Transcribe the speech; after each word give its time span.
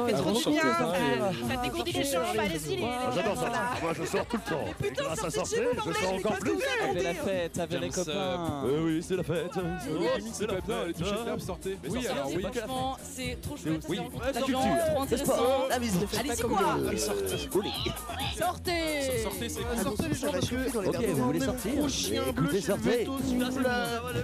Ça 0.00 0.06
fait 0.06 0.14
Ah, 0.14 0.22
trop 0.22 0.32
du 0.32 0.50
bien. 0.50 0.62
ça. 0.62 1.98
les 1.98 2.04
jambes, 2.04 2.24
allez-y. 2.38 2.76
les- 2.76 2.84
Ah, 2.84 3.10
J'adore 3.14 3.36
ça. 3.36 3.50
Moi, 3.82 3.92
je 3.94 4.04
sors 4.04 4.26
tout 4.26 4.36
le 4.44 4.50
temps. 4.50 4.64
Putain, 4.80 5.02
chez 5.44 5.64
vous, 5.64 5.92
je 5.92 5.98
sors 6.00 6.14
encore 6.14 6.38
plus. 6.38 6.52
Avec 6.90 7.02
la 7.02 7.14
fête, 7.14 7.58
avec 7.58 7.80
les 7.80 7.88
copains. 7.90 8.62
Euh, 8.64 8.84
oui, 8.84 9.02
c'est 9.06 9.16
la 9.16 9.22
fête. 9.22 9.50
Oh, 9.56 9.60
C'est 10.32 10.46
la 10.46 10.60
bien, 10.60 10.76
allez, 10.82 10.92
touchez 10.94 11.10
fête. 11.10 11.26
le 11.34 11.38
sortez. 11.40 11.78
Mais 11.82 11.88
Oui, 11.90 12.06
alors 12.06 12.28
c'est 12.28 12.36
oui. 12.36 12.42
Franchement, 12.42 12.96
c'est 13.02 13.38
trop 13.42 13.56
chouette. 13.56 13.82
ça 13.82 13.88
Oui, 13.88 13.96
la 14.22 14.32
culture, 14.42 14.58
trop 14.94 15.02
intéressant. 15.02 15.68
La 15.68 15.78
musique. 15.78 16.08
Allez-y 16.18 16.42
quoi 16.42 16.76
Sortez 18.38 19.22
Sortez 19.22 19.48
c'est 19.48 19.60
Ah, 19.70 19.82
sortez 19.82 20.08
les 20.08 20.14
gens 20.14 20.32
parce 20.32 20.48
que 20.48 20.78
Ok, 20.88 21.06
vous 21.08 21.24
voulez 21.24 21.40
sortir 21.40 21.72
sortez. 22.62 23.04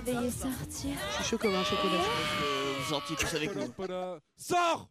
Veuillez 0.07 0.31
sortir. 0.31 0.91
Je 1.11 1.15
suis 1.17 1.25
chaud 1.25 1.39
comme 1.39 1.55
un 1.55 1.65
chocolat. 1.65 2.03
Sortez 2.89 3.15
tous 3.17 3.35
avec 3.37 3.55
nous. 3.57 3.73
Sors 4.37 4.89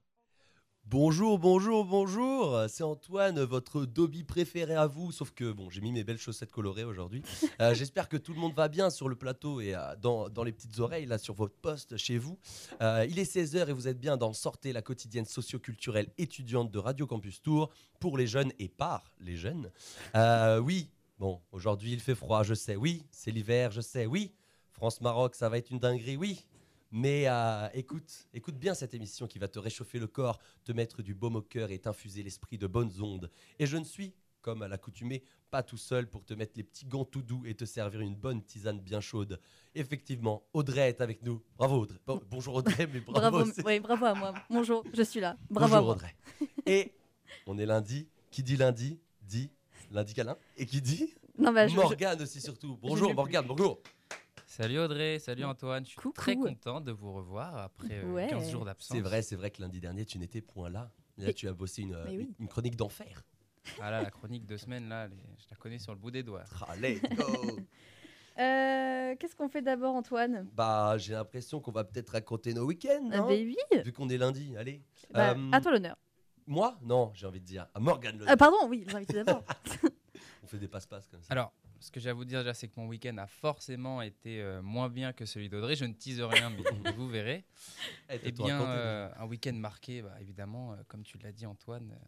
Bonjour, 0.88 1.40
bonjour, 1.40 1.84
bonjour, 1.84 2.66
c'est 2.70 2.84
Antoine, 2.84 3.42
votre 3.42 3.88
Dobby 3.88 4.24
préféré 4.24 4.76
à 4.76 4.86
vous, 4.86 5.12
sauf 5.12 5.32
que 5.32 5.52
bon, 5.52 5.68
j'ai 5.72 5.82
mis 5.82 5.92
mes 5.92 6.04
belles 6.04 6.20
chaussettes 6.20 6.52
colorées 6.52 6.84
aujourd'hui. 6.84 7.24
Euh, 7.62 7.74
J'espère 7.74 8.10
que 8.10 8.18
tout 8.18 8.34
le 8.34 8.40
monde 8.40 8.54
va 8.54 8.68
bien 8.68 8.90
sur 8.90 9.08
le 9.08 9.16
plateau 9.16 9.62
et 9.62 9.74
euh, 9.74 9.96
dans, 10.02 10.30
dans 10.30 10.44
les 10.44 10.52
petites 10.52 10.78
oreilles, 10.80 11.06
là 11.06 11.18
sur 11.18 11.34
votre 11.34 11.56
poste 11.56 11.96
chez 11.96 12.18
vous. 12.18 12.38
Euh, 12.82 13.08
il 13.10 13.18
est 13.18 13.34
16h 13.34 13.70
et 13.70 13.72
vous 13.72 13.88
êtes 13.88 14.00
bien 14.00 14.18
dans 14.18 14.34
Sortez, 14.34 14.74
la 14.74 14.82
quotidienne 14.82 15.26
socio-culturelle 15.26 16.12
étudiante 16.18 16.70
de 16.70 16.78
Radio 16.78 17.08
Campus 17.08 17.42
Tour, 17.42 17.72
pour 18.00 18.18
les 18.18 18.28
jeunes 18.28 18.52
et 18.60 18.68
par 18.68 19.12
les 19.22 19.38
jeunes. 19.38 19.72
Oui, 20.62 20.90
bon, 21.18 21.40
aujourd'hui 21.52 21.94
il 21.94 22.02
fait 22.02 22.16
froid, 22.16 22.44
je 22.44 22.54
sais, 22.54 22.76
oui, 22.76 23.06
c'est 23.10 23.32
l'hiver, 23.32 23.72
je 23.72 23.82
sais, 23.82 24.06
oui, 24.06 24.34
France-Maroc, 24.74 25.36
ça 25.36 25.48
va 25.48 25.58
être 25.58 25.72
une 25.72 25.80
dinguerie, 25.80 26.18
oui. 26.18 26.46
Mais 26.98 27.26
euh, 27.28 27.68
écoute, 27.74 28.26
écoute 28.34 28.56
bien 28.56 28.74
cette 28.74 28.94
émission 28.94 29.28
qui 29.28 29.38
va 29.38 29.50
te 29.50 29.60
réchauffer 29.60 30.00
le 30.00 30.08
corps, 30.08 30.40
te 30.64 30.72
mettre 30.72 31.02
du 31.04 31.14
baume 31.14 31.36
au 31.36 31.42
cœur 31.42 31.70
et 31.72 31.78
t'infuser 31.80 32.24
l'esprit 32.24 32.58
de 32.58 32.68
bonnes 32.68 33.02
ondes. 33.02 33.30
Et 33.60 33.66
je 33.66 33.76
ne 33.76 33.84
suis, 33.84 34.14
comme 34.42 34.62
à 34.62 34.70
l'accoutumée, 34.70 35.22
pas 35.52 35.62
tout 35.62 35.76
seul 35.76 36.10
pour 36.10 36.24
te 36.24 36.34
mettre 36.34 36.54
les 36.56 36.64
petits 36.64 36.86
gants 36.86 37.04
tout 37.04 37.22
doux 37.22 37.44
et 37.46 37.54
te 37.54 37.66
servir 37.66 38.00
une 38.00 38.16
bonne 38.16 38.42
tisane 38.42 38.80
bien 38.80 39.02
chaude. 39.02 39.42
Effectivement, 39.76 40.44
Audrey 40.54 40.88
est 40.88 41.02
avec 41.02 41.22
nous. 41.22 41.44
Bravo 41.58 41.82
Audrey. 41.82 42.00
Bon, 42.08 42.22
bonjour 42.32 42.56
Audrey, 42.56 42.88
mais 42.88 43.02
bravo. 43.02 43.44
Oui, 43.66 43.80
bravo 43.82 44.06
à 44.06 44.14
moi. 44.14 44.34
Bonjour, 44.50 44.82
je 44.94 45.04
suis 45.04 45.20
là. 45.20 45.36
Bravo 45.50 45.68
bonjour 45.74 45.78
à 45.78 45.82
moi. 45.82 45.94
Audrey. 45.96 46.16
Et 46.66 46.94
on 47.46 47.58
est 47.58 47.66
lundi. 47.66 48.08
Qui 48.32 48.42
dit 48.42 48.56
lundi 48.56 49.00
dit 49.22 49.50
lundi 49.92 50.14
câlin. 50.14 50.38
Et 50.56 50.66
qui 50.66 50.82
dit 50.82 51.14
Non, 51.38 51.52
bah, 51.52 51.68
je- 51.68 51.74
je- 51.74 51.76
Morgane 51.78 52.22
aussi 52.22 52.40
surtout. 52.40 52.78
Bonjour. 52.82 53.14
Morgane, 53.14 53.46
bonjour. 53.46 53.82
Salut 54.58 54.80
Audrey, 54.80 55.20
salut 55.20 55.44
Antoine, 55.44 55.84
je 55.84 55.90
suis 55.90 55.98
Coucou. 55.98 56.14
très 56.14 56.36
content 56.38 56.80
de 56.80 56.94
vous 56.94 57.12
revoir 57.12 57.58
après 57.58 58.00
euh, 58.02 58.14
Ouais. 58.14 58.28
15 58.28 58.52
jours 58.52 58.64
d'absence. 58.64 58.96
C'est 58.96 59.02
vrai, 59.04 59.22
c'est 59.22 59.36
vrai 59.36 59.52
que 59.52 59.62
lundi 59.62 59.82
dernier 59.82 60.06
tu 60.06 60.18
n'étais 60.18 60.40
point 60.40 60.70
là. 60.70 60.90
Là 61.18 61.34
tu 61.34 61.50
as 61.50 61.54
bossé 61.54 61.82
une, 61.82 61.98
Mais 62.06 62.18
oui. 62.18 62.34
une 62.40 62.48
chronique 62.48 62.78
d'enfer. 62.78 63.24
Ah 63.82 63.92
là, 63.92 64.02
la 64.02 64.12
chronique 64.12 64.46
de 64.46 64.56
semaine, 64.56 64.88
là, 64.88 65.08
les- 65.08 65.16
je 65.40 65.46
la 65.52 65.58
connais 65.58 65.78
sur 65.78 65.92
le 65.92 66.00
bout 66.00 66.10
des 66.12 66.24
doigts. 66.24 66.46
Ah, 66.68 66.76
let's 66.78 67.02
go 67.02 67.26
Euh, 68.38 69.16
Qu'est-ce 69.20 69.36
qu'on 69.36 69.48
fait 69.50 69.62
d'abord, 69.62 69.94
Antoine? 69.96 70.48
Bah, 70.54 70.98
j'ai 70.98 71.14
l'impression 71.14 71.60
qu'on 71.62 71.72
va 71.72 71.84
peut-être 71.84 72.10
raconter 72.12 72.54
nos 72.54 72.66
week-ends, 72.66 73.10
Ah, 73.12 73.20
bah 73.22 73.28
oui. 73.30 73.56
Vu 73.84 73.92
qu'on 73.94 74.08
est 74.10 74.18
lundi, 74.18 74.56
allez. 74.58 74.82
Bah, 75.12 75.32
Euh, 75.38 75.52
À 75.54 75.60
toi 75.62 75.72
l'honneur. 75.72 75.98
Moi? 76.46 76.78
Non, 76.82 77.12
j'ai 77.14 77.28
envie 77.28 77.40
de 77.42 77.46
dire. 77.46 77.68
À 77.74 77.80
Morgane, 77.80 78.20
le... 78.20 78.26
Ah, 78.28 78.36
pardon, 78.38 78.58
oui, 78.70 78.86
l'invité 78.92 79.14
d'abord. 79.24 79.44
on 80.44 80.48
fait 80.48 80.60
des 80.60 80.68
passe-passe 80.68 81.08
comme 81.08 81.22
ça. 81.22 81.32
Alors, 81.32 81.54
ce 81.86 81.92
que 81.92 82.00
j'ai 82.00 82.10
à 82.10 82.14
vous 82.14 82.26
dire 82.26 82.40
déjà, 82.40 82.54
c'est 82.56 82.68
que 82.68 82.80
mon 82.80 82.88
week-end 82.88 83.16
a 83.20 83.28
forcément 83.28 84.02
été 84.02 84.42
euh, 84.42 84.62
moins 84.62 84.90
bien 84.90 85.14
que 85.14 85.26
celui 85.26 85.50
d'Audrey. 85.50 85.76
Je 85.76 85.86
ne 85.86 85.94
tease 85.94 86.20
rien, 86.22 86.50
mais, 86.50 86.92
vous 86.92 87.08
verrez. 87.08 87.44
T'as 88.08 88.16
Eh 88.24 88.32
bien, 88.32 88.62
euh, 88.68 89.10
un 89.18 89.26
week-end 89.26 89.54
marqué, 89.54 90.02
bah, 90.02 90.16
évidemment, 90.20 90.74
euh, 90.74 90.78
comme 90.88 91.04
tu 91.04 91.18
l'as 91.20 91.32
dit 91.32 91.46
Antoine, 91.46 91.92
euh, 91.92 92.06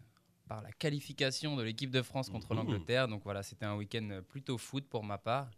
par 0.48 0.62
la 0.64 0.72
qualification 0.72 1.56
de 1.56 1.62
l'équipe 1.64 1.92
de 1.92 2.02
France 2.02 2.30
contre 2.30 2.52
Mhm. 2.54 2.58
l'Angleterre. 2.58 3.08
Donc 3.08 3.22
voilà, 3.24 3.44
c'était 3.44 3.66
un 3.66 3.76
week-end 3.76 4.22
plutôt 4.28 4.58
foot 4.58 4.88
pour 4.90 5.04
ma 5.04 5.18
part. 5.20 5.52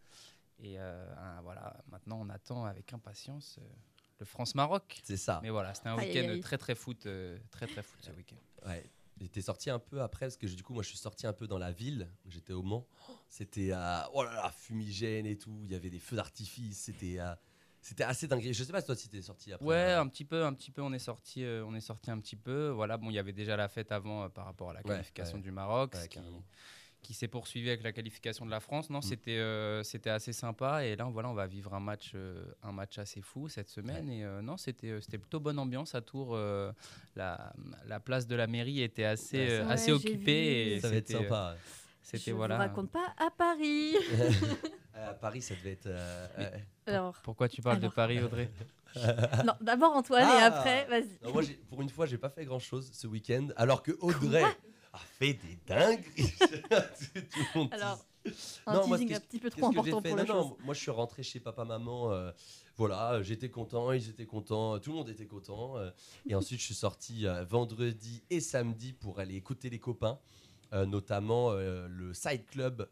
Et 0.61 0.75
euh, 0.77 1.05
voilà, 1.43 1.77
maintenant 1.89 2.19
on 2.21 2.27
attend 2.29 2.65
avec 2.65 2.91
impatience 2.91 3.57
euh, 3.61 3.65
le 4.19 4.25
France-Maroc. 4.25 4.99
C'est 5.03 5.15
ça. 5.15 5.39
Mais 5.41 5.49
voilà, 5.49 5.73
c'était 5.73 5.87
un 5.89 5.95
week-end 5.97 6.37
très 6.41 6.57
très 6.57 6.75
foot, 6.75 7.05
euh, 7.05 7.37
très 7.51 7.67
très 7.67 7.81
foot 7.83 7.99
ce 8.01 8.11
week-end. 8.11 8.67
Ouais. 8.67 8.83
T'es 9.27 9.41
sorti 9.41 9.69
un 9.69 9.79
peu 9.79 10.01
après, 10.01 10.27
parce 10.27 10.37
que 10.37 10.47
du 10.47 10.63
coup, 10.63 10.73
moi, 10.73 10.83
je 10.83 10.89
suis 10.89 10.97
sorti 10.97 11.27
un 11.27 11.33
peu 11.33 11.47
dans 11.47 11.57
la 11.57 11.71
ville. 11.71 12.09
J'étais 12.27 12.53
au 12.53 12.63
Mans. 12.63 12.87
C'était 13.27 13.71
euh, 13.71 14.01
oh 14.13 14.23
là 14.23 14.33
là, 14.33 14.51
fumigène 14.51 15.25
et 15.25 15.37
tout. 15.37 15.61
Il 15.65 15.71
y 15.71 15.75
avait 15.75 15.89
des 15.89 15.99
feux 15.99 16.15
d'artifice. 16.15 16.79
C'était 16.79 17.19
euh, 17.19 17.33
c'était 17.81 18.03
assez 18.03 18.27
dingue. 18.27 18.51
Je 18.51 18.63
sais 18.63 18.71
pas 18.71 18.81
toi 18.81 18.95
si 18.95 19.09
t'es 19.09 19.21
sorti 19.21 19.53
après. 19.53 19.65
Ouais, 19.65 19.93
un 19.93 20.07
petit 20.07 20.25
peu, 20.25 20.43
un 20.43 20.53
petit 20.53 20.71
peu. 20.71 20.81
On 20.81 20.91
est 20.91 20.99
sorti, 20.99 21.43
euh, 21.43 21.65
on 21.65 21.73
est 21.75 21.81
sorti 21.81 22.11
un 22.11 22.19
petit 22.19 22.35
peu. 22.35 22.69
Voilà, 22.69 22.97
bon, 22.97 23.09
il 23.09 23.13
y 23.13 23.19
avait 23.19 23.33
déjà 23.33 23.55
la 23.55 23.69
fête 23.69 23.91
avant 23.91 24.23
euh, 24.23 24.29
par 24.29 24.45
rapport 24.45 24.71
à 24.71 24.73
la 24.73 24.83
qualification 24.83 25.37
ouais. 25.37 25.43
du 25.43 25.51
Maroc, 25.51 25.93
Ouais, 25.93 26.01
ce 26.01 26.07
qui. 26.07 26.19
Qui 27.01 27.13
s'est 27.13 27.27
poursuivi 27.29 27.69
avec 27.69 27.81
la 27.83 27.91
qualification 27.91 28.45
de 28.45 28.51
la 28.51 28.59
France. 28.59 28.89
Non, 28.89 28.99
Mm. 28.99 29.03
c'était, 29.03 29.37
euh, 29.37 29.83
c'était 29.83 30.09
assez 30.09 30.33
sympa. 30.33 30.83
Et 30.85 30.95
là, 30.95 31.05
voilà, 31.05 31.29
on 31.29 31.33
va 31.33 31.47
vivre 31.47 31.73
un 31.73 31.79
match, 31.79 32.11
euh, 32.15 32.43
un 32.61 32.71
match 32.73 32.97
assez 32.97 33.21
fou 33.21 33.47
cette 33.47 33.69
semaine. 33.69 34.09
Et 34.09 34.23
euh, 34.25 34.41
non, 34.41 34.57
c'était, 34.57 34.99
c'était 35.01 35.17
plutôt 35.17 35.39
bonne 35.39 35.59
ambiance 35.59 35.95
à 35.95 36.01
Tours. 36.01 36.35
euh, 36.35 36.71
la, 37.15 37.53
la 37.87 37.99
place 37.99 38.27
de 38.27 38.35
la 38.35 38.47
mairie 38.47 38.81
était 38.81 39.05
assez, 39.05 39.37
Ouais, 39.37 39.51
euh, 39.51 39.69
assez 39.69 39.91
occupée. 39.91 40.73
Et 40.75 40.79
Ça 40.81 40.89
va 40.89 40.95
être 40.95 41.11
euh, 41.15 41.19
sympa. 41.21 41.55
C'était 42.01 42.31
je 42.31 42.35
voilà. 42.35 42.55
vous 42.55 42.61
raconte 42.61 42.89
pas 42.91 43.13
à 43.17 43.29
Paris. 43.31 43.95
À 44.95 45.13
Paris, 45.13 45.41
ça 45.41 45.55
devait 45.55 45.71
être. 45.71 45.89
Alors, 46.85 47.15
Pourquoi 47.23 47.47
tu 47.47 47.61
parles 47.61 47.77
Alors. 47.77 47.89
de 47.89 47.95
Paris, 47.95 48.19
Audrey? 48.21 48.49
Non, 49.45 49.53
d'abord 49.61 49.93
Antoine 49.95 50.23
et 50.23 50.41
Ah. 50.41 50.45
après, 50.47 50.85
vas-y. 50.87 51.31
moi, 51.31 51.41
pour 51.69 51.81
une 51.81 51.89
fois, 51.89 52.05
j'ai 52.05 52.17
pas 52.17 52.29
fait 52.29 52.43
grand 52.43 52.59
chose 52.59 52.89
ce 52.91 53.07
week-end, 53.07 53.47
alors 53.55 53.81
que 53.83 53.91
Audrey 54.01 54.43
fait 55.01 55.33
des 55.33 55.57
dingueries. 55.67 56.33
Tout 57.31 57.39
le 57.39 57.59
monde 57.59 57.69
Alors, 57.73 58.05
un 58.65 58.73
Non, 58.73 58.83
teasing 58.85 59.13
un 59.15 59.19
petit 59.19 59.39
peu 59.39 59.49
trop 59.49 59.65
important 59.67 60.01
pour 60.01 60.15
la 60.17 60.23
Non, 60.23 60.27
chose. 60.27 60.45
non, 60.51 60.57
moi 60.65 60.73
je 60.73 60.79
suis 60.79 60.91
rentré 60.91 61.23
chez 61.23 61.39
papa 61.39 61.63
maman. 61.65 62.11
euh, 62.11 62.31
voilà, 62.77 63.21
j'étais 63.23 63.49
content, 63.49 63.91
ils 63.91 64.09
étaient 64.09 64.25
contents, 64.25 64.79
tout 64.79 64.91
le 64.91 64.97
monde 64.97 65.09
était 65.09 65.25
content. 65.25 65.77
euh, 65.77 65.91
et 66.27 66.35
ensuite 66.35 66.59
je 66.59 66.65
suis 66.65 66.73
sorti 66.75 67.27
euh, 67.27 67.43
vendredi 67.43 68.23
et 68.29 68.39
samedi 68.39 68.93
pour 68.93 69.19
aller 69.19 69.35
écouter 69.35 69.69
les 69.69 69.79
copains, 69.79 70.19
notamment 70.71 71.51
le 71.53 72.13
Side 72.13 72.45
Club. 72.45 72.87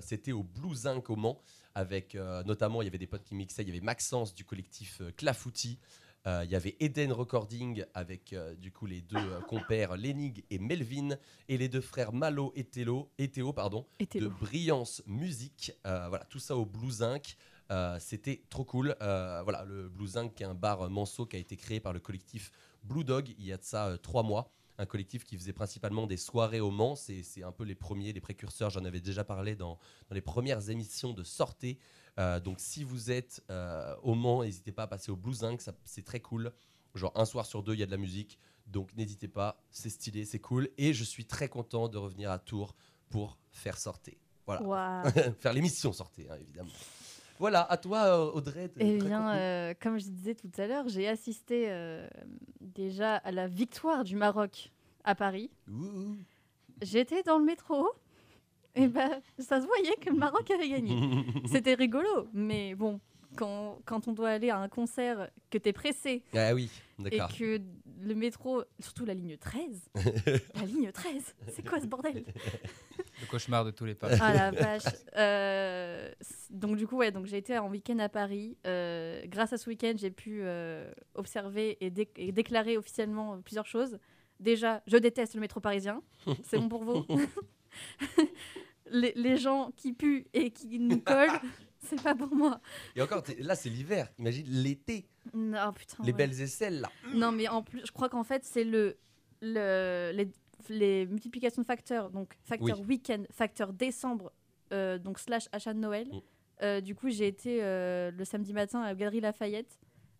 C'était 0.00 0.32
au 0.32 0.42
Blue 0.42 0.74
Zinc 0.74 1.10
au 1.10 1.16
Mans, 1.16 1.40
avec 1.74 2.14
notamment 2.14 2.82
il 2.82 2.84
y 2.84 2.88
avait 2.88 2.98
des 2.98 3.06
potes 3.06 3.24
qui 3.24 3.34
mixaient. 3.34 3.62
Il 3.62 3.68
y 3.68 3.70
avait 3.72 3.80
Maxence 3.80 4.34
du 4.34 4.44
collectif 4.44 5.02
Clafouti. 5.16 5.78
Euh, 6.26 6.44
Il 6.44 6.50
y 6.50 6.56
avait 6.56 6.76
Eden 6.80 7.12
Recording 7.12 7.84
avec 7.94 8.32
euh, 8.32 8.54
du 8.56 8.72
coup 8.72 8.86
les 8.86 9.00
deux 9.00 9.16
euh, 9.16 9.40
compères 9.40 9.96
Lenig 9.96 10.44
et 10.50 10.58
Melvin 10.58 11.16
et 11.48 11.58
les 11.58 11.68
deux 11.68 11.80
frères 11.80 12.12
Malo 12.12 12.52
et 12.56 12.64
Théo, 12.64 13.10
et 13.18 13.28
Théo 13.28 13.52
pardon, 13.52 13.86
de. 14.00 14.28
Brillance 14.28 15.02
Musique. 15.06 15.72
Voilà, 15.84 16.24
tout 16.28 16.38
ça 16.38 16.56
au 16.56 16.64
Blue 16.64 16.90
Zinc. 16.90 17.36
Euh, 17.70 17.98
C'était 18.00 18.42
trop 18.48 18.64
cool. 18.64 18.94
Euh, 19.02 19.40
voilà, 19.42 19.64
le 19.64 19.88
Blue 19.88 20.06
Zinc, 20.06 20.34
qui 20.34 20.42
est 20.42 20.46
un 20.46 20.54
bar 20.54 20.88
manceau 20.90 21.26
qui 21.26 21.36
a 21.36 21.38
été 21.38 21.56
créé 21.56 21.80
par 21.80 21.92
le 21.92 22.00
collectif 22.00 22.50
Blue 22.82 23.04
Dog 23.04 23.34
il 23.38 23.44
y 23.44 23.52
a 23.52 23.56
de 23.56 23.64
ça 23.64 23.88
euh, 23.88 23.96
trois 23.96 24.22
mois. 24.22 24.52
Un 24.78 24.86
collectif 24.86 25.24
qui 25.24 25.36
faisait 25.38 25.54
principalement 25.54 26.06
des 26.06 26.18
soirées 26.18 26.60
au 26.60 26.70
Mans. 26.70 26.96
C'est 26.96 27.22
c'est 27.22 27.42
un 27.42 27.52
peu 27.52 27.64
les 27.64 27.74
premiers, 27.74 28.12
les 28.12 28.20
précurseurs. 28.20 28.70
J'en 28.70 28.84
avais 28.84 29.00
déjà 29.00 29.24
parlé 29.24 29.56
dans, 29.56 29.78
dans 30.08 30.14
les 30.14 30.20
premières 30.20 30.68
émissions 30.68 31.12
de 31.12 31.24
Sortez. 31.24 31.78
Euh, 32.18 32.40
donc, 32.40 32.60
si 32.60 32.84
vous 32.84 33.10
êtes 33.10 33.42
euh, 33.50 33.94
au 34.02 34.14
Mans, 34.14 34.42
n'hésitez 34.42 34.72
pas 34.72 34.84
à 34.84 34.86
passer 34.86 35.10
au 35.10 35.16
Blue 35.16 35.34
Zinc. 35.34 35.60
C'est 35.84 36.04
très 36.04 36.20
cool. 36.20 36.52
Genre, 36.94 37.12
un 37.14 37.24
soir 37.24 37.44
sur 37.46 37.62
deux, 37.62 37.74
il 37.74 37.80
y 37.80 37.82
a 37.82 37.86
de 37.86 37.90
la 37.90 37.96
musique. 37.96 38.38
Donc, 38.66 38.94
n'hésitez 38.96 39.28
pas. 39.28 39.62
C'est 39.70 39.90
stylé, 39.90 40.24
c'est 40.24 40.38
cool. 40.38 40.70
Et 40.78 40.92
je 40.92 41.04
suis 41.04 41.26
très 41.26 41.48
content 41.48 41.88
de 41.88 41.98
revenir 41.98 42.30
à 42.30 42.38
Tours 42.38 42.74
pour 43.10 43.38
faire 43.50 43.78
Sortez. 43.78 44.18
Voilà. 44.46 45.02
Faire 45.40 45.52
l'émission 45.52 45.92
sortez 45.92 46.28
hein, 46.30 46.36
évidemment. 46.40 46.70
Voilà, 47.38 47.70
à 47.70 47.76
toi 47.76 48.04
euh, 48.04 48.32
Audrey. 48.32 48.70
Eh 48.78 48.98
bien, 48.98 49.34
euh, 49.34 49.74
comme 49.80 49.98
je 49.98 50.06
disais 50.06 50.34
tout 50.34 50.50
à 50.56 50.66
l'heure, 50.66 50.88
j'ai 50.88 51.06
assisté 51.06 51.66
euh, 51.68 52.08
déjà 52.60 53.16
à 53.16 53.30
la 53.30 53.46
victoire 53.46 54.04
du 54.04 54.16
Maroc 54.16 54.72
à 55.04 55.14
Paris. 55.14 55.50
J'étais 56.80 57.22
dans 57.22 57.38
le 57.38 57.44
métro. 57.44 57.88
Et 58.76 58.88
ben, 58.88 59.20
ça 59.38 59.60
se 59.60 59.66
voyait 59.66 59.96
que 60.00 60.10
le 60.10 60.16
Maroc 60.16 60.50
avait 60.50 60.68
gagné. 60.68 60.94
C'était 61.46 61.74
rigolo, 61.74 62.28
mais 62.32 62.74
bon, 62.74 63.00
quand, 63.36 63.78
quand 63.84 64.06
on 64.08 64.12
doit 64.12 64.28
aller 64.30 64.50
à 64.50 64.58
un 64.58 64.68
concert, 64.68 65.30
que 65.50 65.58
t'es 65.58 65.72
pressé 65.72 66.22
Ah 66.34 66.54
oui, 66.54 66.70
et 67.10 67.18
que 67.38 67.60
le 68.02 68.14
métro, 68.14 68.62
surtout 68.78 69.04
la 69.04 69.14
ligne 69.14 69.36
13, 69.36 69.90
la 70.54 70.62
ligne 70.66 70.90
13, 70.92 71.34
c'est 71.48 71.66
quoi 71.66 71.80
ce 71.80 71.86
bordel? 71.86 72.24
Le 73.20 73.26
cauchemar 73.26 73.64
de 73.64 73.70
tous 73.70 73.86
les 73.86 73.94
parents. 73.94 74.12
Ah 74.20 74.34
la 74.34 74.50
vache. 74.50 74.82
Euh, 75.16 76.10
donc 76.50 76.76
du 76.76 76.86
coup, 76.86 76.96
ouais, 76.98 77.10
donc 77.10 77.24
j'ai 77.24 77.38
été 77.38 77.56
en 77.56 77.70
week-end 77.70 77.98
à 77.98 78.10
Paris. 78.10 78.58
Euh, 78.66 79.22
grâce 79.26 79.54
à 79.54 79.58
ce 79.58 79.70
week-end, 79.70 79.94
j'ai 79.96 80.10
pu 80.10 80.40
euh, 80.42 80.90
observer 81.14 81.78
et, 81.80 81.88
dé- 81.88 82.10
et 82.16 82.30
déclarer 82.32 82.76
officiellement 82.76 83.40
plusieurs 83.40 83.64
choses. 83.66 83.98
Déjà, 84.38 84.82
je 84.86 84.98
déteste 84.98 85.34
le 85.34 85.40
métro 85.40 85.60
parisien. 85.60 86.02
C'est 86.42 86.58
bon 86.58 86.68
pour 86.68 86.84
vous? 86.84 87.06
Les, 88.90 89.12
les 89.14 89.36
gens 89.36 89.70
qui 89.76 89.92
puent 89.92 90.26
et 90.32 90.50
qui 90.50 90.78
nous 90.78 91.00
collent, 91.04 91.40
c'est 91.80 92.00
pas 92.02 92.14
pour 92.14 92.34
moi. 92.34 92.60
Et 92.94 93.02
encore, 93.02 93.22
là 93.38 93.54
c'est 93.54 93.68
l'hiver. 93.70 94.08
Imagine 94.18 94.46
l'été, 94.48 95.06
Non, 95.34 95.72
putain. 95.72 96.02
les 96.02 96.10
ouais. 96.10 96.16
belles 96.16 96.40
aisselles 96.40 96.80
là. 96.80 96.90
Non, 97.14 97.32
mais 97.32 97.48
en 97.48 97.62
plus, 97.62 97.82
je 97.86 97.92
crois 97.92 98.08
qu'en 98.08 98.24
fait, 98.24 98.44
c'est 98.44 98.64
le 98.64 98.96
le- 99.42 100.12
les, 100.14 100.28
les 100.68 101.06
multiplications 101.06 101.60
de 101.62 101.66
facteurs, 101.66 102.10
donc 102.10 102.34
facteur 102.42 102.80
week-end, 102.80 103.22
facteur 103.30 103.72
décembre, 103.72 104.32
euh, 104.72 104.98
donc 104.98 105.18
slash 105.18 105.48
achat 105.52 105.74
de 105.74 105.78
Noël. 105.78 106.08
Mm. 106.08 106.20
euh, 106.62 106.80
du 106.80 106.94
coup, 106.94 107.10
j'ai 107.10 107.26
été 107.28 107.58
euh, 107.62 108.10
le 108.10 108.24
samedi 108.24 108.52
matin 108.52 108.80
à 108.80 108.86
la 108.88 108.94
Galerie 108.94 109.20
Lafayette. 109.20 109.78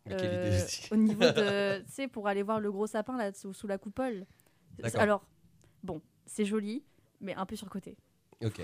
Euh, 0.09 0.61
au 0.93 0.97
niveau 0.97 1.21
de. 1.21 1.79
Tu 1.87 1.91
sais, 1.93 2.07
pour 2.09 2.29
aller 2.29 2.43
voir 2.45 2.61
le 2.61 2.71
gros 2.71 2.87
sapin 2.87 3.17
là 3.17 3.33
sous, 3.33 3.53
sous 3.53 3.67
la 3.67 3.77
coupole. 3.79 4.25
Alors, 4.95 5.27
bon, 5.83 6.01
c'est 6.27 6.45
joli, 6.45 6.85
mais 7.21 7.35
un 7.35 7.45
peu 7.47 7.57
surcoté. 7.57 7.97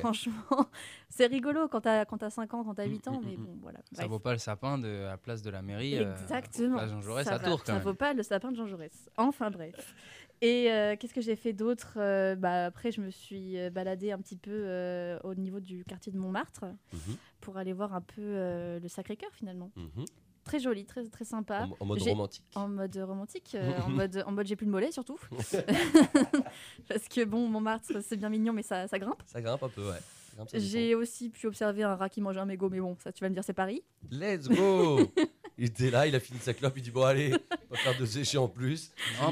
Franchement, 0.01 0.33
c'est 1.09 1.27
rigolo 1.27 1.67
quand 1.69 1.81
t'as 1.81 2.05
quand 2.05 2.19
t'as 2.19 2.31
5 2.31 2.53
ans, 2.55 2.63
quand 2.65 2.75
t'as 2.75 2.85
8 2.87 3.09
ans, 3.09 3.21
Mm, 3.21 3.25
mm, 3.25 3.27
mais 3.29 3.37
mm. 3.37 3.45
bon, 3.45 3.59
voilà. 3.63 3.81
Ça 3.93 4.07
vaut 4.07 4.19
pas 4.19 4.33
le 4.33 4.39
sapin 4.39 4.77
de 4.79 4.89
la 4.89 5.17
place 5.17 5.43
de 5.43 5.51
la 5.51 5.63
mairie. 5.63 5.97
euh, 5.97 6.13
Exactement. 6.13 6.77
place 6.77 6.91
Jean 6.91 7.01
Jaurès 7.01 7.25
ça 7.25 7.35
à 7.35 7.39
va- 7.39 7.49
Tours, 7.49 7.61
quand 7.61 7.67
Ça 7.67 7.73
même. 7.75 7.83
vaut 7.83 7.95
pas 7.95 8.13
le 8.13 8.23
sapin 8.23 8.51
de 8.53 8.57
Jean 8.57 8.67
Jaurès. 8.67 9.09
Enfin 9.17 9.51
bref. 9.51 9.95
Et 10.43 10.73
euh, 10.73 10.97
qu'est-ce 10.99 11.15
que 11.15 11.21
j'ai 11.21 11.37
fait 11.37 11.53
d'autre 11.53 11.95
Euh, 11.99 12.35
bah, 12.35 12.67
Après, 12.67 12.91
je 12.91 13.01
me 13.01 13.11
suis 13.11 13.57
euh, 13.59 13.71
baladée 13.71 14.11
un 14.13 14.19
petit 14.19 14.37
peu 14.37 14.51
euh, 14.53 15.19
au 15.25 15.35
niveau 15.37 15.61
du 15.61 15.85
quartier 15.85 16.11
de 16.13 16.19
Montmartre 16.19 16.65
Mhm, 16.93 17.17
pour 17.41 17.57
aller 17.57 17.73
voir 17.73 17.95
un 17.95 18.01
peu 18.01 18.21
euh, 18.21 18.81
le 18.81 18.89
Sacré-Cœur 18.89 19.31
finalement. 19.33 19.71
Très 20.45 20.59
joli, 20.59 20.85
très, 20.85 21.05
très 21.07 21.25
sympa. 21.25 21.69
En, 21.81 21.85
en 21.85 21.87
mode 21.87 22.03
romantique. 22.03 22.45
En 22.55 22.69
mode 22.69 22.97
romantique, 22.97 23.55
euh, 23.55 23.73
en 23.87 23.91
mode, 23.91 24.25
en 24.27 24.33
mode 24.33 24.47
j'ai 24.47 24.57
plus 24.57 24.67
de 24.67 24.71
mollet 24.71 24.91
surtout. 24.93 25.19
Parce 26.89 27.09
que 27.09 27.25
bon, 27.25 27.49
Montmartre, 27.49 28.03
c'est 28.03 28.17
bien 28.17 28.29
mignon, 28.29 28.53
mais 28.53 28.63
ça, 28.63 28.89
ça 28.89 28.99
grimpe. 28.99 29.23
Ça 29.27 29.41
grimpe 29.41 29.63
un 29.63 29.69
peu, 29.69 29.89
ouais. 29.89 29.99
J'ai 30.55 30.95
aussi 30.95 31.29
pu 31.29 31.47
observer 31.47 31.83
un 31.83 31.95
rat 31.95 32.09
qui 32.09 32.21
mange 32.23 32.39
un 32.39 32.47
mégot, 32.47 32.71
mais 32.71 32.81
bon, 32.81 32.97
ça 33.01 33.13
tu 33.13 33.23
vas 33.23 33.29
me 33.29 33.35
dire, 33.35 33.45
c'est 33.45 33.53
Paris. 33.53 33.83
Let's 34.11 34.49
go 34.49 35.01
Il 35.59 35.67
était 35.67 35.91
là, 35.91 36.07
il 36.07 36.15
a 36.15 36.21
fini 36.21 36.39
sa 36.41 36.55
clope, 36.55 36.73
il 36.77 36.83
dit 36.83 36.91
bon 36.91 37.03
allez, 37.03 37.33
on 37.71 37.75
va 37.75 37.77
faire 37.77 37.97
deux 37.99 38.07
séchés 38.07 38.39
en 38.39 38.49
plus. 38.49 38.91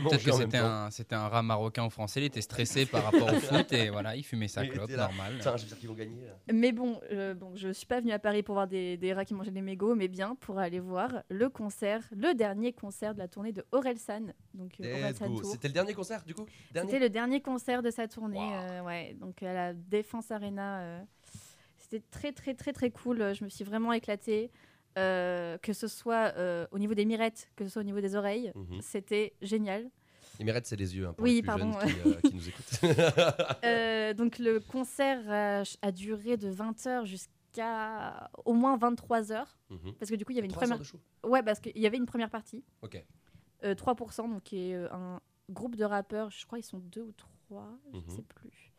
Peut-être 0.09 0.23
que 0.25 0.33
c'était 0.33 0.59
un, 0.59 0.91
c'était 0.91 1.15
un 1.15 1.29
rat 1.29 1.43
marocain 1.43 1.85
ou 1.87 1.91
français, 1.91 2.21
il 2.21 2.25
était 2.27 2.43
stressé 2.43 2.85
par 2.87 3.05
rapport 3.05 3.33
au 3.33 3.41
foot 3.41 3.73
et 3.73 3.89
voilà, 3.91 4.15
il 4.17 4.23
fumait 4.23 4.47
sa 4.49 4.67
clope, 4.67 4.91
normal. 4.91 5.37
Putain, 5.39 5.57
je 5.57 5.63
veux 5.63 5.69
dire 5.69 5.79
qu'ils 5.79 5.89
vont 5.89 5.95
gagner. 5.95 6.25
là. 6.27 6.33
Mais 6.53 6.73
bon, 6.73 7.01
euh, 7.11 7.35
bon, 7.35 7.53
je 7.57 7.73
suis 7.73 7.87
pas 7.87 8.01
venue 8.01 8.13
à 8.13 8.19
Paris 8.19 8.43
pour 8.43 8.55
voir 8.55 8.69
des, 8.69 8.97
des 8.97 9.13
rats 9.13 9.25
qui 9.25 9.35
mangeaient 9.35 9.51
des 9.51 9.63
mégots, 9.63 9.95
mais 9.95 10.09
bien 10.09 10.35
pour 10.35 10.59
aller 10.59 10.79
voir 10.81 11.23
le 11.31 11.49
concert, 11.49 12.03
le 12.15 12.35
dernier 12.35 12.73
concert 12.73 13.15
de 13.15 13.19
la 13.19 13.29
tournée 13.29 13.53
de 13.53 13.65
Orelsan. 13.73 14.33
Donc 14.55 14.73
euh. 14.81 15.13
C'était 15.45 15.69
le 15.69 15.75
dernier 15.75 15.95
concert 15.95 16.23
du 16.25 16.35
coup? 16.35 16.47
Dernier? 16.73 16.91
C'était 16.91 17.03
le 17.03 17.11
dernier 17.11 17.41
concert 17.41 17.83
de 17.83 17.91
sa 17.91 18.07
tournée, 18.09 18.39
Wow. 18.39 18.53
euh, 18.53 18.83
ouais, 18.83 19.17
donc 19.19 19.43
à 19.43 19.53
la 19.53 19.73
Défense 19.73 20.31
Arena. 20.31 20.81
euh, 20.81 21.01
C'était 21.79 22.03
très 22.11 22.33
très 22.33 22.55
très 22.55 22.73
très 22.73 22.91
cool. 22.91 23.35
Je 23.35 23.43
me 23.45 23.49
suis 23.49 23.65
vraiment 23.65 23.93
éclatée, 23.93 24.51
euh, 24.99 25.57
que 25.59 25.73
ce 25.73 25.87
soit 25.89 26.33
euh, 26.37 26.67
au 26.73 26.79
niveau 26.79 26.95
des 26.95 27.05
mirettes, 27.05 27.51
que 27.57 27.65
ce 27.65 27.71
soit 27.71 27.83
au 27.83 27.85
niveau 27.85 28.01
des 28.01 28.15
oreilles. 28.17 28.53
Mhm. 28.55 28.81
C'était 28.83 29.35
génial. 29.43 29.91
Les 30.39 30.45
mirettes, 30.45 30.67
c'est 30.67 30.77
les 30.77 30.97
yeux 30.97 31.07
hein, 31.07 31.13
pour 31.13 31.25
Oui, 31.25 31.35
les 31.35 31.43
plus 31.43 31.47
pardon, 31.47 31.73
jeunes 31.81 31.89
qui, 31.91 32.09
euh, 32.09 32.15
qui 32.23 32.35
nous 32.35 32.49
écoutent. 32.49 32.81
Euh, 33.65 34.15
donc 34.15 34.39
le 34.39 34.59
concert 34.61 35.21
a, 35.31 35.63
a 35.83 35.93
duré 35.93 36.37
de 36.37 36.51
20h 36.51 37.05
jusqu'à 37.05 38.31
au 38.45 38.55
moins 38.55 38.77
23h. 38.79 39.45
Mhm. 39.71 39.93
Parce 39.99 40.11
que 40.11 40.17
du 40.17 40.25
coup, 40.25 40.33
il 40.33 40.37
y 40.37 40.39
avait 40.39 40.47
une 40.47 40.53
Trois 40.53 40.65
heures 40.65 40.79
première. 40.79 40.79
de 40.81 40.85
show 40.85 40.99
Ouais, 41.25 41.43
parce 41.43 41.61
qu'il 41.61 41.77
y 41.79 41.87
avait 41.87 41.97
une 41.99 42.07
première 42.07 42.31
partie. 42.31 42.65
Ok. 42.83 43.03
Euh, 43.65 43.75
3%, 43.75 44.31
donc 44.31 44.43
qui 44.43 44.71
est 44.71 44.75
euh, 44.75 44.89
un 44.93 45.21
groupe 45.51 45.77
de 45.77 45.85
rappeurs. 45.85 46.31
Je 46.31 46.47
crois 46.47 46.59
ils 46.59 46.63
sont 46.63 46.79
deux 46.79 47.03
ou 47.03 47.13
trois, 47.13 47.69
je 47.93 47.99
ne 47.99 48.03
Mhm. 48.03 48.09
sais 48.11 48.23
plus. 48.23 48.70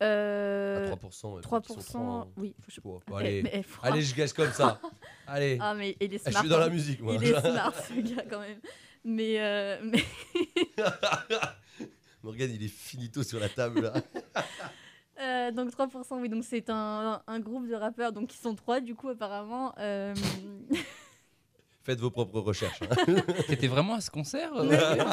Euh, 0.00 0.92
À 0.92 0.96
3%. 0.96 1.34
ouais, 1.34 1.40
3%, 1.42 1.62
ils 1.70 1.74
sont 1.74 1.80
trois, 1.80 2.00
hein. 2.02 2.28
oui. 2.36 2.54
je- 2.68 2.80
Eh, 2.84 3.14
allez, 3.14 3.42
mais, 3.42 3.62
fran- 3.64 3.82
allez, 3.88 4.02
je 4.02 4.14
gagne 4.14 4.28
comme 4.30 4.52
ça. 4.52 4.80
allez, 5.26 5.58
Ah, 5.60 5.74
mais 5.74 5.96
il 6.00 6.14
est 6.14 6.18
je 6.24 6.30
smart. 6.30 6.40
suis 6.40 6.48
dans 6.48 6.58
la 6.58 6.68
musique 6.68 7.00
moi. 7.00 7.14
Il 7.14 7.24
est 7.24 7.40
smart, 7.40 7.74
ce 7.74 7.94
gars, 8.14 8.22
quand 8.30 8.40
même. 8.40 8.60
Mais, 9.04 9.40
euh, 9.40 9.78
mais 9.82 10.04
Morgane, 12.22 12.50
il 12.52 12.62
est 12.64 12.68
finito 12.68 13.22
sur 13.22 13.40
la 13.40 13.48
table 13.48 13.80
là. 13.82 13.92
euh, 15.20 15.50
donc 15.52 15.70
3%, 15.70 16.20
oui, 16.20 16.28
donc 16.28 16.44
c'est 16.44 16.68
un, 16.70 17.22
un 17.26 17.40
groupe 17.40 17.66
de 17.68 17.74
rappeurs, 17.74 18.12
donc 18.12 18.32
ils 18.34 18.38
sont 18.38 18.54
trois, 18.54 18.80
du 18.80 18.94
coup, 18.94 19.08
apparemment. 19.08 19.74
Faites 21.88 22.00
vos 22.00 22.10
propres 22.10 22.40
recherches. 22.40 22.82
hein. 22.82 22.94
T'étais 23.48 23.66
vraiment 23.66 23.94
à 23.94 24.02
ce 24.02 24.10
concert 24.10 24.54
euh, 24.54 24.64
mais- 24.68 24.76
mais- 24.76 25.04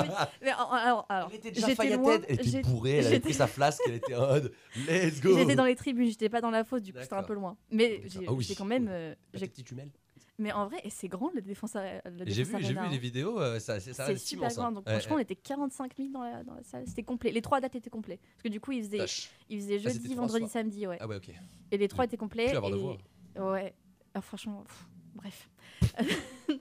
mais 0.42 0.50
alors, 0.52 0.74
alors, 0.74 1.06
alors, 1.08 1.30
Elle 1.32 1.36
était 1.38 1.52
loin, 1.96 2.20
Elle 2.28 2.62
bourrée, 2.64 2.98
elle 2.98 3.08
avait 3.08 3.20
pris 3.22 3.34
sa 3.34 3.48
flasque, 3.48 3.82
elle 3.88 3.94
était 3.96 4.14
en 4.14 4.28
mode 4.28 4.52
Let's 4.86 5.22
go 5.22 5.38
J'étais 5.38 5.56
dans 5.56 5.64
les 5.64 5.76
tribunes, 5.78 6.10
j'étais 6.10 6.28
pas 6.28 6.42
dans 6.42 6.50
la 6.52 6.66
fosse, 6.66 6.82
du 6.82 6.92
coup 6.92 7.00
c'était 7.02 7.16
un 7.16 7.24
peu 7.24 7.34
loin. 7.34 7.56
Mais 7.72 8.02
j'ai 8.08 8.26
Ah 8.28 8.34
oui. 8.34 8.44
j'ai 8.44 8.56
quand 8.56 8.66
même. 8.66 8.90
euh, 8.90 9.16
j'ai- 9.34 9.40
tes 9.48 9.48
petites 9.48 9.70
jumelles. 9.70 9.90
mais 10.38 10.52
en 10.52 10.68
vrai, 10.68 10.82
et 10.84 10.90
c'est 10.90 11.08
grand 11.08 11.32
le 11.34 11.42
défense, 11.42 11.78
J'ai 11.78 12.26
vu, 12.26 12.26
j'ai 12.26 12.44
vu 12.44 12.56
Arena, 12.56 12.90
les 12.90 12.96
hein. 12.98 13.00
vidéos, 13.00 13.40
euh, 13.40 13.58
ça, 13.60 13.80
c'est- 13.80 13.94
super 14.18 14.42
immense, 14.50 14.58
hein. 14.58 14.62
grand. 14.64 14.72
Donc 14.74 14.86
Ouais, 14.86 15.00
franchement, 15.00 15.16
on 15.16 15.20
était 15.20 15.36
45 15.38 15.94
000 15.96 16.10
dans 16.12 16.24
la, 16.24 16.44
dans 16.44 16.56
la 16.56 16.64
salle. 16.64 16.84
C'était 16.88 17.04
complet. 17.04 17.32
Les 17.32 17.42
trois 17.42 17.62
dates 17.62 17.76
étaient 17.76 17.90
complets. 17.90 18.18
Parce 18.34 18.44
que 18.44 18.50
du 18.50 18.60
coup, 18.60 18.74
ils 18.74 18.84
faisaient, 18.84 19.06
ils 19.50 19.62
faisaient 19.62 19.80
Ah, 19.86 19.90
jeudi, 19.92 20.14
vendredi, 20.14 20.50
samedi. 20.50 20.88
Ouais. 20.88 20.98
Ah 21.00 21.08
ouais, 21.08 21.16
ok. 21.16 21.30
Et 21.72 21.78
les 21.78 21.88
trois 21.88 22.04
étaient 22.04 22.18
complets. 22.18 22.48
Plus 22.48 22.58
avoir 22.58 22.72
de 22.74 22.76
voix. 22.76 22.98
Ouais. 23.38 23.74
Ah, 24.14 24.20
franchement, 24.22 24.64
pff, 24.68 24.86
bref. 25.16 25.50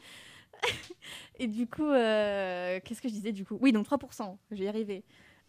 et 1.38 1.46
du 1.46 1.66
coup, 1.66 1.88
euh, 1.88 2.80
qu'est-ce 2.84 3.02
que 3.02 3.08
je 3.08 3.14
disais 3.14 3.32
du 3.32 3.44
coup? 3.44 3.58
Oui, 3.60 3.72
donc 3.72 3.86
3%, 3.86 4.38
je 4.50 4.56
vais 4.56 4.64
y 4.64 4.68
arriver. 4.68 5.04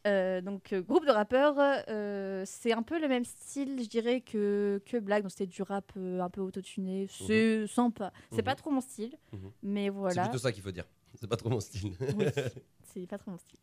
Euh, 0.07 0.39
donc, 0.41 0.71
euh, 0.73 0.81
groupe 0.83 1.05
de 1.05 1.11
rappeurs, 1.11 1.55
euh, 1.57 2.43
c'est 2.45 2.73
un 2.73 2.83
peu 2.83 2.99
le 3.01 3.07
même 3.07 3.25
style, 3.25 3.81
je 3.81 3.89
dirais, 3.89 4.21
que, 4.21 4.79
que 4.85 4.97
Black. 4.97 5.23
Donc, 5.23 5.31
c'était 5.31 5.47
du 5.47 5.63
rap 5.63 5.91
un 5.97 6.29
peu 6.29 6.41
autotuné. 6.41 7.07
C'est 7.09 7.65
sympa. 7.67 8.11
C'est 8.29 8.37
Mhm. 8.37 8.43
pas 8.43 8.55
trop 8.55 8.69
mon 8.69 8.81
style, 8.81 9.17
Mhm. 9.33 9.51
mais 9.63 9.85
C'est 9.87 9.93
voilà. 9.93 10.21
plutôt 10.23 10.37
ça 10.37 10.51
qu'il 10.51 10.61
faut 10.61 10.71
dire. 10.71 10.85
C'est 11.19 11.27
pas 11.27 11.37
trop 11.37 11.49
mon 11.49 11.59
style. 11.59 11.93
Oui, 12.15 12.25
c'est 12.83 13.07
pas 13.07 13.17
trop 13.17 13.31
mon 13.31 13.37
style. 13.37 13.59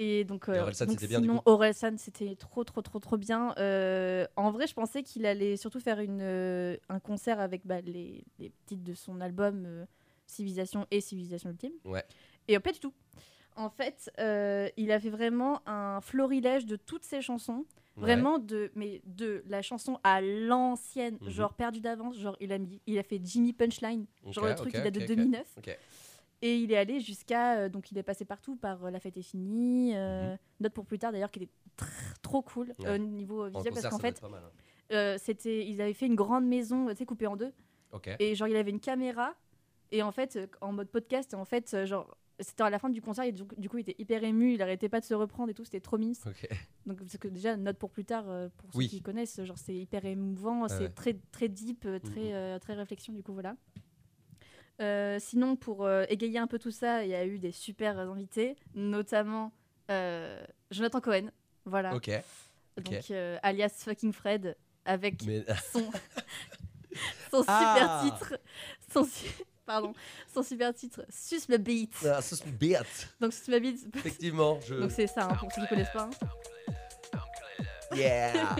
Et 0.00 0.22
donc, 0.24 0.48
euh, 0.48 0.60
Orelsan, 0.60 0.86
donc 0.86 0.94
c'était 1.00 1.08
bien, 1.08 1.20
sinon, 1.20 1.42
Orelsan, 1.44 1.96
c'était 1.98 2.36
trop, 2.36 2.62
trop, 2.62 2.82
trop, 2.82 3.00
trop 3.00 3.16
bien. 3.16 3.52
Euh, 3.58 4.26
en 4.36 4.52
vrai, 4.52 4.68
je 4.68 4.74
pensais 4.74 5.02
qu'il 5.02 5.26
allait 5.26 5.56
surtout 5.56 5.80
faire 5.80 5.98
une, 5.98 6.20
euh, 6.22 6.76
un 6.88 7.00
concert 7.00 7.40
avec 7.40 7.66
bah, 7.66 7.80
les, 7.80 8.24
les 8.38 8.52
titres 8.66 8.84
de 8.84 8.94
son 8.94 9.20
album 9.20 9.64
euh, 9.66 9.84
Civilisation 10.28 10.86
et 10.92 11.00
Civilisation 11.00 11.50
Ultime. 11.50 11.72
Ouais. 11.84 12.04
Et 12.46 12.56
euh, 12.56 12.60
pas 12.60 12.70
du 12.70 12.78
tout. 12.78 12.94
En 13.56 13.70
fait, 13.70 14.08
il 14.76 14.92
a 14.92 15.00
fait 15.00 15.10
vraiment 15.10 15.62
un 15.68 16.00
florilège 16.00 16.64
de 16.64 16.76
toutes 16.76 17.02
ses 17.02 17.20
chansons. 17.20 17.64
Ouais. 17.96 18.02
Vraiment 18.04 18.38
de, 18.38 18.70
mais 18.76 19.02
de 19.04 19.42
la 19.48 19.62
chanson 19.62 19.98
à 20.04 20.20
l'ancienne, 20.20 21.18
Mhm. 21.20 21.30
genre 21.30 21.54
perdu 21.54 21.80
d'avance. 21.80 22.16
Genre, 22.16 22.36
il 22.38 22.52
a, 22.52 22.58
mis, 22.58 22.80
il 22.86 22.96
a 23.00 23.02
fait 23.02 23.20
Jimmy 23.20 23.52
Punchline. 23.52 24.06
Genre 24.30 24.46
le 24.46 24.54
truc, 24.54 24.70
il 24.74 24.80
date 24.84 24.94
de 24.94 25.00
ok. 25.00 25.06
2009. 25.08 25.58
Et 26.42 26.56
il 26.58 26.70
est 26.72 26.76
allé 26.76 27.00
jusqu'à. 27.00 27.58
euh, 27.58 27.68
donc, 27.68 27.90
il 27.90 27.98
est 27.98 28.02
passé 28.02 28.24
partout 28.24 28.56
par 28.56 28.84
euh, 28.84 28.90
La 28.90 29.00
fête 29.00 29.16
est 29.16 29.22
finie. 29.22 29.92
euh, 29.96 30.32
Mhm. 30.32 30.38
Note 30.60 30.72
pour 30.72 30.86
plus 30.86 30.98
tard, 30.98 31.12
d'ailleurs, 31.12 31.30
qui 31.30 31.40
était 31.42 31.52
tr- 31.78 31.86
trop 32.22 32.42
cool 32.42 32.68
Ouais. 32.80 32.86
euh, 32.86 32.94
au 32.94 32.98
niveau 32.98 33.44
visuel. 33.46 33.72
concert, 33.72 33.72
parce 33.82 33.94
qu'en 33.94 33.98
fait, 33.98 34.22
hein. 34.90 35.16
c'était, 35.18 35.66
ils 35.66 35.80
avaient 35.80 35.94
fait 35.94 36.06
une 36.06 36.14
grande 36.14 36.46
maison, 36.46 36.88
tu 36.88 36.96
sais, 36.96 37.06
coupée 37.06 37.26
en 37.26 37.36
deux. 37.36 37.52
Et 38.20 38.34
genre, 38.34 38.48
il 38.48 38.56
avait 38.56 38.70
une 38.70 38.80
caméra. 38.80 39.34
Et 39.90 40.02
en 40.02 40.12
fait, 40.12 40.38
en 40.60 40.72
mode 40.72 40.88
podcast, 40.90 41.34
en 41.34 41.44
fait, 41.44 41.84
genre. 41.86 42.16
C'était 42.40 42.62
à 42.62 42.70
la 42.70 42.78
fin 42.78 42.88
du 42.88 43.02
concert, 43.02 43.24
et 43.24 43.32
du, 43.32 43.42
du 43.56 43.68
coup, 43.68 43.78
il 43.78 43.80
était 43.80 43.96
hyper 43.98 44.22
ému, 44.22 44.54
il 44.54 44.62
arrêtait 44.62 44.88
pas 44.88 45.00
de 45.00 45.04
se 45.04 45.12
reprendre 45.12 45.50
et 45.50 45.54
tout, 45.54 45.64
c'était 45.64 45.80
trop. 45.80 45.96
Ok. 45.96 46.48
Donc, 46.86 46.98
parce 47.00 47.16
que 47.18 47.26
déjà, 47.26 47.56
note 47.56 47.78
pour 47.78 47.90
plus 47.90 48.04
tard, 48.04 48.26
euh, 48.28 48.48
pour 48.58 48.72
ceux 48.72 48.78
Oui. 48.78 48.86
qui 48.88 49.02
connaissent, 49.02 49.42
genre, 49.42 49.58
c'est 49.58 49.74
hyper 49.74 50.04
émouvant, 50.04 50.68
c'est 50.68 50.78
ouais. 50.82 50.88
très, 50.90 51.14
très 51.32 51.48
deep, 51.48 51.84
euh, 51.84 51.98
très, 51.98 52.32
euh, 52.34 52.60
très 52.60 52.74
réflexion, 52.74 53.12
du 53.12 53.24
coup, 53.24 53.32
voilà. 53.32 53.56
Euh, 54.80 55.18
sinon, 55.20 55.56
pour 55.56 55.84
euh, 55.86 56.04
égayer 56.08 56.38
un 56.38 56.46
peu 56.46 56.58
tout 56.58 56.70
ça, 56.70 57.02
il 57.04 57.10
y 57.10 57.14
a 57.14 57.24
eu 57.26 57.38
des 57.38 57.50
super 57.52 57.98
invités, 57.98 58.56
notamment 58.74 59.52
euh, 59.90 60.42
Jonathan 60.70 61.00
Cohen, 61.00 61.30
voilà. 61.64 61.94
Ok. 61.94 62.10
Donc, 62.76 63.10
euh, 63.10 63.38
alias 63.42 63.70
Fucking 63.84 64.12
Fred, 64.12 64.56
avec 64.84 65.22
Mais 65.24 65.44
son, 65.72 65.90
son 67.30 67.44
Ah. 67.48 68.02
super 68.04 68.18
titre, 68.18 68.40
son, 68.92 69.04
su- 69.04 69.26
pardon, 69.66 69.92
son 70.32 70.42
super 70.44 70.72
titre, 70.72 71.04
Sus 71.10 71.40
le 71.48 71.56
beat. 71.58 71.92
Ah, 72.06 72.22
c'est 72.22 72.44
une 72.44 72.52
bête. 72.52 73.08
Donc, 73.20 73.32
Sus 73.32 73.50
le 73.50 73.58
beat, 73.58 73.96
Effectivement, 73.96 74.60
je. 74.66 74.74
donc 74.80 74.92
c'est 74.92 75.08
ça, 75.08 75.24
hein, 75.24 75.34
pour 75.40 75.50
ceux 75.52 75.62
qui 75.62 75.68
connaissent 75.68 75.92
pas. 75.92 76.04
hein. 76.04 76.28
Yeah. 77.96 78.54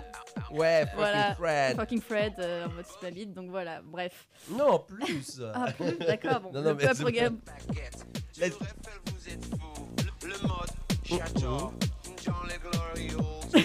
Ouais, 0.51 0.81
fucking 0.83 0.97
Voilà. 0.97 1.35
Fred. 1.35 1.77
Fucking 1.77 2.01
Fred 2.03 2.33
euh, 2.39 2.67
en 2.67 2.71
mode 2.71 2.87
beat, 3.11 3.33
donc 3.35 3.51
voilà, 3.51 3.81
bref. 3.83 4.27
Non, 4.51 4.79
plus. 4.81 5.41
Ah, 5.55 5.71
plus, 5.73 5.99
d'accord, 5.99 6.41
bon, 6.41 6.53
Non, 6.53 6.63
non, 6.63 6.71
le 6.71 6.75
mais 6.77 6.87
peuple 6.87 7.03
vous 9.07 9.29
êtes. 9.29 9.47
Le, 10.23 10.29
le 10.29 10.49
mode, 10.49 10.71
les 12.45 12.59
glory 12.59 13.15
old. 13.17 13.65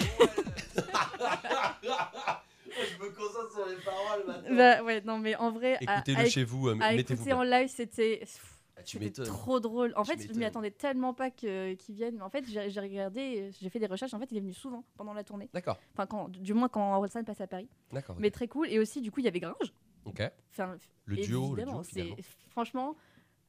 Je 2.76 3.02
me 3.02 3.08
concentre 3.10 3.52
sur 3.52 3.66
les 3.66 3.76
paroles 3.76 4.24
maintenant. 4.26 4.56
Bah, 4.56 4.82
ouais, 4.82 5.00
non, 5.04 5.18
mais 5.18 5.36
en 5.36 5.52
vrai, 5.52 5.76
à- 5.86 5.96
Écoutez-le 5.98 6.28
chez 6.28 6.44
vous, 6.44 6.68
euh, 6.68 6.74
mettez-vous 6.96 7.22
écouter 7.22 7.32
en 7.32 7.42
live, 7.42 7.68
c'était. 7.74 8.22
Tu 8.84 8.92
C'était 8.98 9.04
m'étonnes. 9.06 9.26
trop 9.26 9.60
drôle. 9.60 9.92
En 9.96 10.02
Tu 10.02 10.12
fait, 10.16 10.26
je 10.32 10.38
m'y 10.38 10.44
attendais 10.44 10.70
tellement 10.70 11.14
pas 11.14 11.30
que- 11.30 11.74
qu'il 11.74 11.94
vienne. 11.94 12.16
Mais 12.16 12.22
en 12.22 12.30
fait, 12.30 12.44
j'ai 12.48 12.70
j'ai 12.70 12.80
regardé, 12.80 13.50
j'ai 13.60 13.68
fait 13.70 13.78
des 13.78 13.86
recherches. 13.86 14.14
En 14.14 14.18
fait, 14.18 14.30
il 14.30 14.36
est 14.36 14.40
venu 14.40 14.52
souvent 14.52 14.84
pendant 14.96 15.12
la 15.14 15.24
tournée. 15.24 15.48
D'accord, 15.52 15.78
Enfin, 15.92 16.06
quand, 16.06 16.28
du 16.30 16.54
moins 16.54 16.68
quand 16.68 16.94
Orelsan 16.96 17.24
passe 17.24 17.40
à 17.40 17.46
Paris. 17.46 17.68
d'accord. 17.92 18.16
Mais 18.18 18.30
très 18.30 18.48
cool. 18.48 18.68
Et 18.68 18.78
aussi, 18.78 19.00
du 19.00 19.10
coup, 19.10 19.20
il 19.20 19.24
y 19.24 19.28
avait 19.28 19.40
Gringe. 19.40 19.72
Ok. 20.04 20.22
Enfin, 20.50 20.76
Le 21.06 21.16
duo, 21.16 21.54
le 21.54 21.64
duo 21.64 21.82
c'est 21.82 22.14
franchement, 22.50 22.94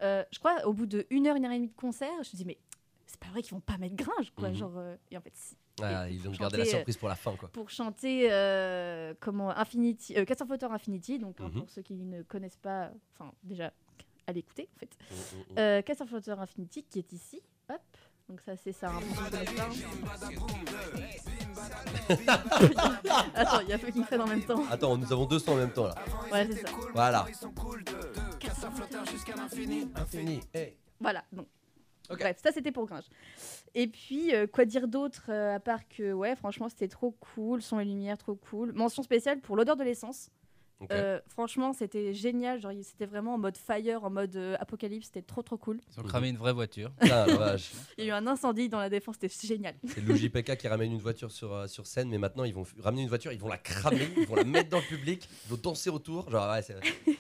euh, 0.01 0.24
je 0.32 0.39
crois 0.39 0.65
au 0.65 0.74
bout 0.74 0.86
de 0.86 1.06
une 1.10 1.27
heure, 1.27 1.36
une 1.36 1.46
heure 1.46 1.51
et 1.51 1.56
demie 1.58 1.68
de 1.68 1.74
concert, 1.75 2.10
je 2.24 2.30
me 2.32 2.38
dis 2.38 2.46
mais 2.46 2.58
c'est 3.06 3.20
pas 3.20 3.27
vrai 3.27 3.42
qu'ils 3.44 3.54
vont 3.54 3.60
pas 3.62 3.77
mettre 3.77 3.96
Gringe, 3.96 4.32
quoi. 4.36 4.50
Mhm. 4.50 4.56
Genre, 4.56 4.77
euh, 4.77 4.96
et 5.12 5.18
en 5.18 5.22
fait, 5.22 5.34
si. 5.36 5.56
Ah, 5.82 6.10
ils 6.10 6.25
ont 6.27 6.32
gardé 6.32 6.56
la 6.58 6.63
euh, 6.63 6.68
surprise 6.68 6.96
pour 6.98 7.10
la 7.10 7.15
fin, 7.15 7.36
quoi. 7.36 7.50
Pour 7.50 7.70
chanter 7.70 8.32
euh, 8.32 9.13
comment 9.20 9.50
Infinity, 9.51 10.18
euh, 10.18 10.24
Castle 10.25 10.48
Flotter 10.48 10.68
Infinity, 10.68 11.20
donc 11.20 11.39
hein, 11.42 11.50
Mhm. 11.54 11.60
pour 11.60 11.70
ceux 11.70 11.82
qui 11.82 11.94
ne 11.96 12.24
connaissent 12.24 12.56
pas, 12.58 12.92
enfin 13.13 13.32
déjà, 13.44 13.74
allez 14.27 14.39
écouter 14.39 14.70
en 14.75 14.79
fait. 14.79 14.98
Euh, 15.58 15.82
Castle 15.82 16.08
Flotter 16.08 16.32
Infinity 16.32 16.84
qui 16.84 17.00
est 17.00 17.13
ici, 17.13 17.41
hop. 17.70 17.82
Donc 18.27 18.41
ça 18.41 18.55
c'est 18.58 18.72
ça. 18.72 18.91
Attends, 23.36 23.60
il 23.62 23.70
y 23.70 23.74
a 23.74 23.77
Fucking 23.77 24.03
Fred 24.03 24.22
en 24.22 24.27
même 24.27 24.44
temps. 24.44 24.63
Attends, 24.72 24.98
nous 24.98 25.12
avons 25.13 25.25
deux 25.25 25.39
sons 25.39 25.51
en 25.53 25.58
même 25.58 25.72
temps 25.72 25.88
là. 25.88 25.96
Ouais, 26.32 26.48
c'est 26.51 26.67
ça. 26.67 26.74
Voilà. 26.94 27.25
Infini. 29.96 30.41
Hey. 30.53 30.77
Voilà, 31.00 31.24
donc. 31.32 31.48
Bref, 32.10 32.38
ça 32.44 32.51
c'était 32.51 32.72
pour 32.72 32.86
Gringe. 32.86 33.05
Et 33.74 33.88
puis, 33.88 34.34
euh, 34.34 34.48
quoi 34.48 34.65
dire 34.65 34.88
d'autre 34.88 35.25
euh, 35.29 35.55
à 35.55 35.60
part 35.60 35.88
que, 35.88 36.13
ouais, 36.13 36.36
franchement, 36.36 36.70
c'était 36.70 36.88
trop 36.88 37.12
cool, 37.12 37.62
son 37.62 37.79
et 37.79 37.86
lumière, 37.86 38.17
trop 38.17 38.36
cool. 38.36 38.74
Mention 38.74 39.03
spéciale 39.03 39.39
pour 39.39 39.55
l'odeur 39.55 39.75
de 39.75 39.84
l'essence. 39.84 40.29
Euh, 40.91 41.20
franchement, 41.27 41.74
c'était 41.74 42.13
génial. 42.13 42.60
Genre, 42.60 42.72
c'était 42.82 43.05
vraiment 43.05 43.36
en 43.36 43.38
mode 43.38 43.58
fire, 43.58 44.03
en 44.03 44.10
mode 44.10 44.36
euh, 44.36 44.55
apocalypse. 44.60 45.08
C'était 45.08 45.22
trop, 45.22 45.41
trop 45.41 45.58
cool. 45.58 45.79
Ils 45.94 46.00
ont 46.00 46.03
cramé 46.03 46.29
une 46.29 46.38
vraie 46.38 46.53
voiture. 46.53 46.91
Ah, 47.15 47.25
la 47.27 47.36
vache. 47.38 47.72
Il 47.98 48.03
y 48.03 48.08
a 48.08 48.13
eu 48.13 48.17
un 48.17 48.27
incendie 48.27 48.67
dans 48.67 48.79
la 48.79 48.89
défense. 48.89 49.15
C'était 49.20 49.48
génial. 49.48 49.75
C'est 49.88 50.01
le 50.01 50.15
JPK 50.15 50.58
qui 50.58 50.67
ramène 50.67 50.91
une 50.91 51.00
voiture 51.00 51.32
sur, 51.32 51.53
euh, 51.53 51.67
sur 51.67 51.88
scène, 51.88 52.10
mais 52.10 52.17
maintenant 52.17 52.44
ils 52.44 52.53
vont 52.53 52.65
ramener 52.79 53.03
une 53.03 53.08
voiture, 53.08 53.32
ils 53.32 53.39
vont 53.39 53.48
la 53.48 53.58
cramer, 53.58 54.08
ils 54.17 54.27
vont 54.27 54.36
la 54.36 54.44
mettre 54.44 54.70
dans 54.70 54.79
le 54.79 54.84
public, 54.84 55.29
ils 55.46 55.51
vont 55.51 55.60
danser 55.62 55.89
autour. 55.89 56.29
Genre, 56.29 56.51
ouais, 56.51 56.62
c'est 56.62 56.75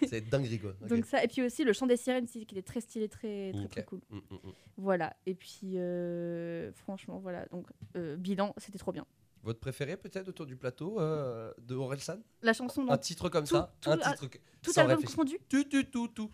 c'est 0.07 0.27
dinguerie 0.29 0.59
quoi. 0.59 0.73
Donc 0.89 1.05
ça, 1.05 1.23
et 1.23 1.27
puis 1.27 1.41
aussi 1.43 1.63
le 1.63 1.71
chant 1.71 1.87
des 1.87 1.97
sirènes, 1.97 2.25
qui 2.25 2.41
était 2.41 2.61
très 2.61 2.81
stylé, 2.81 3.07
très, 3.07 3.53
très, 3.53 3.67
très 3.67 3.83
cool. 3.83 4.01
Mm, 4.09 4.17
mm, 4.17 4.35
mm. 4.43 4.51
Voilà. 4.77 5.15
Et 5.25 5.35
puis, 5.35 5.77
euh, 5.77 6.71
franchement, 6.73 7.19
voilà. 7.19 7.45
Donc, 7.47 7.67
euh, 7.95 8.15
bilan, 8.15 8.53
c'était 8.57 8.77
trop 8.77 8.91
bien. 8.91 9.05
Votre 9.45 9.59
préféré 9.59 9.95
peut-être 9.95 10.27
autour 10.27 10.47
du 10.47 10.55
plateau 10.57 10.99
euh, 10.99 11.53
de 11.61 11.75
Orelsan? 11.75 12.17
La 12.41 12.51
chanson, 12.53 12.85
Un 12.89 12.97
titre 12.97 13.29
comme 13.29 13.45
tout- 13.45 13.55
ça 13.55 13.71
tout- 13.79 13.91
Un 13.91 13.99
ah, 14.01 14.11
titre 14.11 14.25
que- 14.27 14.39
tout 14.63 14.73
sans 14.73 14.81
album 14.81 14.95
réfléchir. 14.97 15.15
confondu? 15.17 15.39
Tout, 15.47 15.63
tout, 15.65 15.83
tout, 15.83 16.07
tout. 16.07 16.31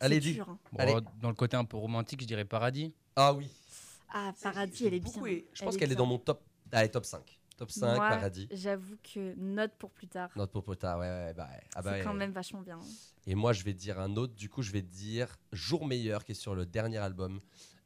c'est 0.00 0.04
Allez, 0.04 0.18
dis. 0.20 0.40
hein. 0.40 0.58
Bon, 0.72 0.78
Allez. 0.78 0.94
Dans 1.20 1.28
le 1.28 1.34
côté 1.36 1.56
un 1.56 1.64
peu 1.64 1.76
romantique, 1.76 2.20
je 2.20 2.26
dirais 2.26 2.44
Paradis. 2.44 2.92
Ah 3.14 3.32
oui. 3.32 3.48
Ah, 4.12 4.34
Paradis, 4.42 4.86
elle 4.86 4.94
est 4.94 5.00
bien. 5.00 5.12
Je 5.14 5.28
Elle 5.60 5.64
pense 5.64 5.76
qu'elle 5.76 5.92
est 5.92 5.96
dans 5.96 6.04
mon 6.06 6.18
top. 6.18 6.42
Allez, 6.72 6.88
top 6.90 7.04
5. 7.04 7.38
Top 7.56 7.70
5, 7.70 7.94
Moi, 7.94 8.08
Paradis. 8.08 8.48
J'avoue 8.50 8.96
que 9.04 9.34
note 9.36 9.72
pour 9.78 9.90
plus 9.92 10.08
tard. 10.08 10.30
Note 10.34 10.50
pour 10.50 10.64
Pota, 10.64 10.98
ouais, 10.98 11.06
ouais, 11.06 11.34
bah 11.34 11.46
ouais. 11.52 11.60
Ah 11.76 11.82
bah 11.82 11.90
c'est 11.92 11.98
ouais. 11.98 12.04
quand 12.04 12.14
même 12.14 12.32
vachement 12.32 12.62
bien. 12.62 12.80
Et 13.26 13.34
moi, 13.36 13.52
je 13.52 13.62
vais 13.62 13.74
dire 13.74 14.00
un 14.00 14.16
autre. 14.16 14.34
Du 14.34 14.48
coup, 14.48 14.62
je 14.62 14.72
vais 14.72 14.80
dire 14.82 15.36
Jour 15.52 15.86
meilleur, 15.86 16.24
qui 16.24 16.32
est 16.32 16.34
sur 16.34 16.54
le 16.56 16.64
dernier 16.66 16.96
album, 16.96 17.38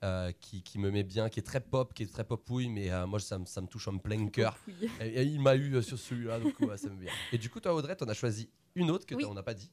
euh, 0.05 0.31
qui, 0.41 0.63
qui 0.63 0.79
me 0.79 0.91
met 0.91 1.03
bien, 1.03 1.29
qui 1.29 1.41
est 1.41 1.43
très 1.43 1.61
pop, 1.61 1.93
qui 1.95 2.03
est 2.05 2.13
très 2.13 2.25
popouille, 2.25 2.69
mais 2.69 2.91
euh, 2.93 3.07
moi, 3.07 3.19
ça, 3.19 3.39
me- 3.39 3.47
ça 3.47 3.61
me 3.61 3.67
touche 3.67 3.89
en 3.89 3.99
plein 3.99 4.29
cœur. 4.29 4.57
Oui. 4.69 4.89
Et, 5.01 5.09
et 5.09 5.23
il 5.23 5.41
m'a 5.41 5.57
eu 5.57 5.75
euh, 5.75 5.83
sur 5.83 5.99
celui-là, 5.99 6.39
donc 6.39 6.59
ouais, 6.61 6.77
ça 6.77 6.89
me 6.91 7.01
vient. 7.01 7.13
Et 7.33 7.39
du 7.39 7.49
coup, 7.51 7.59
toi, 7.61 7.75
Audrey, 7.75 7.97
t'en 7.97 8.07
as 8.07 8.15
choisi 8.15 8.49
une 8.77 8.91
autre 8.91 9.07
que 9.07 9.15
Oui. 9.15 9.23
t'as- 9.25 9.29
on 9.31 9.35
n'a 9.35 9.43
pas 9.43 9.55
dit. 9.55 9.71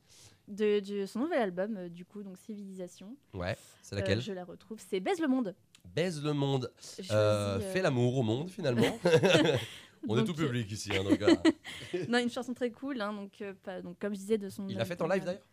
De, 0.47 0.79
de 0.79 1.05
son 1.05 1.19
nouvel 1.19 1.41
album, 1.41 1.77
euh, 1.77 1.89
du 1.89 2.03
coup, 2.05 2.23
donc 2.23 2.37
Civilisation. 2.37 3.15
Ouais, 3.33 3.55
c'est 3.83 3.95
Euh, 3.95 3.99
laquelle 3.99 4.21
Je 4.21 4.33
la 4.33 4.43
retrouve. 4.43 4.79
C'est 4.89 4.99
Baise 4.99 5.19
le 5.19 5.27
monde. 5.27 5.55
Baise 5.95 6.23
le 6.23 6.33
monde, 6.33 6.71
euh, 6.99 7.57
euh, 7.57 7.59
fait 7.59 7.81
l'amour 7.81 8.17
au 8.17 8.23
monde, 8.23 8.49
finalement. 8.49 8.97
on 10.07 10.17
est 10.17 10.23
tout 10.25 10.33
public 10.33 10.69
ici, 10.71 10.91
hein, 10.95 11.03
donc, 11.03 11.21
euh, 11.93 12.05
Non, 12.07 12.19
une 12.19 12.29
chanson 12.29 12.53
très 12.53 12.71
cool. 12.71 13.01
hein, 13.01 13.13
donc, 13.13 13.33
euh, 13.41 13.53
pas- 13.63 13.81
donc, 13.81 13.97
comme 13.99 14.13
je 14.13 14.19
disais, 14.19 14.37
de 14.37 14.49
son. 14.49 14.67
Il 14.67 14.77
l'a 14.77 14.85
fait 14.85 15.01
en 15.01 15.07
live 15.07 15.23
d'ailleurs? 15.23 15.45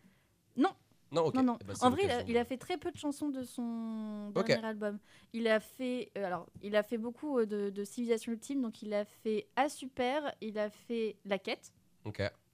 Non. 0.57 0.71
Non, 1.11 1.25
ok. 1.25 1.33
Non, 1.35 1.43
non. 1.43 1.57
Eh 1.61 1.63
ben, 1.63 1.75
c'est 1.75 1.83
en 1.85 1.89
vrai, 1.89 2.01
il 2.03 2.09
a, 2.09 2.13
l'occasion. 2.17 2.25
il 2.29 2.37
a 2.37 2.45
fait 2.45 2.57
très 2.57 2.77
peu 2.77 2.91
de 2.91 2.97
chansons 2.97 3.29
de 3.29 3.43
son 3.43 4.31
Ok. 4.35 4.47
dernier 4.47 4.65
album. 4.65 4.99
Il 5.33 5.47
a 5.47 5.59
fait, 5.59 6.11
euh, 6.17 6.23
alors, 6.25 6.47
il 6.61 6.75
a 6.75 6.83
fait 6.83 6.97
beaucoup 6.97 7.39
euh, 7.39 7.45
de, 7.45 7.69
de 7.69 7.83
Civilisation 7.83 8.31
Ultime. 8.31 8.61
Donc, 8.61 8.81
il 8.81 8.93
a 8.93 9.05
fait 9.05 9.47
A 9.55 9.69
Super, 9.69 10.33
il 10.41 10.57
a 10.59 10.69
fait 10.69 11.17
La 11.25 11.39
Quête, 11.39 11.73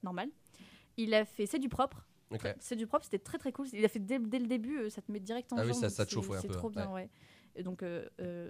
normal. 0.02 0.30
Il 0.96 1.12
a 1.14 1.24
fait 1.24 1.46
C'est 1.46 1.58
du 1.58 1.68
propre. 1.68 2.06
C'est 2.58 2.76
du 2.76 2.86
propre, 2.86 3.04
c'était 3.04 3.18
très 3.18 3.38
très 3.38 3.52
cool. 3.52 3.66
Il 3.72 3.84
a 3.84 3.88
fait 3.88 3.98
dès, 4.00 4.18
dès 4.18 4.38
le 4.38 4.46
début, 4.46 4.78
euh, 4.78 4.90
ça 4.90 5.00
te 5.02 5.12
met 5.12 5.20
direct 5.20 5.52
en 5.52 5.58
Ah 5.58 5.64
oui, 5.64 5.74
ça- 5.74 5.88
te 6.04 6.10
chauffe, 6.10 6.24
c'est- 6.26 6.30
ouais, 6.32 6.38
un 6.38 6.40
C'est 6.40 6.48
peu, 6.48 6.54
trop 6.54 6.70
bien, 6.70 6.90
ouais. 6.90 7.08
Et 7.54 7.62
donc, 7.62 7.84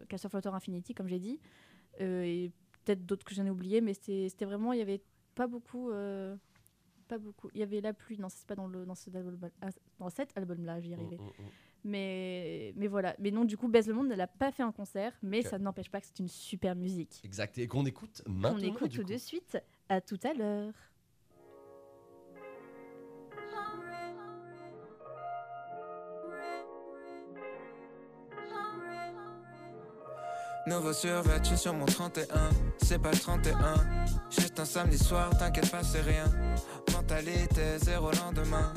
Castle 0.08 0.30
Flotter 0.30 0.48
Infinity, 0.50 0.94
comme 0.94 1.08
j'ai 1.08 1.18
dit. 1.18 1.38
Et 2.00 2.50
peut-être 2.84 3.04
d'autres 3.04 3.24
que 3.24 3.34
j'en 3.34 3.44
ai 3.44 3.50
oublié, 3.50 3.80
mais 3.80 3.94
c'était 3.94 4.28
c'était 4.28 4.44
vraiment, 4.44 4.72
il 4.72 4.78
y 4.78 4.82
avait 4.82 5.02
pas 5.34 5.46
beaucoup. 5.46 5.90
Pas 7.06 7.18
beaucoup. 7.18 7.48
Il 7.54 7.60
y 7.60 7.62
avait 7.62 7.80
La 7.80 7.92
Pluie, 7.92 8.18
non, 8.18 8.28
c'est 8.28 8.46
pas 8.46 8.54
dans, 8.54 8.66
le, 8.66 8.84
dans, 8.84 8.94
cet 8.94 9.14
album, 9.16 9.38
ah, 9.62 9.68
dans 9.98 10.10
cet 10.10 10.36
album-là, 10.36 10.80
j'y 10.80 10.90
Mm, 10.90 10.94
arrivais. 10.94 11.16
mm, 11.16 11.20
mm. 11.42 11.48
Mais, 11.84 12.72
mais 12.76 12.88
voilà. 12.88 13.14
Mais 13.20 13.30
non, 13.30 13.44
du 13.44 13.56
coup, 13.56 13.68
Baise 13.68 13.86
le 13.86 13.94
Monde 13.94 14.08
ne 14.08 14.14
l'a 14.16 14.26
pas 14.26 14.50
fait 14.50 14.64
en 14.64 14.72
concert, 14.72 15.12
mais 15.22 15.40
Ok. 15.40 15.46
ça 15.46 15.58
n'empêche 15.58 15.88
pas 15.90 16.00
que 16.00 16.06
c'est 16.06 16.18
une 16.18 16.28
super 16.28 16.74
musique. 16.74 17.20
Exact. 17.24 17.56
Et 17.58 17.68
qu'on 17.68 17.86
écoute 17.86 18.22
maintenant. 18.26 18.58
On 18.58 18.62
écoute 18.62 18.90
du 18.90 18.96
tout 18.98 19.04
coup. 19.04 19.12
de 19.12 19.16
suite. 19.18 19.58
À 19.88 20.00
tout 20.00 20.18
à 20.24 20.34
l'heure. 20.34 20.72
Nouveau 30.66 30.92
survêtu 30.92 31.56
sur 31.56 31.72
mon 31.74 31.86
31, 31.86 32.50
c'est 32.82 32.98
pas 32.98 33.12
le 33.12 33.18
31. 33.18 33.54
Juste 34.30 34.58
un 34.58 34.64
samedi 34.64 34.98
soir, 34.98 35.30
t'inquiète 35.38 35.70
pas, 35.70 35.84
c'est 35.84 36.00
rien. 36.00 36.24
Mentalité 37.08 37.78
zéro 37.84 38.10
lendemain. 38.10 38.72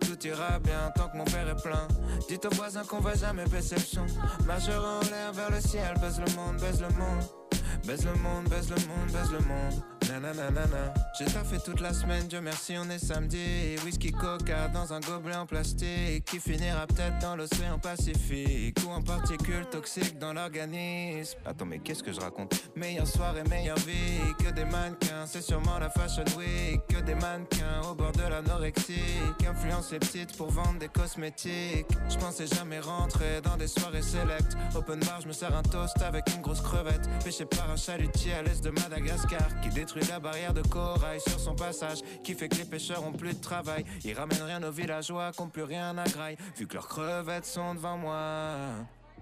Tout 0.00 0.26
ira 0.26 0.58
bien 0.58 0.90
tant 0.96 1.08
que 1.08 1.16
mon 1.16 1.24
père 1.24 1.48
est 1.48 1.62
plein. 1.62 1.86
Dites 2.28 2.44
aux 2.44 2.54
voisins 2.56 2.82
qu'on 2.82 2.98
va 2.98 3.14
jamais 3.14 3.44
baisser 3.44 3.76
le 3.76 3.82
en 4.84 5.00
l'air 5.08 5.32
vers 5.32 5.52
le 5.52 5.60
ciel, 5.60 5.94
baise 6.00 6.18
le 6.18 6.34
monde, 6.34 6.56
baise 6.60 6.80
le 6.80 6.88
monde. 6.88 7.22
Baise 7.86 8.04
le 8.04 8.12
monde, 8.14 8.48
baise 8.48 8.70
le 8.70 8.76
monde, 8.76 9.10
baise 9.12 9.32
le 9.32 9.38
monde. 9.38 9.82
Nananana. 10.18 10.92
J'ai 11.18 11.26
taffé 11.26 11.58
toute 11.64 11.80
la 11.80 11.92
semaine, 11.92 12.26
Dieu 12.26 12.40
merci, 12.40 12.74
on 12.78 12.88
est 12.90 12.98
samedi. 12.98 13.76
Whisky 13.84 14.10
coca 14.10 14.68
dans 14.68 14.92
un 14.92 15.00
gobelet 15.00 15.36
en 15.36 15.46
plastique 15.46 16.24
qui 16.24 16.40
finira 16.40 16.86
peut-être 16.86 17.18
dans 17.20 17.36
l'océan 17.36 17.78
Pacifique 17.78 18.76
ou 18.84 18.90
en 18.90 19.02
particules 19.02 19.66
toxiques 19.70 20.18
dans 20.18 20.32
l'organisme. 20.32 21.38
Attends, 21.46 21.66
mais 21.66 21.78
qu'est-ce 21.78 22.02
que 22.02 22.12
je 22.12 22.20
raconte? 22.20 22.54
Meilleure 22.74 23.06
soirée, 23.06 23.44
meilleure 23.48 23.78
vie. 23.78 24.34
Que 24.38 24.50
des 24.50 24.64
mannequins, 24.64 25.26
c'est 25.26 25.42
sûrement 25.42 25.78
la 25.78 25.90
Fashion 25.90 26.24
Week. 26.36 26.80
Que 26.88 27.00
des 27.00 27.14
mannequins 27.14 27.82
au 27.90 27.94
bord 27.94 28.12
de 28.12 28.22
l'anorexie. 28.22 28.94
Qui 29.38 29.46
influencent 29.46 29.92
les 29.92 30.00
petites 30.00 30.36
pour 30.36 30.50
vendre 30.50 30.78
des 30.78 30.88
cosmétiques. 30.88 31.86
Je 32.08 32.16
pensais 32.16 32.46
jamais 32.46 32.80
rentrer 32.80 33.40
dans 33.42 33.56
des 33.56 33.68
soirées 33.68 34.02
select. 34.02 34.56
Open 34.74 34.98
bar, 35.00 35.20
je 35.20 35.28
me 35.28 35.32
sers 35.32 35.54
un 35.54 35.62
toast 35.62 36.00
avec 36.02 36.24
une 36.34 36.42
grosse 36.42 36.60
crevette. 36.60 37.08
Pêché 37.24 37.44
par 37.44 37.69
un 37.70 37.76
chalutier 37.76 38.32
à 38.34 38.42
l'est 38.42 38.62
de 38.62 38.70
Madagascar. 38.70 39.60
Qui 39.62 39.68
détruit 39.70 40.02
la 40.08 40.18
barrière 40.18 40.52
de 40.52 40.62
corail 40.62 41.20
sur 41.20 41.38
son 41.38 41.54
passage. 41.54 41.98
Qui 42.24 42.34
fait 42.34 42.48
que 42.48 42.56
les 42.56 42.64
pêcheurs 42.64 43.04
ont 43.04 43.12
plus 43.12 43.34
de 43.34 43.40
travail. 43.40 43.84
Ils 44.04 44.14
ramènent 44.14 44.42
rien 44.42 44.62
aux 44.62 44.72
villageois 44.72 45.30
qui 45.32 45.40
ont 45.40 45.48
plus 45.48 45.62
rien 45.62 45.96
à 45.96 46.04
graille. 46.04 46.36
Vu 46.56 46.66
que 46.66 46.74
leurs 46.74 46.88
crevettes 46.88 47.46
sont 47.46 47.74
devant 47.74 47.96
moi. 47.96 48.56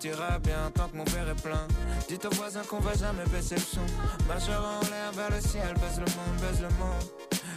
Tout 0.00 0.06
ira 0.06 0.38
bien 0.38 0.70
tant 0.74 0.88
que 0.88 0.96
mon 0.96 1.04
père 1.04 1.28
est 1.28 1.42
plein. 1.42 1.66
Dites 2.08 2.24
aux 2.24 2.30
voisins 2.30 2.62
qu'on 2.62 2.78
va 2.78 2.94
jamais 2.94 3.24
baisser 3.26 3.56
le 3.56 3.60
son. 3.60 3.80
Marchera 4.26 4.78
en 4.78 4.80
l'air 4.82 5.12
vers 5.14 5.30
le 5.30 5.40
ciel, 5.40 5.74
baise 5.74 5.98
le 5.98 6.06
monde, 6.16 6.40
baise 6.40 6.60
le 6.62 6.68
monde. 6.78 7.04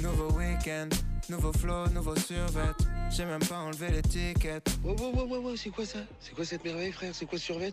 Nouveau 0.00 0.30
week-end, 0.32 0.88
nouveau 1.28 1.52
flow, 1.52 1.88
nouveau 1.88 2.16
survêt. 2.16 2.72
J'ai 3.10 3.24
même 3.24 3.44
pas 3.44 3.58
enlevé 3.58 3.90
l'étiquette. 3.90 4.68
Ouais, 4.84 4.92
ouais, 4.92 5.12
ouais, 5.14 5.22
ouais, 5.22 5.38
ouais, 5.38 5.56
c'est 5.56 5.70
quoi 5.70 5.86
ça? 5.86 6.00
C'est 6.20 6.34
quoi 6.34 6.44
cette 6.44 6.64
merveille, 6.64 6.92
frère? 6.92 7.14
C'est 7.14 7.26
quoi 7.26 7.38
ce 7.38 7.44
survêt? 7.44 7.72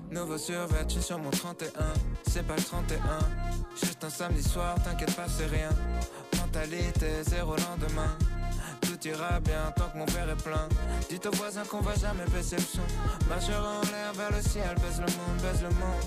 Nouveau 0.11 0.37
survêt, 0.37 0.83
je 0.89 0.93
suis 0.95 1.03
sur 1.03 1.17
mon 1.19 1.29
31, 1.29 1.69
c'est 2.27 2.45
pas 2.45 2.57
le 2.57 2.61
31. 2.61 2.99
Juste 3.81 4.03
un 4.03 4.09
samedi 4.09 4.43
soir, 4.43 4.75
t'inquiète 4.83 5.15
pas, 5.15 5.25
c'est 5.29 5.45
rien. 5.45 5.69
Mentalité, 6.37 7.23
zéro 7.23 7.51
lendemain. 7.51 8.17
Tout 8.81 9.07
ira 9.07 9.39
bien 9.39 9.71
tant 9.77 9.87
que 9.89 9.97
mon 9.97 10.05
père 10.05 10.29
est 10.29 10.43
plein. 10.43 10.67
Dites 11.09 11.25
aux 11.27 11.31
voisins 11.31 11.63
qu'on 11.63 11.79
va 11.79 11.95
jamais 11.95 12.25
baisser 12.25 12.57
le 12.57 12.61
son. 12.61 12.81
Majeur 13.29 13.65
en 13.65 13.81
l'air 13.89 14.11
vers 14.13 14.31
le 14.31 14.41
ciel, 14.41 14.75
baise 14.81 14.99
le 14.99 15.11
monde, 15.13 15.41
baise 15.41 15.61
le 15.61 15.69
monde. 15.69 16.03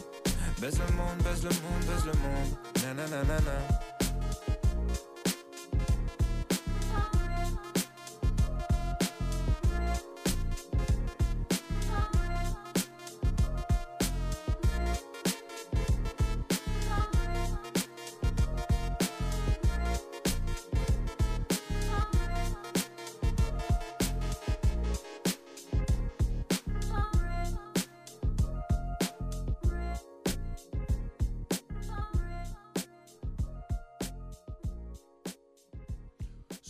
Baise 0.60 0.78
le 0.86 0.94
monde, 0.96 1.18
baise 1.24 1.42
le 1.42 1.48
monde, 1.48 1.84
baise 1.86 2.04
le 2.04 2.12
monde. 2.12 2.96
Nananana. 2.96 4.03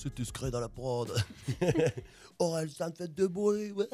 C'est 0.05 0.15
discret 0.15 0.51
dans 0.51 0.61
la 0.61 0.69
prod. 0.69 1.11
Aurel, 2.39 2.69
ça 2.69 2.91
me 2.91 2.93
fait 2.95 3.15
de 3.15 3.27
bruit. 3.27 3.73
Ouais. 3.73 3.87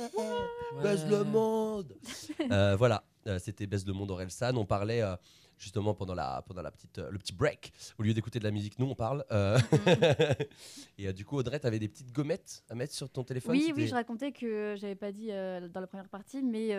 Baisse 0.82 1.06
le 1.08 1.22
monde. 1.22 1.94
Euh, 2.50 2.74
voilà, 2.74 3.04
euh, 3.28 3.38
c'était 3.38 3.66
Baisse 3.66 3.86
le 3.86 3.92
monde 3.92 4.10
Aurel 4.10 4.30
San. 4.30 4.56
On 4.56 4.64
parlait 4.64 5.02
euh, 5.02 5.14
justement 5.60 5.94
pendant, 5.94 6.14
la, 6.14 6.42
pendant 6.46 6.62
la 6.62 6.70
petite, 6.70 6.98
euh, 6.98 7.10
le 7.10 7.18
petit 7.18 7.32
break. 7.32 7.72
Au 7.98 8.02
lieu 8.02 8.14
d'écouter 8.14 8.38
de 8.38 8.44
la 8.44 8.50
musique, 8.50 8.78
nous 8.78 8.86
on 8.86 8.94
parle. 8.94 9.24
Euh, 9.30 9.58
Et 10.98 11.06
euh, 11.06 11.12
du 11.12 11.24
coup, 11.24 11.36
Audrey, 11.36 11.60
t'avais 11.60 11.78
des 11.78 11.88
petites 11.88 12.12
gommettes 12.12 12.64
à 12.68 12.74
mettre 12.74 12.94
sur 12.94 13.08
ton 13.08 13.22
téléphone 13.22 13.52
Oui, 13.52 13.72
oui, 13.76 13.86
je 13.86 13.94
racontais 13.94 14.32
que 14.32 14.74
j'avais 14.78 14.94
pas 14.96 15.12
dit 15.12 15.28
dans 15.28 15.80
la 15.80 15.86
première 15.86 16.08
partie, 16.08 16.42
mais 16.42 16.74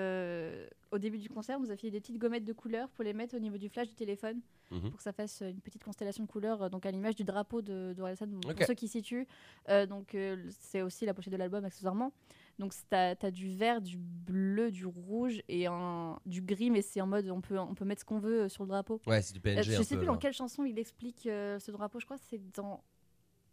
au 0.91 0.97
début 0.97 1.19
du 1.19 1.29
concert, 1.29 1.59
vous 1.59 1.71
aviez 1.71 1.91
des 1.91 2.01
petites 2.01 2.17
gommettes 2.17 2.45
de 2.45 2.53
couleurs 2.53 2.89
pour 2.89 3.03
les 3.03 3.13
mettre 3.13 3.35
au 3.35 3.39
niveau 3.39 3.57
du 3.57 3.69
flash 3.69 3.87
du 3.87 3.95
téléphone, 3.95 4.41
Mhm. 4.71 4.89
pour 4.89 4.97
que 4.97 5.03
ça 5.03 5.11
fasse 5.11 5.41
une 5.41 5.59
petite 5.59 5.83
constellation 5.83 6.23
de 6.23 6.29
couleurs, 6.29 6.69
donc 6.69 6.85
à 6.85 6.91
l'image 6.91 7.15
du 7.15 7.23
drapeau 7.25 7.61
de, 7.61 7.93
de 7.95 8.01
Orelsan, 8.01 8.27
pour 8.41 8.65
ceux 8.65 8.73
qui 8.73 8.87
situent. 8.87 9.27
Euh, 9.69 9.85
donc 9.85 10.15
euh, 10.15 10.37
c'est 10.59 10.81
aussi 10.81 11.05
la 11.05 11.13
pochette 11.13 11.33
de 11.33 11.37
l'album 11.37 11.65
accessoirement. 11.65 12.13
Donc 12.59 12.73
tu 12.73 12.95
as, 12.95 13.31
du 13.31 13.49
vert, 13.55 13.81
du 13.81 13.97
bleu, 13.97 14.69
du 14.71 14.85
rouge 14.85 15.41
et 15.47 15.65
un, 15.67 16.19
du 16.25 16.41
gris, 16.41 16.69
mais 16.69 16.81
c'est 16.81 17.01
en 17.01 17.07
mode 17.07 17.27
on 17.29 17.41
peut, 17.41 17.57
on 17.57 17.73
peut 17.73 17.85
mettre 17.85 18.01
ce 18.01 18.05
qu'on 18.05 18.19
veut 18.19 18.41
euh, 18.43 18.49
sur 18.49 18.63
le 18.63 18.69
drapeau. 18.69 19.01
Ouais, 19.07 19.21
c'est 19.21 19.33
du 19.33 19.39
Euh, 19.39 19.41
PNG. 19.41 19.63
je 19.63 19.71
un 19.79 19.83
sais 19.83 19.95
peu, 19.95 19.99
plus 20.01 20.07
dans 20.07 20.17
quelle 20.17 20.33
chanson 20.33 20.63
il 20.63 20.77
explique 20.77 21.25
euh, 21.25 21.57
ce 21.59 21.71
drapeau, 21.71 21.99
je 21.99 22.05
crois 22.05 22.17
que 22.17 22.23
c'est 22.29 22.41
dans... 22.53 22.83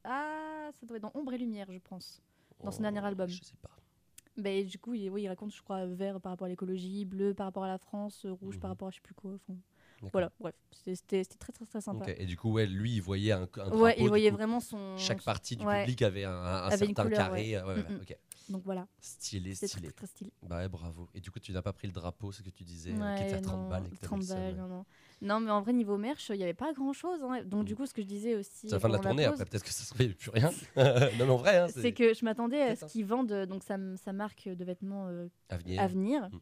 Ah, 0.04 0.70
ça 0.78 0.86
doit 0.86 0.96
être 0.98 1.02
dans 1.02 1.12
Ombre 1.14 1.32
et 1.34 1.38
Lumière, 1.38 1.66
je 1.70 1.78
pense 1.78 2.20
dans 2.62 2.70
son 2.70 2.78
Oh, 2.80 2.82
dernier 2.82 3.04
album. 3.04 3.28
Je 3.28 3.42
sais 3.42 3.56
pas. 3.62 3.70
Ben, 4.36 4.64
du 4.64 4.78
coup, 4.78 4.94
il, 4.94 5.10
oui, 5.10 5.22
il 5.22 5.28
raconte, 5.28 5.52
je 5.54 5.60
crois, 5.62 5.84
vert 5.86 6.20
par 6.20 6.30
rapport 6.32 6.46
à 6.46 6.48
l'écologie, 6.48 7.04
bleu 7.04 7.34
par 7.34 7.46
rapport 7.46 7.64
à 7.64 7.68
la 7.68 7.78
France, 7.78 8.24
euh, 8.24 8.32
rouge 8.32 8.58
par 8.58 8.68
Mhm. 8.68 8.72
rapport 8.72 8.88
à 8.88 8.90
je 8.90 8.96
sais 8.96 9.00
plus 9.02 9.14
quoi. 9.14 9.32
enfin. 9.34 9.58
Voilà, 10.12 10.30
bref, 10.40 10.54
c'était 10.94 11.24
très 11.24 11.52
très 11.52 11.66
très 11.66 11.80
sympa. 11.80 12.06
Et 12.16 12.26
du 12.26 12.36
coup, 12.36 12.52
ouais, 12.52 12.66
lui, 12.66 12.94
il 12.96 13.02
voyait 13.02 13.32
un, 13.32 13.48
un 13.56 13.70
ouais, 13.76 13.96
il 13.98 14.08
voyait 14.08 14.30
coup, 14.30 14.36
vraiment 14.36 14.60
son. 14.60 14.96
Chaque 14.96 15.22
partie 15.22 15.56
du 15.56 15.64
ouais. 15.64 15.82
public 15.82 16.02
avait 16.02 16.24
un, 16.24 16.30
un 16.32 16.66
Avait 16.68 16.86
une 16.86 16.94
certain 16.94 17.02
couleur, 17.04 17.18
carré. 17.18 17.56
euh, 17.56 17.66
ouais, 17.66 17.82
Mm. 17.82 18.52
Donc 18.52 18.62
voilà, 18.64 18.86
Stylé, 18.98 19.54
stylé. 19.54 19.88
très, 19.88 19.92
très 19.92 20.06
stylé. 20.06 20.32
Bah 20.42 20.56
ouais, 20.56 20.68
bravo. 20.70 21.06
Et 21.14 21.20
du 21.20 21.30
coup, 21.30 21.38
tu 21.38 21.52
n'as 21.52 21.60
pas 21.60 21.74
pris 21.74 21.86
le 21.86 21.92
drapeau, 21.92 22.32
ce 22.32 22.40
que 22.40 22.48
tu 22.48 22.64
disais, 22.64 22.94
euh, 22.98 23.16
qui 23.16 23.24
était 23.24 23.34
à 23.34 23.40
30 23.42 23.58
non, 23.60 23.68
balles. 23.68 23.82
et 23.84 23.90
que 23.90 23.94
t'avais 23.96 24.06
30 24.06 24.20
le 24.20 24.24
seum, 24.24 24.36
balles, 24.38 24.56
non, 24.56 24.68
non. 24.68 24.84
Non, 25.20 25.40
mais 25.40 25.50
en 25.50 25.60
vrai, 25.60 25.74
niveau 25.74 25.98
merch, 25.98 26.30
il 26.30 26.36
n'y 26.38 26.44
avait 26.44 26.54
pas 26.54 26.72
grand 26.72 26.94
chose. 26.94 27.20
Donc, 27.44 27.62
Mm. 27.62 27.64
du 27.66 27.76
coup, 27.76 27.84
ce 27.84 27.92
que 27.92 28.00
je 28.00 28.06
disais 28.06 28.36
aussi. 28.36 28.50
C'est 28.68 28.70
la 28.70 28.80
fin 28.80 28.88
de 28.88 28.94
la 28.94 29.00
tournée, 29.00 29.26
après 29.26 29.44
peut-être 29.44 29.64
que 29.64 29.70
ça 29.70 29.84
se 29.84 29.94
fait 29.94 30.08
plus 30.08 30.30
rien. 30.30 30.50
non, 31.18 31.26
mais 31.26 31.30
en 31.30 31.36
vrai, 31.36 31.58
hein, 31.58 31.66
C'est 31.68 31.92
que 31.92 32.14
je 32.14 32.24
m'attendais 32.24 32.62
à 32.62 32.74
ce 32.76 32.86
hein. 32.86 32.88
qu'ils 32.88 33.04
vendent 33.04 33.32
euh, 33.32 33.44
donc 33.44 33.62
sa, 33.64 33.76
sa 34.02 34.14
marque 34.14 34.48
de 34.48 34.64
vêtements 34.64 35.08
euh, 35.08 35.28
Avenir. 35.50 35.82
Avenir. 35.82 36.28
Mm. 36.30 36.38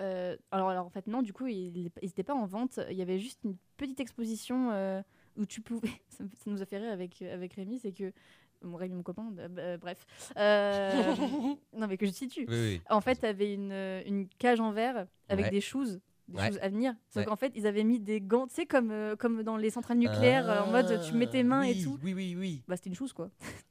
Euh, 0.00 0.36
alors, 0.50 0.68
alors, 0.70 0.86
en 0.86 0.90
fait, 0.90 1.06
non, 1.06 1.22
du 1.22 1.32
coup, 1.32 1.46
ils 1.46 1.90
n'étaient 2.02 2.22
pas 2.22 2.34
en 2.34 2.46
vente. 2.46 2.78
Il 2.90 2.96
y 2.96 3.02
avait 3.02 3.18
juste 3.18 3.40
une 3.44 3.56
petite 3.76 4.00
exposition 4.00 4.70
euh, 4.72 5.02
où 5.36 5.44
tu 5.46 5.60
pouvais. 5.60 5.90
ça, 6.08 6.24
nous 6.46 6.62
a 6.62 6.66
fait 6.66 6.78
rire 6.78 6.92
avec, 6.92 7.20
avec 7.22 7.54
Rémi, 7.54 7.78
c'est 7.78 7.92
que. 7.92 8.12
Mon 8.60 8.76
Rémi, 8.76 8.96
mon 8.96 9.04
copain, 9.04 9.32
euh, 9.38 9.46
bah, 9.46 9.62
euh, 9.62 9.76
bref. 9.78 10.04
Euh, 10.36 11.14
non, 11.76 11.86
mais 11.86 11.96
que 11.96 12.06
je 12.06 12.10
situe. 12.10 12.44
Oui, 12.48 12.56
oui. 12.58 12.82
En 12.90 13.00
fait, 13.00 13.14
tu 13.14 13.24
avais 13.24 13.54
une, 13.54 13.70
une 13.70 14.26
cage 14.38 14.58
en 14.58 14.72
verre 14.72 15.06
avec 15.28 15.44
Ouais. 15.44 15.50
des 15.52 15.60
shoes. 15.60 16.00
Des 16.26 16.38
Ouais. 16.38 16.48
choses 16.48 16.58
à 16.60 16.68
venir. 16.68 16.92
Sauf 17.08 17.20
Ouais. 17.22 17.24
qu'en 17.26 17.36
fait, 17.36 17.52
ils 17.54 17.68
avaient 17.68 17.84
mis 17.84 18.00
des 18.00 18.20
gants, 18.20 18.48
tu 18.48 18.54
sais, 18.54 18.66
comme, 18.66 18.90
euh, 18.90 19.14
comme 19.14 19.44
dans 19.44 19.56
les 19.56 19.70
centrales 19.70 19.98
nucléaires, 19.98 20.64
en 20.66 20.72
mode 20.72 21.00
tu 21.06 21.14
mets 21.14 21.28
tes 21.28 21.44
mains 21.44 21.60
Ah, 21.62 21.68
et 21.70 21.74
oui, 21.74 21.84
tout. 21.84 21.98
Oui, 22.02 22.14
oui, 22.14 22.34
oui. 22.36 22.62
Bah, 22.66 22.74
c'était 22.76 22.88
une 22.90 22.96
chose, 22.96 23.12
quoi. 23.12 23.30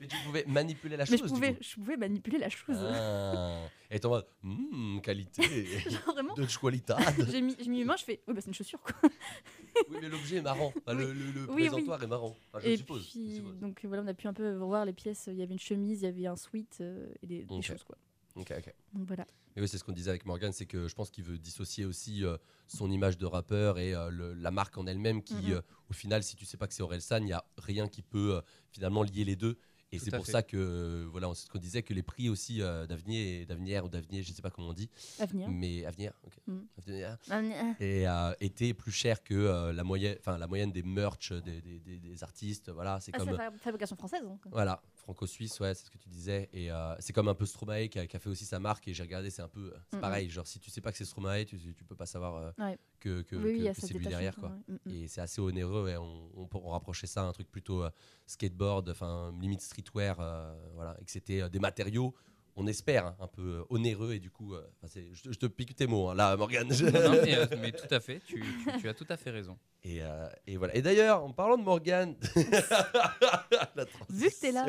Mais 0.00 0.06
tu 0.06 0.16
pouvais 0.24 0.44
manipuler 0.46 0.96
la 0.96 1.04
Mais 1.10 1.18
chose. 1.18 1.28
je 1.28 1.34
pouvais, 1.34 1.52
coup. 1.54 1.58
je 1.62 1.74
pouvais 1.74 1.96
manipuler 1.98 2.38
la 2.38 2.48
chose. 2.48 2.76
Ah. 2.78 3.68
Et 3.90 4.00
t'es 4.00 4.06
en 4.06 4.10
mode, 4.10 4.26
Hum, 4.42 5.00
qualité, 5.02 5.42
Genre, 5.90 6.14
vraiment, 6.14 6.34
de 6.34 6.46
qualité. 6.46 6.94
j'ai 7.30 7.42
mis, 7.42 7.54
mis 7.68 7.78
mes 7.80 7.84
mains, 7.84 7.96
je 7.96 8.04
fais, 8.04 8.22
oui, 8.26 8.34
bah, 8.34 8.40
c'est 8.40 8.46
une 8.48 8.54
chaussure, 8.54 8.80
quoi. 8.80 8.94
oui, 9.90 9.98
mais 10.00 10.08
l'objet 10.08 10.36
est 10.36 10.42
marrant. 10.42 10.72
Enfin, 10.78 10.94
le, 10.96 11.12
le, 11.12 11.30
le 11.32 11.40
Oui, 11.50 11.64
oui. 11.64 11.68
présentoir 11.68 12.02
est 12.02 12.06
marrant. 12.06 12.34
Enfin, 12.52 12.64
je 12.64 12.70
et 12.70 12.76
suppose. 12.78 13.04
je 13.04 13.10
puis, 13.10 13.34
suppose. 13.36 13.58
donc 13.58 13.84
voilà, 13.84 14.02
on 14.02 14.06
a 14.06 14.14
pu 14.14 14.26
un 14.26 14.32
peu 14.32 14.52
voir 14.54 14.84
les 14.84 14.92
pièces. 14.94 15.28
Il 15.30 15.36
y 15.38 15.42
avait 15.42 15.52
une 15.52 15.58
chemise, 15.60 16.00
il 16.02 16.04
y 16.04 16.08
avait 16.08 16.26
un 16.26 16.36
sweat 16.36 16.78
euh, 16.80 17.06
et 17.22 17.26
des, 17.44 17.62
choses, 17.62 17.82
quoi. 17.84 17.96
Ok, 18.36 18.52
ok. 18.56 18.72
Donc 18.94 19.06
voilà. 19.06 19.26
Mais 19.56 19.62
oui, 19.62 19.68
c'est 19.68 19.76
ce 19.78 19.82
qu'on 19.82 19.90
disait 19.92 20.10
avec 20.10 20.24
Morgan, 20.24 20.52
c'est 20.52 20.64
que 20.66 20.86
je 20.86 20.94
pense 20.94 21.10
qu'il 21.10 21.24
veut 21.24 21.36
dissocier 21.36 21.84
aussi 21.84 22.24
euh, 22.24 22.36
son 22.68 22.88
image 22.88 23.18
de 23.18 23.26
rappeur 23.26 23.80
et 23.80 23.92
euh, 23.92 24.08
le- 24.08 24.32
la 24.34 24.52
marque 24.52 24.78
en 24.78 24.86
elle-même 24.86 25.24
qui, 25.24 25.34
Mhm. 25.34 25.52
euh, 25.54 25.60
au 25.90 25.92
final, 25.92 26.22
si 26.22 26.36
tu 26.36 26.44
sais 26.46 26.56
pas 26.56 26.68
que 26.68 26.74
c'est 26.74 26.84
Orelsan, 26.84 27.18
il 27.18 27.24
n'y 27.24 27.32
a 27.32 27.44
rien 27.58 27.88
qui 27.88 28.02
peut 28.02 28.40
finalement 28.70 29.02
lier 29.02 29.24
les 29.24 29.34
deux. 29.34 29.58
Et 29.92 29.98
c'est 29.98 30.10
pour 30.12 30.24
fait. 30.24 30.32
ça 30.32 30.42
que, 30.42 31.04
voilà, 31.10 31.28
c'est 31.34 31.46
ce 31.46 31.50
qu'on 31.50 31.58
disait, 31.58 31.82
que 31.82 31.92
les 31.92 32.02
prix 32.04 32.28
aussi 32.28 32.62
euh, 32.62 32.86
d'avenir, 32.86 33.44
d'avenir 33.46 33.84
ou 33.84 33.88
d'avenir, 33.88 34.22
je 34.22 34.32
sais 34.32 34.40
pas 34.42 34.50
comment 34.50 34.68
on 34.68 34.72
dit, 34.72 34.88
Avenir. 35.18 35.48
mais 35.48 35.84
avenir, 35.84 36.12
ok. 36.24 36.32
Mhm. 36.46 36.66
Avenir, 36.78 37.18
Avenir. 37.28 37.56
et 37.80 38.06
euh, 38.08 38.32
était 38.40 38.72
plus 38.72 38.92
cher 38.92 39.22
que 39.24 39.34
euh, 39.34 39.72
la 39.72 39.82
moyenne, 39.82 40.16
enfin 40.20 40.38
la 40.38 40.46
moyenne 40.46 40.70
des 40.70 40.82
merch 40.84 41.32
des, 41.32 41.60
des- 41.60 41.80
des- 41.80 41.98
des 41.98 42.22
artistes. 42.22 42.70
Voilà, 42.70 43.00
c'est 43.00 43.10
Ah, 43.14 43.18
comme 43.18 43.26
c'est 43.30 43.36
la 43.36 43.50
fa- 43.50 43.58
fabrication 43.58 43.96
française. 43.96 44.22
hein, 44.24 44.38
quoi. 44.42 44.50
voilà, 44.52 44.80
franco-suisse, 44.94 45.58
ouais, 45.60 45.74
c'est 45.74 45.86
ce 45.86 45.90
que 45.90 45.98
tu 45.98 46.08
disais. 46.08 46.48
Et 46.52 46.70
euh, 46.70 46.94
c'est 47.00 47.12
comme 47.12 47.28
un 47.28 47.34
peu 47.34 47.46
Stromae 47.46 47.88
qui 47.88 47.98
a, 47.98 48.06
qui 48.06 48.16
a 48.16 48.20
fait 48.20 48.30
aussi 48.30 48.44
sa 48.44 48.60
marque. 48.60 48.86
Et 48.86 48.94
j'ai 48.94 49.02
regardé, 49.02 49.30
c'est 49.30 49.42
un 49.42 49.48
peu, 49.48 49.72
c'est 49.90 49.96
Mhm. 49.96 50.00
pareil. 50.02 50.30
Genre, 50.30 50.46
si 50.46 50.60
tu 50.60 50.70
sais 50.70 50.80
pas 50.80 50.92
que 50.92 50.98
c'est 50.98 51.04
Stromae, 51.04 51.44
tu, 51.44 51.58
tu 51.74 51.84
peux 51.84 51.96
pas 51.96 52.06
savoir 52.06 52.36
euh, 52.36 52.52
Ouais. 52.58 52.78
Que, 53.00 53.22
que, 53.22 53.34
oui, 53.36 53.62
que- 53.64 53.68
a 53.68 53.74
que 53.74 53.80
c'est 53.80 53.94
lui 53.94 54.06
derrière, 54.06 54.36
quoi. 54.36 54.50
ouais. 54.68 54.74
Mm, 54.86 54.90
mm. 54.90 55.02
Et 55.04 55.08
c'est 55.08 55.20
assez 55.20 55.40
onéreux. 55.40 55.88
Et 55.88 55.96
on, 55.96 56.48
on, 56.54 56.70
rapprochait 56.70 57.06
ça 57.08 57.22
à 57.22 57.24
un 57.24 57.32
truc 57.32 57.50
plutôt 57.50 57.82
euh, 57.82 57.90
skateboard, 58.26 58.90
enfin 58.90 59.34
limite 59.40 59.60
streetwear, 59.62 60.18
euh, 60.20 60.54
voilà, 60.74 60.96
et 61.00 61.04
que 61.04 61.10
c'était 61.10 61.40
euh, 61.42 61.48
des 61.48 61.58
matériaux. 61.58 62.14
On 62.56 62.66
espère 62.66 63.06
hein, 63.06 63.16
un 63.20 63.28
peu 63.28 63.64
onéreux 63.70 64.12
et 64.12 64.18
du 64.18 64.30
coup, 64.30 64.54
euh, 64.54 64.62
je, 64.82 65.22
te- 65.22 65.32
je 65.32 65.38
te 65.38 65.46
pique 65.46 65.74
tes 65.76 65.86
mots 65.86 66.08
hein, 66.10 66.14
là, 66.14 66.36
Morgan. 66.36 66.68
Non, 66.82 67.12
mais, 67.22 67.36
euh, 67.36 67.46
mais 67.60 67.72
tout 67.72 67.86
à 67.94 68.00
fait, 68.00 68.20
tu, 68.26 68.34
tu- 68.42 68.78
tu 68.80 68.88
as 68.88 68.92
tout 68.94 69.06
à 69.08 69.16
fait 69.16 69.30
raison. 69.30 69.56
Et, 69.84 70.02
euh, 70.02 70.28
et 70.46 70.56
voilà. 70.56 70.74
Et 70.76 70.82
d'ailleurs, 70.82 71.24
en 71.24 71.32
parlant 71.32 71.56
de 71.56 71.62
Morgan, 71.62 72.14
la 73.76 73.84
Vu 74.10 74.28
que 74.28 74.40
t'es 74.40 74.52
là. 74.52 74.66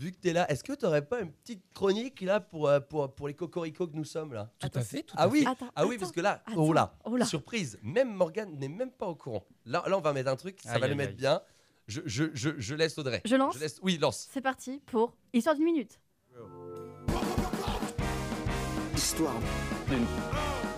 Vu 0.00 0.12
que 0.12 0.16
tu 0.18 0.28
es 0.30 0.32
là, 0.32 0.50
est-ce 0.50 0.64
que 0.64 0.72
tu 0.72 0.86
n'aurais 0.86 1.04
pas 1.04 1.20
une 1.20 1.30
petite 1.30 1.62
chronique 1.74 2.22
là 2.22 2.40
pour, 2.40 2.68
euh, 2.70 2.80
pour, 2.80 3.14
pour 3.14 3.28
les 3.28 3.34
cocoricos 3.34 3.86
que 3.86 3.94
nous 3.94 4.04
sommes 4.06 4.32
là? 4.32 4.50
Tout 4.58 4.70
à 4.74 4.80
fait, 4.80 5.02
tout 5.02 5.14
Ah 5.18 5.24
à 5.24 5.28
oui, 5.28 5.40
fait. 5.42 5.46
Attends, 5.48 5.66
ah 5.76 5.84
oui 5.84 5.96
attends, 5.96 6.00
parce 6.00 6.12
que 6.12 6.20
là, 6.22 6.42
attends. 6.46 6.56
oh 6.56 6.72
là, 6.72 6.94
Oh 7.04 7.16
là. 7.16 7.26
surprise, 7.26 7.78
même 7.82 8.10
Morgan 8.14 8.50
n'est 8.58 8.70
même 8.70 8.90
pas 8.92 9.04
au 9.08 9.14
courant. 9.14 9.44
Là, 9.66 9.84
là 9.86 9.98
on 9.98 10.00
va 10.00 10.14
mettre 10.14 10.30
un 10.30 10.36
truc, 10.36 10.58
ça 10.62 10.72
Aïe, 10.72 10.80
va 10.80 10.88
le 10.88 10.94
mettre 10.94 11.10
aïe. 11.10 11.16
bien. 11.16 11.42
Je, 11.86 12.00
je, 12.06 12.24
je, 12.32 12.48
je 12.56 12.74
laisse 12.74 12.96
Audrey. 12.96 13.20
Je 13.26 13.36
lance 13.36 13.60
laisse... 13.60 13.78
Oui, 13.82 13.98
lance. 13.98 14.26
C'est 14.32 14.40
parti 14.40 14.80
pour 14.86 15.14
Histoire 15.34 15.54
d'une 15.54 15.64
minute. 15.66 16.00
Histoire 18.96 19.34
d'une 19.86 20.06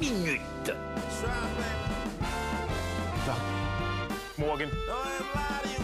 minute. 0.01 0.73
Morgan. 4.39 4.69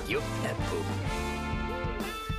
Yo, 0.08 0.20
la 0.42 0.50
peau. 0.50 1.07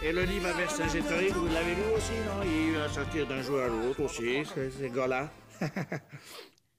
Et 0.01 0.12
le 0.13 0.23
livre 0.23 0.47
à 0.47 0.53
Vercingétorix, 0.53 1.31
vous 1.33 1.47
l'avez 1.47 1.75
lu 1.75 1.81
aussi, 1.95 2.13
non? 2.25 2.41
Il 2.43 2.77
va 2.77 2.88
sortir 2.89 3.27
d'un 3.27 3.41
jour 3.41 3.59
à 3.59 3.67
l'autre 3.67 4.01
aussi, 4.03 4.45
ce, 4.45 4.69
ce 4.69 4.85
gars-là. 4.93 5.29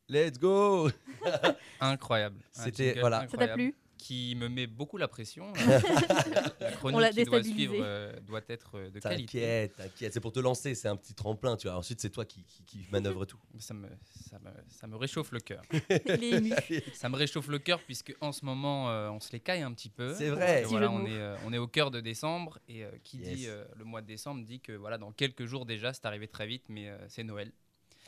Let's 0.09 0.38
go 0.38 0.88
Incroyable. 1.80 2.37
C'était- 2.50 2.98
voilà. 3.00 3.26
Ça 3.30 3.37
t'a 3.37 3.48
plu? 3.48 3.74
Qui 4.03 4.35
me 4.35 4.49
met 4.49 4.67
beaucoup 4.67 4.97
la 4.97 5.09
pression. 5.09 5.53
la 6.61 6.73
chronique 6.73 6.97
On 6.97 6.99
l'a 6.99 7.11
qui 7.13 7.25
doit 7.25 7.43
suivre 7.43 7.75
euh, 7.79 8.19
doit 8.27 8.41
être 8.49 8.77
euh, 8.79 8.91
de 8.91 8.99
qualité. 8.99 9.27
T'inquiète, 9.41 9.77
t'inquiète. 9.77 10.13
C'est 10.15 10.21
pour 10.21 10.33
te 10.33 10.41
lancer, 10.41 10.75
c'est 10.75 10.89
un 10.89 10.97
petit 10.97 11.15
tremplin, 11.15 11.57
tu 11.57 11.69
vois. 11.69 11.77
Ensuite, 11.77 12.01
c'est 12.01 12.11
toi 12.11 12.25
qui, 12.25 12.43
qui, 12.45 12.65
qui 12.65 12.87
manœuvre 12.91 13.25
tout. 13.27 13.39
Ça 13.59 13.75
me, 13.75 13.89
ça, 14.31 14.39
me, 14.39 14.51
ça 14.69 14.87
me 14.87 14.97
réchauffe 14.97 15.33
le 15.33 15.41
cœur. 15.41 15.63
Ça 16.95 17.09
me 17.09 17.17
réchauffe 17.17 17.49
le 17.49 17.59
cœur 17.59 17.81
puisque 17.83 18.15
en 18.21 18.33
ce 18.33 18.45
moment 18.45 18.91
euh, 18.91 19.11
on 19.11 19.21
se 19.21 19.31
les 19.33 19.41
caille 19.41 19.63
un 19.63 19.73
petit 19.73 19.91
peu. 19.91 20.15
C'est 20.15 20.31
vrai. 20.31 20.65
Voilà, 20.65 20.91
on 20.91 21.05
est, 21.05 21.11
euh, 21.11 21.37
on 21.47 21.53
est 21.53 21.59
au 21.59 21.67
cœur 21.69 21.91
de 21.91 22.01
décembre 22.01 22.59
et 22.69 22.85
euh, 22.85 22.91
qui 23.05 23.19
Yes. 23.19 23.37
dit 23.37 23.47
euh, 23.49 23.65
le 23.77 23.85
mois 23.85 24.01
de 24.01 24.07
décembre 24.07 24.45
dit 24.45 24.61
que 24.61 24.73
voilà 24.73 24.97
dans 24.99 25.13
quelques 25.13 25.45
jours 25.45 25.67
déjà 25.67 25.93
c'est 25.93 26.07
arrivé 26.07 26.27
très 26.27 26.47
vite 26.47 26.65
mais 26.69 26.89
euh, 26.89 26.97
c'est 27.09 27.23
Noël. 27.25 27.53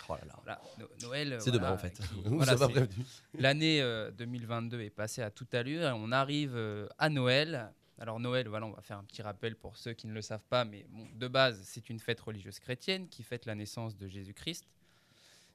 Oh 0.09 0.15
là 0.15 0.21
là. 0.27 0.35
Voilà, 0.43 0.61
No- 0.79 0.89
Noël. 1.03 1.33
euh, 1.35 1.39
C'est 1.41 1.51
voilà, 1.51 1.67
demain 1.67 1.75
en 1.75 1.79
fait. 1.79 2.01
voilà. 2.25 2.87
L'année 3.35 3.81
euh, 3.81 4.11
2022 4.11 4.81
est 4.81 4.91
passée 4.91 5.23
à 5.23 5.31
toute 5.31 5.55
allure. 5.55 5.83
et 5.83 5.93
On 5.93 6.11
arrive 6.13 6.55
euh, 6.57 6.89
à 6.99 7.09
Noël. 7.09 7.71
Alors 7.99 8.19
Noël, 8.19 8.49
voilà, 8.49 8.67
on 8.67 8.73
va 8.73 8.83
faire 8.83 8.99
un 8.99 9.05
petit 9.05 9.23
rappel 9.23 9.55
pour 9.55 9.77
ceux 9.77 9.93
qui 9.93 10.07
ne 10.09 10.13
le 10.13 10.23
savent 10.23 10.45
pas, 10.49 10.65
mais 10.65 10.87
bon, 10.91 11.07
de 11.15 11.29
base, 11.29 11.61
c'est 11.63 11.89
une 11.89 12.01
fête 12.01 12.19
religieuse 12.21 12.59
chrétienne 12.59 13.07
qui 13.09 13.23
fête 13.23 13.47
la 13.47 13.55
naissance 13.55 13.97
de 13.97 14.09
Jésus-Christ. 14.09 14.65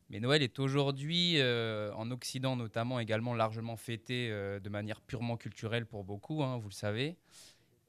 Mais 0.09 0.21
Noël 0.21 0.41
est 0.41 0.57
aujourd'hui, 0.59 1.33
euh, 1.41 1.91
en 1.95 2.09
Occident 2.11 2.55
notamment, 2.55 3.01
également 3.01 3.33
largement 3.33 3.75
fêté 3.75 4.29
euh, 4.31 4.61
de 4.61 4.69
manière 4.69 5.01
purement 5.01 5.35
culturelle 5.35 5.85
pour 5.85 6.05
beaucoup, 6.05 6.41
hein, 6.43 6.57
vous 6.57 6.69
le 6.69 6.73
savez. 6.73 7.17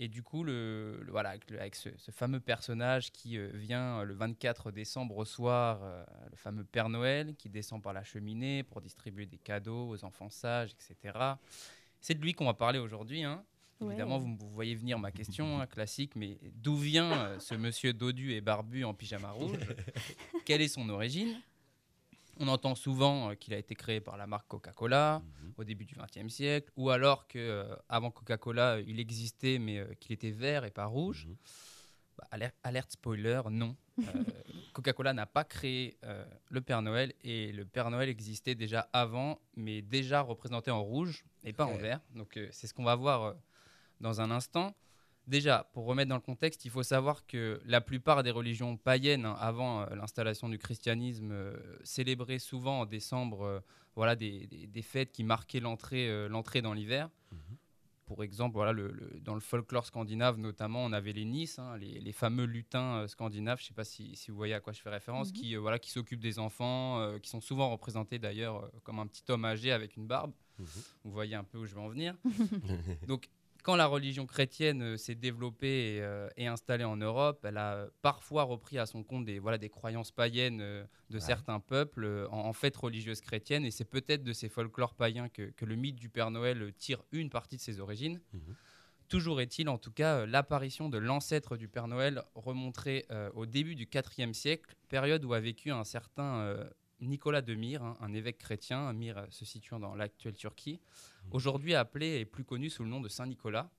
Et 0.00 0.06
du 0.08 0.22
coup, 0.22 0.44
le, 0.44 1.00
le- 1.02 1.10
voilà, 1.10 1.30
avec, 1.58 1.74
ce, 1.74 1.88
ce 1.96 2.10
fameux 2.12 2.38
personnage 2.40 3.10
qui 3.10 3.36
euh, 3.36 3.50
vient 3.54 4.00
euh, 4.00 4.04
le 4.04 4.14
24 4.14 4.70
décembre 4.70 5.16
au 5.16 5.24
soir, 5.24 5.80
euh, 5.82 6.04
le 6.30 6.36
fameux 6.36 6.62
Père 6.64 6.88
Noël, 6.88 7.34
qui 7.36 7.48
descend 7.48 7.82
par 7.82 7.92
la 7.92 8.04
cheminée 8.04 8.62
pour 8.62 8.80
distribuer 8.80 9.26
des 9.26 9.38
cadeaux 9.38 9.88
aux 9.88 10.04
enfants 10.04 10.30
sages, 10.30 10.70
etc. 10.72 11.18
C'est 12.00 12.14
de 12.14 12.20
lui 12.20 12.32
qu'on 12.32 12.44
va 12.46 12.54
parler 12.54 12.78
aujourd'hui. 12.78 13.24
hein. 13.24 13.44
Ouais. 13.80 13.88
Évidemment, 13.88 14.18
vous, 14.18 14.36
vous 14.36 14.50
voyez 14.50 14.74
venir 14.76 14.98
ma 15.00 15.10
question 15.12 15.60
hein, 15.60 15.66
classique, 15.66 16.14
mais 16.16 16.38
d'où 16.54 16.76
vient 16.76 17.12
euh, 17.12 17.38
ce 17.40 17.54
monsieur 17.54 17.92
dodu 17.92 18.32
et 18.32 18.40
barbu 18.40 18.84
en 18.84 18.94
pyjama 18.94 19.30
rouge? 19.32 19.56
Quelle 20.44 20.62
est 20.62 20.68
son 20.68 20.88
origine? 20.90 21.40
On 22.38 22.48
entend 22.48 22.74
souvent 22.74 23.30
euh, 23.30 23.34
qu'il 23.34 23.52
a 23.54 23.58
été 23.58 23.74
créé 23.74 24.00
par 24.00 24.16
la 24.16 24.26
marque 24.26 24.48
Coca-Cola 24.48 25.22
au 25.56 25.64
début 25.64 25.84
du 25.84 25.94
XXe 25.96 26.32
siècle, 26.32 26.70
ou 26.76 26.90
alors 26.90 27.26
que 27.26 27.38
euh, 27.38 27.76
avant 27.88 28.10
Coca-Cola, 28.10 28.76
euh, 28.76 28.84
il 28.86 29.00
existait, 29.00 29.58
mais 29.58 29.84
qu'il 30.00 30.12
était 30.12 30.30
vert 30.30 30.64
et 30.64 30.70
pas 30.70 30.86
rouge. 30.86 31.26
Mhm. 31.26 31.36
Bah, 32.18 32.26
alerte, 32.32 32.56
alerte 32.64 32.92
spoiler, 32.92 33.42
non. 33.50 33.76
Euh, 34.00 34.02
Coca-Cola 34.72 35.12
n'a 35.12 35.26
pas 35.26 35.44
créé 35.44 35.96
euh, 36.04 36.24
le 36.50 36.60
Père 36.60 36.82
Noël 36.82 37.12
et 37.22 37.52
le 37.52 37.64
Père 37.64 37.90
Noël 37.90 38.08
existait 38.08 38.56
déjà 38.56 38.88
avant, 38.92 39.40
mais 39.54 39.82
déjà 39.82 40.20
représenté 40.20 40.70
en 40.70 40.82
rouge 40.82 41.24
et 41.44 41.52
pas 41.52 41.66
en 41.66 41.76
vert. 41.76 42.00
Donc 42.14 42.36
euh, 42.36 42.48
c'est 42.50 42.66
ce 42.66 42.74
qu'on 42.74 42.84
va 42.84 42.96
voir 42.96 43.36
dans 44.00 44.20
un 44.20 44.30
instant. 44.32 44.74
Déjà, 45.28 45.68
pour 45.74 45.84
remettre 45.84 46.08
dans 46.08 46.14
le 46.16 46.22
contexte, 46.22 46.64
il 46.64 46.70
faut 46.70 46.82
savoir 46.82 47.26
que 47.26 47.60
la 47.66 47.80
plupart 47.80 48.22
des 48.22 48.30
religions 48.30 48.76
païennes, 48.78 49.26
hein, 49.26 49.36
avant 49.38 49.82
euh, 49.82 49.94
l'installation 49.94 50.48
du 50.48 50.58
christianisme, 50.58 51.30
euh, 51.32 51.54
célébraient 51.84 52.38
souvent 52.38 52.80
en 52.80 52.86
décembre 52.86 53.42
euh, 53.42 53.60
voilà, 53.94 54.16
des, 54.16 54.46
des- 54.46 54.66
des 54.66 54.82
fêtes 54.82 55.12
qui 55.12 55.24
marquaient 55.24 55.60
l'entrée 55.60 56.08
euh, 56.08 56.28
l'entrée 56.28 56.62
dans 56.62 56.72
l'hiver. 56.72 57.10
Pour 58.06 58.24
exemple, 58.24 58.54
voilà, 58.54 58.72
le- 58.72 58.90
le- 58.90 59.20
dans 59.20 59.34
le 59.34 59.40
folklore 59.40 59.84
scandinave 59.84 60.38
notamment, 60.38 60.82
on 60.82 60.92
avait 60.94 61.12
les 61.12 61.26
Nice, 61.26 61.58
hein, 61.58 61.76
les, 61.76 62.00
les 62.00 62.12
fameux 62.12 62.44
lutins 62.46 63.00
euh, 63.02 63.06
scandinaves, 63.06 63.58
je 63.58 63.64
ne 63.64 63.68
sais 63.68 63.74
pas 63.74 63.84
si, 63.84 64.16
si 64.16 64.30
vous 64.30 64.36
voyez 64.38 64.54
à 64.54 64.60
quoi 64.60 64.72
je 64.72 64.80
fais 64.80 64.88
référence, 64.88 65.28
Mhm. 65.28 65.34
qui, 65.34 65.54
euh, 65.56 65.60
voilà, 65.60 65.78
qui 65.78 65.90
s'occupent 65.90 66.20
des 66.22 66.38
enfants, 66.38 67.00
euh, 67.00 67.18
qui 67.18 67.28
sont 67.28 67.42
souvent 67.42 67.68
représentés 67.70 68.18
d'ailleurs 68.18 68.64
euh, 68.64 68.68
comme 68.82 68.98
un 68.98 69.06
petit 69.06 69.24
homme 69.28 69.44
âgé 69.44 69.72
avec 69.72 69.94
une 69.96 70.06
barbe. 70.06 70.32
Mhm. 70.58 70.66
Vous 71.04 71.10
voyez 71.12 71.34
un 71.34 71.44
peu 71.44 71.58
où 71.58 71.66
je 71.66 71.74
vais 71.74 71.80
en 71.82 71.88
venir. 71.90 72.14
Donc, 73.06 73.28
quand 73.68 73.76
la 73.76 73.86
religion 73.86 74.24
chrétienne 74.24 74.80
euh, 74.80 74.96
s'est 74.96 75.14
développée 75.14 75.96
et, 75.96 76.00
euh, 76.00 76.30
et 76.38 76.46
installée 76.46 76.84
en 76.84 76.96
Europe, 76.96 77.44
elle 77.44 77.58
a 77.58 77.74
euh, 77.74 77.90
parfois 78.00 78.44
repris 78.44 78.78
à 78.78 78.86
son 78.86 79.02
compte 79.02 79.26
des, 79.26 79.38
voilà, 79.38 79.58
des 79.58 79.68
croyances 79.68 80.10
païennes 80.10 80.62
euh, 80.62 80.84
de 81.10 81.16
Ouais. 81.16 81.20
certains 81.20 81.60
peuples 81.60 82.04
euh, 82.04 82.26
en, 82.30 82.46
en 82.46 82.52
fêtes 82.54 82.78
religieuses 82.78 83.20
chrétiennes. 83.20 83.66
Et 83.66 83.70
c'est 83.70 83.84
peut-être 83.84 84.24
de 84.24 84.32
ces 84.32 84.48
folklores 84.48 84.94
païens 84.94 85.28
que, 85.28 85.50
que 85.50 85.66
le 85.66 85.74
mythe 85.76 85.96
du 85.96 86.08
Père 86.08 86.30
Noël 86.30 86.72
tire 86.78 87.02
une 87.12 87.28
partie 87.28 87.56
de 87.56 87.60
ses 87.60 87.78
origines. 87.78 88.22
Mhm. 88.32 88.54
Toujours 89.10 89.38
est-il, 89.42 89.68
en 89.68 89.76
tout 89.76 89.92
cas, 89.92 90.24
l'apparition 90.24 90.88
de 90.88 90.96
l'ancêtre 90.96 91.58
du 91.58 91.68
Père 91.68 91.88
Noël 91.88 92.22
remonterait 92.34 93.06
au 93.34 93.44
début 93.44 93.74
du 93.74 93.86
IVe 94.18 94.32
siècle, 94.32 94.76
période 94.88 95.24
où 95.26 95.32
a 95.34 95.40
vécu 95.40 95.70
un 95.70 95.84
certain 95.84 96.56
Nicolas 97.00 97.42
de 97.42 97.54
Myre, 97.54 97.82
hein, 97.82 97.96
un 98.00 98.12
évêque 98.12 98.38
chrétien, 98.38 98.92
Myre 98.92 99.18
euh, 99.18 99.26
se 99.30 99.44
situant 99.44 99.78
dans 99.78 99.94
l'actuelle 99.94 100.34
Turquie, 100.34 100.80
aujourd'hui 101.30 101.74
appelé 101.74 102.18
et 102.18 102.24
plus 102.24 102.44
connu 102.44 102.70
sous 102.70 102.82
le 102.82 102.88
nom 102.88 103.00
de 103.00 103.08
Saint 103.08 103.26
Nicolas. 103.26 103.70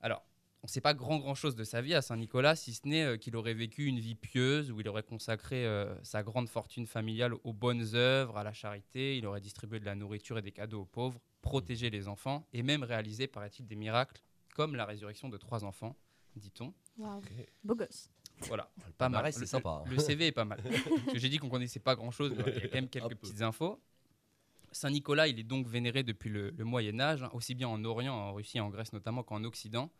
Alors, 0.00 0.22
on 0.62 0.66
ne 0.66 0.70
sait 0.70 0.80
pas 0.80 0.94
grand 0.94 1.18
grand 1.18 1.34
chose 1.34 1.56
de 1.56 1.64
sa 1.64 1.82
vie 1.82 1.94
à 1.94 2.00
Saint 2.00 2.16
Nicolas, 2.16 2.56
si 2.56 2.72
ce 2.72 2.88
n'est 2.88 3.04
euh, 3.04 3.16
qu'il 3.16 3.36
aurait 3.36 3.54
vécu 3.54 3.84
une 3.86 3.98
vie 3.98 4.14
pieuse 4.14 4.70
où 4.70 4.80
il 4.80 4.88
aurait 4.88 5.02
consacré 5.02 5.66
euh, 5.66 5.94
sa 6.02 6.22
grande 6.22 6.48
fortune 6.48 6.86
familiale 6.86 7.34
aux 7.44 7.52
bonnes 7.52 7.94
œuvres, 7.94 8.38
à 8.38 8.44
la 8.44 8.52
charité, 8.52 9.18
il 9.18 9.26
aurait 9.26 9.42
distribué 9.42 9.78
de 9.80 9.84
la 9.84 9.94
nourriture 9.94 10.38
et 10.38 10.42
des 10.42 10.52
cadeaux 10.52 10.82
aux 10.82 10.86
pauvres, 10.86 11.20
protégé 11.42 11.90
les 11.90 12.08
enfants 12.08 12.46
et 12.52 12.62
même 12.62 12.82
réalisé, 12.82 13.26
paraît-il, 13.26 13.66
des 13.66 13.76
miracles 13.76 14.22
comme 14.54 14.76
la 14.76 14.86
résurrection 14.86 15.28
de 15.28 15.36
trois 15.36 15.64
enfants, 15.64 15.96
dit-on. 16.36 16.72
Waouh. 16.96 17.20
Beau 17.62 17.74
gosse. 17.74 18.08
Voilà, 18.42 18.64
pas 18.78 18.80
mal. 18.84 18.92
palmarès, 18.98 19.34
c'est 19.34 19.40
Le- 19.42 19.46
sympa, 19.46 19.82
hein. 19.86 19.90
Le 19.90 19.98
CV 19.98 20.26
est 20.26 20.32
pas 20.32 20.44
mal. 20.44 20.62
J'ai 21.14 21.28
dit 21.28 21.38
qu'on 21.38 21.48
connaissait 21.48 21.80
pas 21.80 21.94
grand-chose, 21.96 22.34
mais 22.36 22.44
il 22.48 22.54
y 22.54 22.64
a 22.64 22.68
quand 22.68 22.74
même 22.74 22.88
quelques 22.88 23.14
petites 23.16 23.42
infos. 23.42 23.80
Saint 24.72 24.90
Nicolas, 24.90 25.28
il 25.28 25.38
est 25.38 25.44
donc 25.44 25.66
vénéré 25.68 26.02
depuis 26.02 26.30
le, 26.30 26.50
le 26.50 26.64
Moyen 26.64 26.98
Âge, 27.00 27.22
hein, 27.22 27.30
aussi 27.32 27.54
bien 27.54 27.68
en 27.68 27.82
Orient, 27.84 28.12
en 28.14 28.32
Russie, 28.34 28.58
en 28.60 28.68
Grèce 28.70 28.92
notamment, 28.92 29.22
qu'en 29.22 29.44
Occident. 29.44 29.90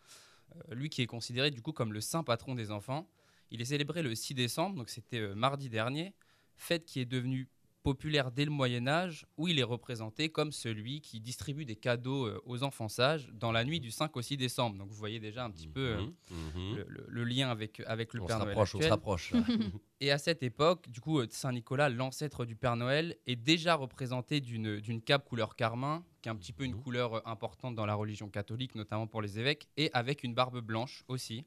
Euh, 0.70 0.74
lui 0.74 0.90
qui 0.90 1.00
est 1.00 1.06
considéré 1.06 1.50
du 1.50 1.62
coup 1.62 1.72
comme 1.72 1.92
le 1.92 2.00
saint 2.00 2.22
patron 2.24 2.54
des 2.54 2.70
enfants. 2.70 3.08
Il 3.50 3.60
est 3.62 3.66
célébré 3.66 4.02
le 4.02 4.14
6 4.14 4.34
décembre, 4.34 4.76
donc 4.76 4.90
c'était 4.90 5.20
euh, 5.20 5.34
mardi 5.34 5.68
dernier, 5.68 6.12
fête 6.56 6.84
qui 6.84 7.00
est 7.00 7.04
devenue 7.06 7.48
populaire 7.88 8.32
dès 8.32 8.44
le 8.46 8.50
Moyen 8.50 8.88
Âge, 8.88 9.26
où 9.36 9.46
il 9.46 9.58
est 9.60 9.62
représenté 9.62 10.30
comme 10.30 10.50
celui 10.50 11.00
qui 11.02 11.20
distribue 11.20 11.64
des 11.66 11.76
cadeaux 11.76 12.26
euh, 12.26 12.40
aux 12.46 12.62
enfants 12.64 12.88
sages 12.88 13.28
dans 13.34 13.52
la 13.52 13.62
nuit 13.62 13.78
du 13.78 13.90
5 13.92 14.16
au 14.16 14.22
6 14.22 14.36
décembre. 14.38 14.78
Donc 14.78 14.88
vous 14.88 14.96
voyez 14.96 15.20
déjà 15.20 15.44
un 15.44 15.50
petit 15.50 15.68
peu 15.68 15.80
euh, 15.80 16.00
Mhm. 16.30 16.74
le, 16.76 16.86
le- 16.88 17.04
le 17.06 17.24
lien 17.24 17.50
avec, 17.50 17.80
avec 17.86 18.14
le 18.14 18.22
On 18.22 18.26
Père 18.26 18.38
Noël 18.38 18.48
rapproche, 18.48 18.74
on 18.74 18.78
se 18.78 18.84
actuel. 18.84 18.90
rapproche. 18.90 19.32
Et 20.00 20.10
à 20.10 20.18
cette 20.18 20.42
époque, 20.42 20.88
du 20.88 21.00
coup, 21.00 21.20
euh, 21.20 21.26
Saint 21.30 21.52
Nicolas, 21.52 21.88
l'ancêtre 21.90 22.44
du 22.46 22.56
Père 22.56 22.76
Noël, 22.76 23.16
est 23.26 23.36
déjà 23.36 23.74
représenté 23.74 24.40
d'une 24.40 25.00
cape 25.02 25.24
couleur 25.28 25.54
carmin, 25.54 26.04
qui 26.22 26.28
est 26.30 26.32
un 26.32 26.36
petit 26.36 26.52
peu 26.54 26.64
une 26.64 26.72
Mhm. 26.74 26.82
couleur 26.82 27.14
euh, 27.14 27.20
importante 27.26 27.74
dans 27.74 27.86
la 27.86 27.94
religion 27.94 28.28
catholique, 28.30 28.74
notamment 28.74 29.06
pour 29.06 29.20
les 29.20 29.38
évêques, 29.38 29.68
et 29.76 29.90
avec 29.92 30.24
une 30.24 30.32
barbe 30.34 30.60
blanche 30.60 31.04
aussi. 31.08 31.44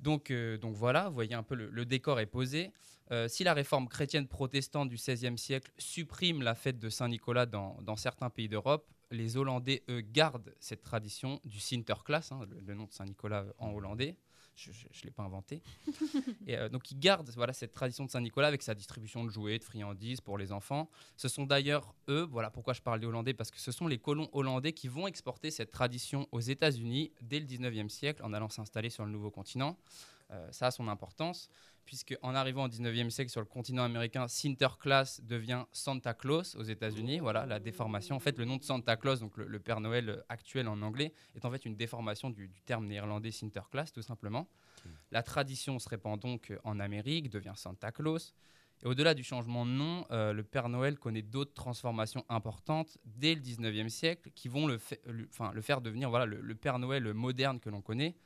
Donc, 0.00 0.30
euh, 0.30 0.56
donc 0.58 0.74
voilà, 0.74 1.08
vous 1.08 1.14
voyez 1.14 1.34
un 1.34 1.42
peu 1.42 1.54
le, 1.54 1.68
le 1.70 1.84
décor 1.84 2.18
est 2.18 2.26
posé. 2.26 2.72
Euh, 3.12 3.28
si 3.28 3.44
la 3.44 3.52
réforme 3.52 3.88
chrétienne 3.88 4.26
protestante 4.26 4.88
du 4.88 4.96
XVIe 4.96 5.36
siècle 5.36 5.70
supprime 5.76 6.40
la 6.42 6.54
fête 6.54 6.78
de 6.78 6.88
Saint-Nicolas 6.88 7.44
dans, 7.44 7.76
dans 7.82 7.96
certains 7.96 8.30
pays 8.30 8.48
d'Europe, 8.48 8.88
les 9.10 9.36
Hollandais, 9.36 9.82
eux, 9.90 10.00
gardent 10.00 10.54
cette 10.60 10.82
tradition 10.82 11.38
du 11.44 11.60
Sinterklaas, 11.60 12.30
hein, 12.30 12.40
le, 12.48 12.60
le 12.60 12.74
nom 12.74 12.84
de 12.84 12.92
Saint-Nicolas 12.92 13.44
en 13.58 13.72
hollandais. 13.72 14.16
Je 14.54 14.70
ne 14.70 15.04
l'ai 15.04 15.10
pas 15.10 15.22
inventé. 15.22 15.62
Et, 16.46 16.56
euh, 16.56 16.68
donc 16.68 16.90
ils 16.90 16.98
gardent 16.98 17.30
voilà, 17.30 17.52
cette 17.52 17.72
tradition 17.72 18.04
de 18.04 18.10
Saint-Nicolas 18.10 18.48
avec 18.48 18.62
sa 18.62 18.74
distribution 18.74 19.24
de 19.24 19.30
jouets, 19.30 19.58
de 19.58 19.64
friandises 19.64 20.20
pour 20.20 20.38
les 20.38 20.52
enfants. 20.52 20.90
Ce 21.16 21.28
sont 21.28 21.44
d'ailleurs 21.44 21.94
eux, 22.08 22.26
voilà 22.30 22.50
pourquoi 22.50 22.72
je 22.72 22.80
parle 22.80 23.00
des 23.00 23.06
Hollandais, 23.06 23.34
parce 23.34 23.50
que 23.50 23.60
ce 23.60 23.72
sont 23.72 23.88
les 23.88 23.98
colons 23.98 24.28
hollandais 24.32 24.72
qui 24.72 24.88
vont 24.88 25.06
exporter 25.06 25.50
cette 25.50 25.70
tradition 25.70 26.28
aux 26.32 26.40
États-Unis 26.40 27.12
dès 27.22 27.40
le 27.40 27.46
19e 27.46 27.88
siècle 27.88 28.22
en 28.22 28.32
allant 28.32 28.48
s'installer 28.48 28.90
sur 28.90 29.04
le 29.04 29.10
nouveau 29.10 29.30
continent. 29.30 29.76
Euh, 30.32 30.48
ça 30.50 30.68
a 30.68 30.70
son 30.70 30.88
importance, 30.88 31.48
puisque 31.84 32.16
en 32.22 32.34
arrivant 32.34 32.64
au 32.64 32.68
19e 32.68 33.10
siècle 33.10 33.30
sur 33.30 33.40
le 33.40 33.46
continent 33.46 33.82
américain, 33.84 34.26
Sinterklaas 34.28 35.20
devient 35.22 35.64
Santa 35.72 36.14
Claus 36.14 36.54
aux 36.54 36.62
États-Unis. 36.62 37.18
Voilà 37.20 37.44
la 37.44 37.58
déformation. 37.60 38.16
En 38.16 38.20
fait, 38.20 38.38
le 38.38 38.44
nom 38.46 38.56
de 38.56 38.62
Santa 38.62 38.96
Claus, 38.96 39.20
donc 39.20 39.36
le, 39.36 39.46
le 39.46 39.58
Père 39.60 39.80
Noël 39.80 40.24
actuel 40.30 40.68
en 40.68 40.80
anglais, 40.82 41.12
est 41.34 41.44
en 41.44 41.50
fait 41.50 41.64
une 41.66 41.76
déformation 41.76 42.30
du, 42.30 42.48
du 42.48 42.62
terme 42.62 42.86
néerlandais 42.86 43.30
Sinterklaas, 43.30 43.90
tout 43.92 44.00
simplement. 44.02 44.48
La 45.10 45.22
tradition 45.22 45.78
se 45.78 45.88
répand 45.88 46.18
donc 46.18 46.50
euh, 46.50 46.58
en 46.64 46.80
Amérique, 46.80 47.28
devient 47.28 47.52
Santa 47.56 47.92
Claus. 47.92 48.32
Et 48.82 48.86
au-delà 48.86 49.12
du 49.14 49.22
changement 49.22 49.66
de 49.66 49.70
nom, 49.70 50.06
euh, 50.10 50.32
le 50.32 50.42
Père 50.42 50.68
Noël 50.68 50.98
connaît 50.98 51.22
d'autres 51.22 51.52
transformations 51.54 52.24
importantes 52.28 52.96
dès 53.04 53.34
le 53.34 53.40
19e 53.42 53.88
siècle 53.90 54.30
qui 54.34 54.48
vont 54.48 54.66
le, 54.66 54.78
fa- 54.78 54.96
le- 55.06 55.28
enfin, 55.30 55.52
le 55.52 55.60
faire 55.60 55.80
devenir 55.82 56.08
voilà, 56.10 56.24
le, 56.26 56.40
le 56.40 56.54
Père 56.54 56.78
Noël 56.78 57.12
moderne 57.12 57.60
que 57.60 57.68
l'on 57.70 57.82
connaît. 57.82 58.16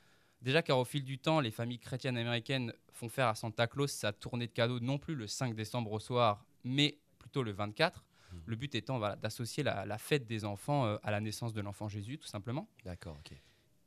Déjà 0.42 0.62
car 0.62 0.79
au 0.79 0.85
fil 0.85 1.05
du 1.05 1.18
temps, 1.18 1.40
les 1.40 1.51
familles 1.51 1.79
chrétiennes 1.79 2.16
américaines 2.16 2.72
font 2.92 3.09
faire 3.09 3.29
à 3.29 3.35
Santa 3.35 3.66
Claus 3.66 3.92
sa 3.92 4.12
tournée 4.12 4.46
de 4.46 4.53
cadeaux 4.53 4.81
non 4.81 4.99
plus 4.99 5.14
le 5.14 5.27
5 5.27 5.55
décembre 5.55 5.92
au 5.92 5.99
soir, 5.99 6.44
mais 6.64 6.99
plutôt 7.18 7.42
le 7.42 7.53
24. 7.53 8.05
Le 8.44 8.57
but 8.57 8.75
étant 8.75 8.99
voilà, 8.99 9.16
d'associer 9.16 9.62
la, 9.62 9.87
la 9.87 9.99
fête 9.99 10.27
des 10.27 10.44
enfants 10.44 10.85
euh, 10.85 10.99
à 11.03 11.11
la 11.11 11.20
naissance 11.20 11.55
de 11.55 11.61
l'enfant 11.61 11.88
Jésus, 11.88 12.18
tout 12.18 12.27
simplement. 12.27 12.68
D'accord, 12.85 13.16
ok. 13.18 13.37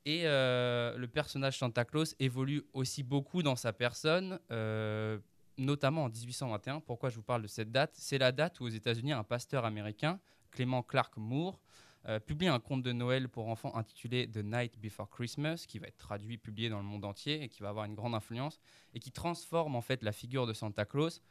Et 0.06 0.22
euh, 0.26 0.98
le 0.98 1.08
personnage 1.08 1.58
Santa 1.58 1.86
Claus 1.86 2.16
évolue 2.20 2.64
aussi 2.74 3.04
beaucoup 3.04 3.44
dans 3.44 3.56
sa 3.56 3.74
personne, 3.74 4.40
euh, 4.50 5.20
notamment 5.58 6.06
en 6.06 6.10
1821. 6.10 6.80
Pourquoi 6.80 7.10
je 7.10 7.16
vous 7.18 7.24
parle 7.24 7.42
de 7.42 7.48
cette 7.48 7.72
date? 7.72 7.92
C'est 7.94 8.18
la 8.18 8.32
date 8.32 8.60
où 8.60 8.64
aux 8.64 8.70
États-Unis, 8.70 9.12
un 9.12 9.24
pasteur 9.24 9.66
américain, 9.66 10.20
Clément 10.52 10.82
Clark 10.82 11.16
Moore, 11.18 11.60
euh, 12.08 12.20
publie 12.20 12.48
un 12.48 12.60
conte 12.60 12.82
de 12.82 12.92
Noël 12.94 13.28
pour 13.28 13.50
enfants 13.50 13.76
intitulé 13.76 14.30
The 14.30 14.38
Night 14.44 14.80
Before 14.80 15.10
Christmas, 15.10 15.66
qui 15.68 15.80
va 15.80 15.88
être 15.88 15.98
traduit, 15.98 16.38
publié 16.38 16.70
dans 16.70 16.78
le 16.80 16.86
monde 16.86 17.04
entier 17.06 17.44
et 17.44 17.50
qui 17.50 17.62
va 17.62 17.70
avoir 17.70 17.86
une 17.86 17.96
grande 17.96 18.16
influence 18.16 18.60
et 18.94 19.00
qui 19.00 19.12
transforme 19.12 19.76
en 19.76 19.82
fait 19.82 20.02
la 20.04 20.12
figure 20.12 20.48
de 20.48 20.54
Santa 20.54 20.86
Claus. 20.86 21.22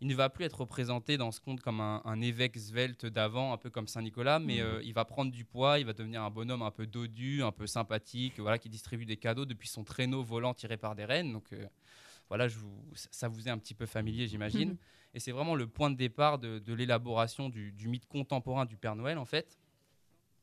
Il 0.00 0.06
ne 0.06 0.14
va 0.14 0.28
plus 0.30 0.44
être 0.44 0.60
représenté 0.60 1.16
dans 1.16 1.32
ce 1.32 1.40
conte 1.40 1.60
comme 1.60 1.80
un, 1.80 2.02
un 2.04 2.20
évêque 2.20 2.56
svelte 2.56 3.04
d'avant, 3.06 3.52
un 3.52 3.56
peu 3.56 3.68
comme 3.68 3.88
Saint 3.88 4.02
Nicolas, 4.02 4.38
mais 4.38 4.58
Mhm. 4.58 4.66
euh, 4.66 4.82
il 4.84 4.92
va 4.92 5.04
prendre 5.04 5.32
du 5.32 5.44
poids, 5.44 5.80
il 5.80 5.86
va 5.86 5.92
devenir 5.92 6.22
un 6.22 6.30
bonhomme 6.30 6.62
un 6.62 6.70
peu 6.70 6.86
dodu, 6.86 7.42
un 7.42 7.50
peu 7.50 7.66
sympathique, 7.66 8.38
voilà, 8.38 8.58
qui 8.58 8.68
distribue 8.68 9.06
des 9.06 9.16
cadeaux 9.16 9.44
depuis 9.46 9.66
son 9.68 9.82
traîneau 9.82 10.22
volant 10.22 10.54
tiré 10.54 10.76
par 10.76 10.94
des 10.94 11.04
rennes. 11.04 11.32
Donc 11.32 11.52
euh, 11.52 11.66
voilà, 12.28 12.46
je 12.46 12.58
vous, 12.58 12.80
ça 12.94 13.26
vous 13.26 13.48
est 13.48 13.50
un 13.50 13.58
petit 13.58 13.74
peu 13.74 13.86
familier, 13.86 14.28
j'imagine. 14.28 14.76
Et 15.14 15.20
c'est 15.20 15.32
vraiment 15.32 15.54
le 15.56 15.66
point 15.66 15.90
de 15.90 15.96
départ 15.96 16.38
de, 16.38 16.58
de 16.60 16.74
l'élaboration 16.74 17.48
du, 17.48 17.72
du 17.72 17.88
mythe 17.88 18.06
contemporain 18.06 18.66
du 18.66 18.76
Père 18.76 18.94
Noël, 18.94 19.16
en 19.18 19.24
fait. 19.24 19.58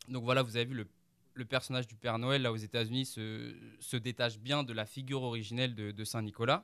Donc 0.07 0.23
voilà, 0.23 0.43
vous 0.43 0.55
avez 0.55 0.65
vu 0.65 0.75
le, 0.75 0.87
le 1.33 1.45
personnage 1.45 1.87
du 1.87 1.95
Père 1.95 2.17
Noël, 2.19 2.41
là, 2.41 2.51
aux 2.51 2.57
États-Unis, 2.57 3.05
se, 3.05 3.55
se 3.79 3.97
détache 3.97 4.39
bien 4.39 4.63
de 4.63 4.73
la 4.73 4.85
figure 4.85 5.23
originelle 5.23 5.75
de, 5.75 5.91
de 5.91 6.03
Saint-Nicolas. 6.03 6.63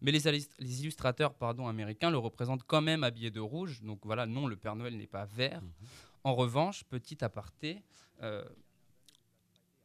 Mais 0.00 0.12
les, 0.12 0.26
illust- 0.28 0.52
les 0.58 0.80
illustrateurs 0.82 1.34
pardon, 1.34 1.66
américains 1.66 2.10
le 2.10 2.18
représentent 2.18 2.62
quand 2.64 2.80
même 2.82 3.02
habillé 3.02 3.30
de 3.30 3.40
rouge. 3.40 3.82
Donc 3.82 4.00
voilà, 4.04 4.26
non, 4.26 4.46
le 4.46 4.56
Père 4.56 4.76
Noël 4.76 4.96
n'est 4.96 5.06
pas 5.08 5.24
vert. 5.24 5.60
En 6.24 6.34
revanche, 6.34 6.84
petit 6.84 7.24
aparté, 7.24 7.82
euh, 8.22 8.44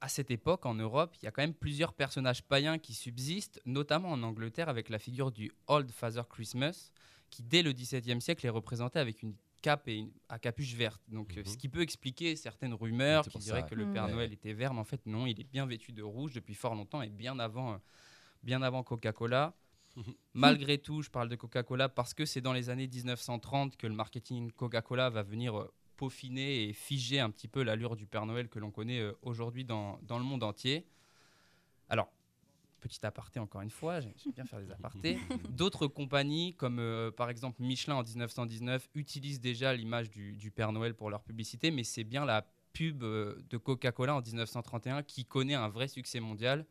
à 0.01 0.09
cette 0.09 0.29
époque, 0.31 0.65
en 0.65 0.75
Europe, 0.75 1.15
il 1.21 1.25
y 1.25 1.27
a 1.27 1.31
quand 1.31 1.41
même 1.41 1.53
plusieurs 1.53 1.93
personnages 1.93 2.43
païens 2.43 2.77
qui 2.77 2.93
subsistent, 2.93 3.61
notamment 3.65 4.11
en 4.11 4.21
Angleterre 4.21 4.67
avec 4.67 4.89
la 4.89 4.99
figure 4.99 5.31
du 5.31 5.51
Old 5.67 5.89
Father 5.89 6.23
Christmas, 6.29 6.91
qui 7.29 7.41
dès 7.41 7.63
le 7.63 7.71
XVIIe 7.71 8.21
siècle 8.21 8.45
est 8.45 8.49
représenté 8.49 8.99
avec 8.99 9.23
une 9.23 9.33
cape 9.63 9.87
et 9.87 9.95
une, 9.95 10.11
à 10.29 10.37
capuche 10.37 10.75
verte. 10.75 11.01
Donc, 11.07 11.35
euh, 11.35 11.43
ce 11.43 11.57
qui 11.57 11.69
peut 11.69 11.81
expliquer 11.81 12.35
certaines 12.35 12.73
rumeurs 12.75 13.23
qui 13.27 13.39
diraient 13.39 13.61
ça, 13.61 13.67
que 13.67 13.73
le. 13.73 13.91
Père 13.91 14.05
Ouais, 14.05 14.11
Noël 14.11 14.33
était 14.33 14.53
vert, 14.53 14.73
mais 14.73 14.81
en 14.81 14.85
fait 14.85 15.03
non, 15.07 15.25
il 15.25 15.39
est 15.39 15.49
bien 15.49 15.65
vêtu 15.65 15.91
de 15.91 16.03
rouge 16.03 16.33
depuis 16.33 16.53
fort 16.53 16.75
longtemps 16.75 17.01
et 17.01 17.09
bien 17.09 17.39
avant, 17.39 17.73
euh, 17.73 17.77
bien 18.43 18.61
avant 18.61 18.83
Coca-Cola. 18.83 19.55
Malgré 20.33 20.77
tout, 20.77 21.01
je 21.01 21.09
parle 21.09 21.29
de 21.29 21.35
Coca-Cola 21.35 21.89
parce 21.89 22.13
que 22.13 22.25
c'est 22.25 22.41
dans 22.41 22.53
les 22.53 22.69
années 22.69 22.87
1930 22.87 23.77
que 23.77 23.87
le 23.87 23.93
marketing 23.93 24.51
Coca-Cola 24.51 25.09
va 25.09 25.23
venir 25.23 25.59
euh, 25.59 25.73
peaufiner 25.95 26.63
et 26.63 26.73
figer 26.73 27.19
un 27.19 27.29
petit 27.29 27.47
peu 27.47 27.63
l'allure 27.63 27.95
du 27.95 28.05
Père 28.05 28.25
Noël 28.25 28.49
que 28.49 28.59
l'on 28.59 28.71
connaît 28.71 29.01
aujourd'hui 29.21 29.63
dans, 29.63 29.99
dans 30.03 30.17
le 30.17 30.25
monde 30.25 30.43
entier. 30.43 30.85
Alors, 31.87 32.11
petit 32.83 33.05
aparté 33.05 33.39
encore 33.39 33.61
une 33.61 33.69
fois, 33.69 33.99
j'aime 34.01 34.13
bien 34.35 34.45
faire 34.45 34.59
des 34.59 34.71
apartés. 34.71 35.17
D'autres 35.49 35.87
compagnies, 35.87 36.53
comme 36.55 36.79
euh, 36.79 37.11
par 37.11 37.29
exemple 37.29 37.61
Michelin 37.61 37.95
en 37.95 38.03
1919, 38.03 38.89
utilisent 38.95 39.39
déjà 39.41 39.73
l'image 39.73 40.09
du, 40.09 40.33
du 40.35 40.51
Père 40.51 40.71
Noël 40.71 40.93
pour 40.93 41.09
leur 41.09 41.23
publicité, 41.23 41.71
mais 41.71 41.83
c'est 41.83 42.03
bien 42.03 42.25
la 42.25 42.45
pub 42.73 43.03
euh, 43.03 43.41
de 43.49 43.57
Coca-Cola 43.57 44.15
en 44.15 44.21
1931 44.21 45.03
qui 45.03 45.25
connaît 45.25 45.53
un 45.53 45.69
vrai 45.69 45.87
succès 45.87 46.19
mondial 46.19 46.65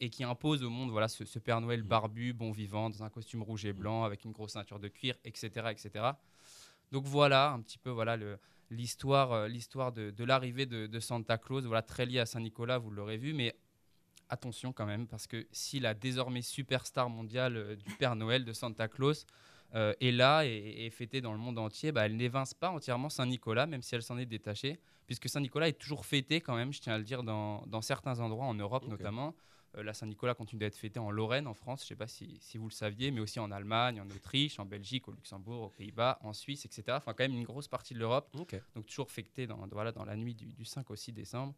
et 0.00 0.08
qui 0.10 0.24
impose 0.24 0.62
au 0.64 0.70
monde 0.70 0.90
voilà, 0.90 1.08
ce, 1.08 1.24
ce 1.24 1.38
Père 1.38 1.60
Noël 1.60 1.82
barbu, 1.82 2.32
bon 2.32 2.50
vivant, 2.52 2.88
dans 2.90 3.02
un 3.04 3.10
costume 3.10 3.42
rouge 3.42 3.64
et 3.66 3.72
blanc, 3.74 4.04
avec 4.04 4.24
une 4.24 4.32
grosse 4.32 4.52
ceinture 4.52 4.78
de 4.80 4.88
cuir, 4.88 5.14
etc. 5.24 5.68
etc. 5.70 5.90
Donc 6.92 7.04
voilà 7.04 7.52
un 7.52 7.60
petit 7.60 7.78
peu 7.78 7.90
voilà 7.90 8.16
le- 8.16 8.38
l'histoire 8.70 9.32
euh, 9.32 9.46
l'histoire 9.48 9.92
de, 9.92 10.10
de 10.10 10.24
l'arrivée 10.24 10.64
de, 10.66 10.86
de 10.86 11.00
Santa 11.00 11.36
Claus, 11.38 11.64
voilà 11.64 11.82
très 11.82 12.06
lié 12.06 12.18
à 12.18 12.26
Saint-Nicolas, 12.26 12.78
vous 12.78 12.90
l'aurez 12.90 13.18
vu, 13.18 13.34
mais 13.34 13.54
attention 14.28 14.72
quand 14.72 14.86
même, 14.86 15.06
parce 15.06 15.26
que 15.26 15.46
si 15.52 15.80
la 15.80 15.94
désormais 15.94 16.42
superstar 16.42 17.08
mondiale 17.08 17.56
euh, 17.56 17.76
du 17.76 17.94
Père 17.96 18.16
Noël, 18.16 18.44
de 18.44 18.52
Santa 18.52 18.88
Claus, 18.88 19.26
euh, 19.74 19.92
est 20.00 20.12
là 20.12 20.44
et, 20.44 20.86
est 20.86 20.90
fêtée 20.90 21.20
dans 21.20 21.32
le 21.32 21.38
monde 21.38 21.58
entier, 21.58 21.90
bah, 21.90 22.06
elle 22.06 22.16
n'évince 22.16 22.54
pas 22.54 22.70
entièrement 22.70 23.08
Saint-Nicolas, 23.08 23.66
même 23.66 23.82
si 23.82 23.94
elle 23.94 24.02
s'en 24.02 24.18
est 24.18 24.26
détachée, 24.26 24.78
puisque 25.06 25.28
Saint-Nicolas 25.28 25.68
est 25.68 25.78
toujours 25.78 26.06
fêté 26.06 26.40
quand 26.40 26.54
même, 26.54 26.72
je 26.72 26.80
tiens 26.80 26.94
à 26.94 26.98
le 26.98 27.04
dire, 27.04 27.22
dans, 27.22 27.66
dans 27.66 27.82
certains 27.82 28.20
endroits 28.20 28.46
en 28.46 28.54
Europe 28.54 28.86
notamment. 28.86 29.34
Euh, 29.76 29.82
la 29.82 29.92
Saint-Nicolas 29.92 30.34
continue 30.34 30.60
d'être 30.60 30.76
fêtée 30.76 31.00
en 31.00 31.10
Lorraine, 31.10 31.46
en 31.46 31.54
France, 31.54 31.80
je 31.80 31.86
ne 31.86 31.88
sais 31.88 31.96
pas 31.96 32.06
si, 32.06 32.38
si 32.40 32.58
vous 32.58 32.68
le 32.68 32.72
saviez, 32.72 33.10
mais 33.10 33.20
aussi 33.20 33.40
en 33.40 33.50
Allemagne, 33.50 34.00
en 34.00 34.08
Autriche, 34.10 34.58
en 34.58 34.64
Belgique, 34.64 35.08
au 35.08 35.12
Luxembourg, 35.12 35.62
aux 35.62 35.70
Pays-Bas, 35.70 36.18
en 36.22 36.32
Suisse, 36.32 36.64
etc. 36.64 36.84
Enfin, 36.90 37.12
quand 37.12 37.24
même 37.24 37.34
une 37.34 37.44
grosse 37.44 37.68
partie 37.68 37.94
de 37.94 37.98
l'Europe. 37.98 38.28
Donc, 38.76 38.86
toujours 38.86 39.10
fêtée 39.10 39.46
dans, 39.46 39.66
voilà, 39.72 39.90
dans 39.90 40.04
la 40.04 40.16
nuit 40.16 40.34
du, 40.34 40.52
du 40.52 40.64
5 40.64 40.88
au 40.90 40.96
6 40.96 41.12
décembre, 41.12 41.54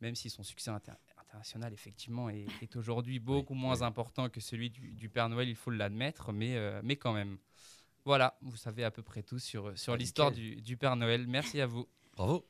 même 0.00 0.14
si 0.14 0.30
son 0.30 0.42
succès 0.42 0.70
international, 1.36 1.72
effectivement, 1.72 2.28
est, 2.30 2.46
est 2.62 2.76
aujourd'hui 2.76 3.18
beaucoup 3.20 3.54
moins 3.54 3.82
important 3.82 4.28
que 4.28 4.40
celui 4.40 4.70
du, 4.70 4.92
du 4.92 5.08
Père 5.08 5.28
Noël, 5.28 5.48
il 5.48 5.54
faut 5.56 5.70
l'admettre, 5.70 6.32
mais, 6.32 6.56
euh, 6.56 6.80
mais 6.82 6.96
quand 6.96 7.12
même. 7.12 7.38
Voilà, 8.04 8.38
vous 8.40 8.56
savez 8.56 8.84
à 8.84 8.90
peu 8.90 9.02
près 9.02 9.22
tout 9.22 9.38
sur, 9.38 9.76
sur 9.76 9.92
Ah, 9.94 9.96
l'histoire 9.96 10.30
du, 10.32 10.56
du 10.62 10.76
Père 10.76 10.94
Noël. 10.96 11.26
Merci 11.26 11.60
à 11.60 11.66
vous. 11.66 11.86
Bravo. 12.16 12.46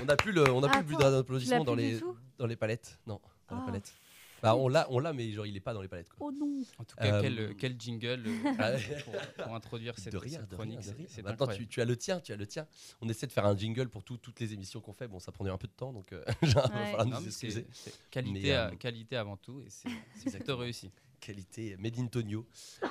On 0.00 0.04
n'a 0.04 0.16
plus 0.16 0.32
le, 0.32 0.48
on 0.50 0.62
a 0.62 0.68
plus 0.68 0.80
le 0.80 0.86
but 0.86 0.98
d'applaudissement 0.98 1.64
dans 1.64 1.74
les, 1.74 2.00
dans 2.38 2.46
les 2.46 2.56
palettes. 2.56 2.98
Non, 3.06 3.20
dans 3.48 3.56
les 3.56 3.62
Ah. 3.62 3.66
palettes. 3.66 3.94
Bah, 4.42 4.56
on 4.56 4.68
l'a, 4.68 4.86
on 4.90 4.98
l'a, 4.98 5.12
mais 5.12 5.30
genre 5.30 5.46
il 5.46 5.56
est 5.56 5.60
pas 5.60 5.72
dans 5.72 5.82
les 5.82 5.88
palettes. 5.88 6.08
Quoi. 6.10 6.26
Oh 6.28 6.32
non. 6.32 6.62
En 6.78 6.84
tout 6.84 6.96
cas, 6.96 7.04
Euh, 7.18 7.20
quel, 7.22 7.56
quel 7.56 7.80
jingle 7.80 8.24
euh, 8.26 8.52
Ah 8.58 8.72
pour, 9.04 9.44
pour 9.44 9.54
introduire 9.54 9.96
cette, 9.98 10.12
de 10.14 10.18
cette 10.28 10.48
de 10.48 10.54
chronique. 10.56 10.78
de 10.78 10.82
c'est- 10.84 10.92
rien. 10.94 11.06
c'est 11.08 11.22
Maintenant, 11.22 11.46
tu, 11.46 11.80
as 11.80 11.84
le 11.84 11.96
tien, 11.96 12.20
tu 12.20 12.32
as 12.32 12.36
le 12.36 12.46
tien. 12.46 12.66
On 13.00 13.08
essaie 13.08 13.26
de 13.28 13.32
faire 13.32 13.46
un 13.46 13.56
jingle 13.56 13.88
pour 13.88 14.02
tout- 14.02 14.18
toutes 14.18 14.40
les 14.40 14.52
émissions 14.52 14.80
qu'on 14.80 14.92
fait. 14.92 15.06
Bon, 15.08 15.20
ça 15.20 15.30
prenait 15.32 15.50
un 15.50 15.58
peu 15.58 15.68
de 15.68 15.72
temps, 15.72 15.92
donc 15.92 16.12
euh, 16.12 16.24
il 16.42 16.48
va 16.48 16.62
falloir 16.68 17.06
Non, 17.06 17.16
nous 17.20 17.30
c'est- 17.30 17.46
excuser. 17.46 17.66
c'est 17.72 17.94
qualité, 18.10 18.40
Mais, 18.42 18.52
euh, 18.52 18.70
qualité 18.76 19.16
avant 19.16 19.36
tout, 19.36 19.60
et 19.60 19.70
c'est 19.70 19.88
c'est 20.16 20.30
plutôt 20.38 20.56
réussi. 20.56 20.90
Qualité 21.20 21.76
Made 21.78 21.98
in 22.00 22.06
Tonio. 22.08 22.44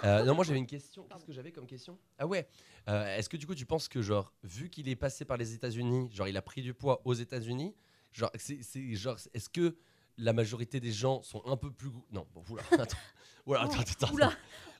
Euh, 0.05 0.23
non, 0.23 0.33
moi 0.35 0.45
j'avais 0.45 0.59
une 0.59 0.65
question. 0.65 1.03
Qu'est-ce 1.11 1.25
que 1.25 1.33
j'avais 1.33 1.51
comme 1.51 1.67
question? 1.67 1.99
Ah 2.17 2.25
ouais. 2.25 2.47
Euh, 2.87 3.17
Est-ce 3.17 3.27
que 3.27 3.35
du 3.35 3.45
coup 3.45 3.55
tu 3.55 3.65
penses 3.65 3.89
que 3.89 4.01
genre 4.01 4.33
vu 4.43 4.69
qu'il 4.69 4.87
est 4.87 4.95
passé 4.95 5.25
par 5.25 5.35
les 5.35 5.53
États-Unis, 5.53 6.09
genre 6.13 6.29
il 6.29 6.37
a 6.37 6.41
pris 6.41 6.61
du 6.61 6.73
poids 6.73 7.01
aux 7.03 7.13
États-Unis, 7.13 7.75
genre 8.13 8.31
c'est 8.35 8.63
c'est- 8.63 8.95
genre 8.95 9.17
est-ce 9.33 9.49
que 9.49 9.75
la 10.17 10.33
majorité 10.33 10.79
des 10.79 10.91
gens 10.91 11.21
sont 11.23 11.41
un 11.45 11.57
peu 11.57 11.71
plus 11.71 11.89
Non, 12.11 12.27
bon, 12.33 12.43
oula, 12.49 12.63
attends. 12.71 12.97
Oula, 13.45 13.61
attends, 13.61 13.79
attends, 13.79 13.91
attends. 14.05 14.13
Oula. 14.13 14.31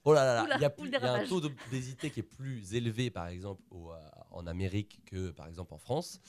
Oh 0.03 0.13
là 0.13 0.23
là 0.25 0.33
là, 0.35 0.43
Oula, 0.43 0.55
il 0.57 0.61
y 0.61 0.65
a, 0.65 0.73
il 0.77 0.91
y 1.19 1.23
un 1.23 1.27
taux 1.27 1.41
d'obésité 1.41 2.09
qui 2.09 2.21
est 2.21 2.23
plus 2.23 2.73
élevé 2.73 3.11
par 3.11 3.27
exemple 3.27 3.61
au, 3.69 3.91
euh, 3.91 3.99
en 4.31 4.47
Amérique 4.47 4.99
que 5.05 5.29
par 5.31 5.47
exemple 5.47 5.73
en 5.73 5.77
France. 5.77 6.19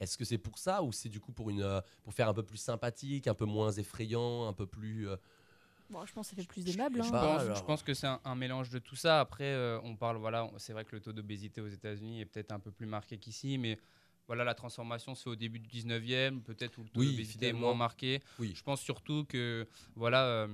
Est-ce 0.00 0.16
que 0.18 0.24
c'est 0.24 0.38
pour 0.38 0.58
ça 0.58 0.82
ou 0.82 0.92
c'est 0.92 1.08
du 1.08 1.20
coup 1.20 1.30
pour 1.32 1.50
une 1.50 1.62
euh, 1.62 1.80
pour 2.02 2.12
faire 2.14 2.28
un 2.28 2.34
peu 2.34 2.42
plus 2.42 2.56
sympathique, 2.58 3.28
un 3.28 3.34
peu 3.34 3.44
moins 3.44 3.70
effrayant, 3.70 4.48
un 4.48 4.52
peu 4.52 4.66
plus 4.66 5.08
euh, 5.08 5.16
Bon, 5.90 6.06
je 6.06 6.12
pense 6.12 6.30
que 6.30 6.36
ça 6.36 6.42
fait 6.42 6.48
plus 6.48 6.66
aimable. 6.72 7.02
Je 7.02 7.08
hein. 7.08 7.10
Bah, 7.12 7.20
pense, 7.20 7.40
alors. 7.42 7.56
je 7.56 7.64
pense 7.64 7.82
que 7.82 7.94
c'est 7.94 8.06
un, 8.06 8.20
un 8.24 8.34
mélange 8.36 8.70
de 8.70 8.78
tout 8.78 8.94
ça. 8.96 9.20
Après, 9.20 9.44
euh, 9.52 9.80
on 9.82 9.96
parle, 9.96 10.18
voilà, 10.18 10.44
on- 10.44 10.58
c'est 10.58 10.72
vrai 10.72 10.84
que 10.84 10.94
le 10.94 11.00
taux 11.02 11.12
d'obésité 11.12 11.60
aux 11.60 11.68
États-Unis 11.68 12.20
est 12.20 12.26
peut-être 12.26 12.52
un 12.52 12.60
peu 12.60 12.70
plus 12.70 12.86
marqué 12.86 13.18
qu'ici, 13.18 13.58
mais 13.58 13.76
voilà, 14.30 14.44
la 14.44 14.54
transformation 14.54 15.16
fait 15.16 15.28
au 15.28 15.34
début 15.34 15.58
du 15.58 15.68
19e, 15.68 16.40
peut-être 16.42 16.78
où 16.78 16.84
le 16.84 16.88
taux 16.88 17.00
Oui, 17.00 17.10
d'obésité 17.10 17.48
est 17.48 17.52
moins 17.52 17.74
marqué. 17.74 18.22
Oui. 18.38 18.52
Je 18.54 18.62
pense 18.62 18.80
surtout 18.80 19.24
que, 19.24 19.66
voilà, 19.96 20.24
euh, 20.24 20.46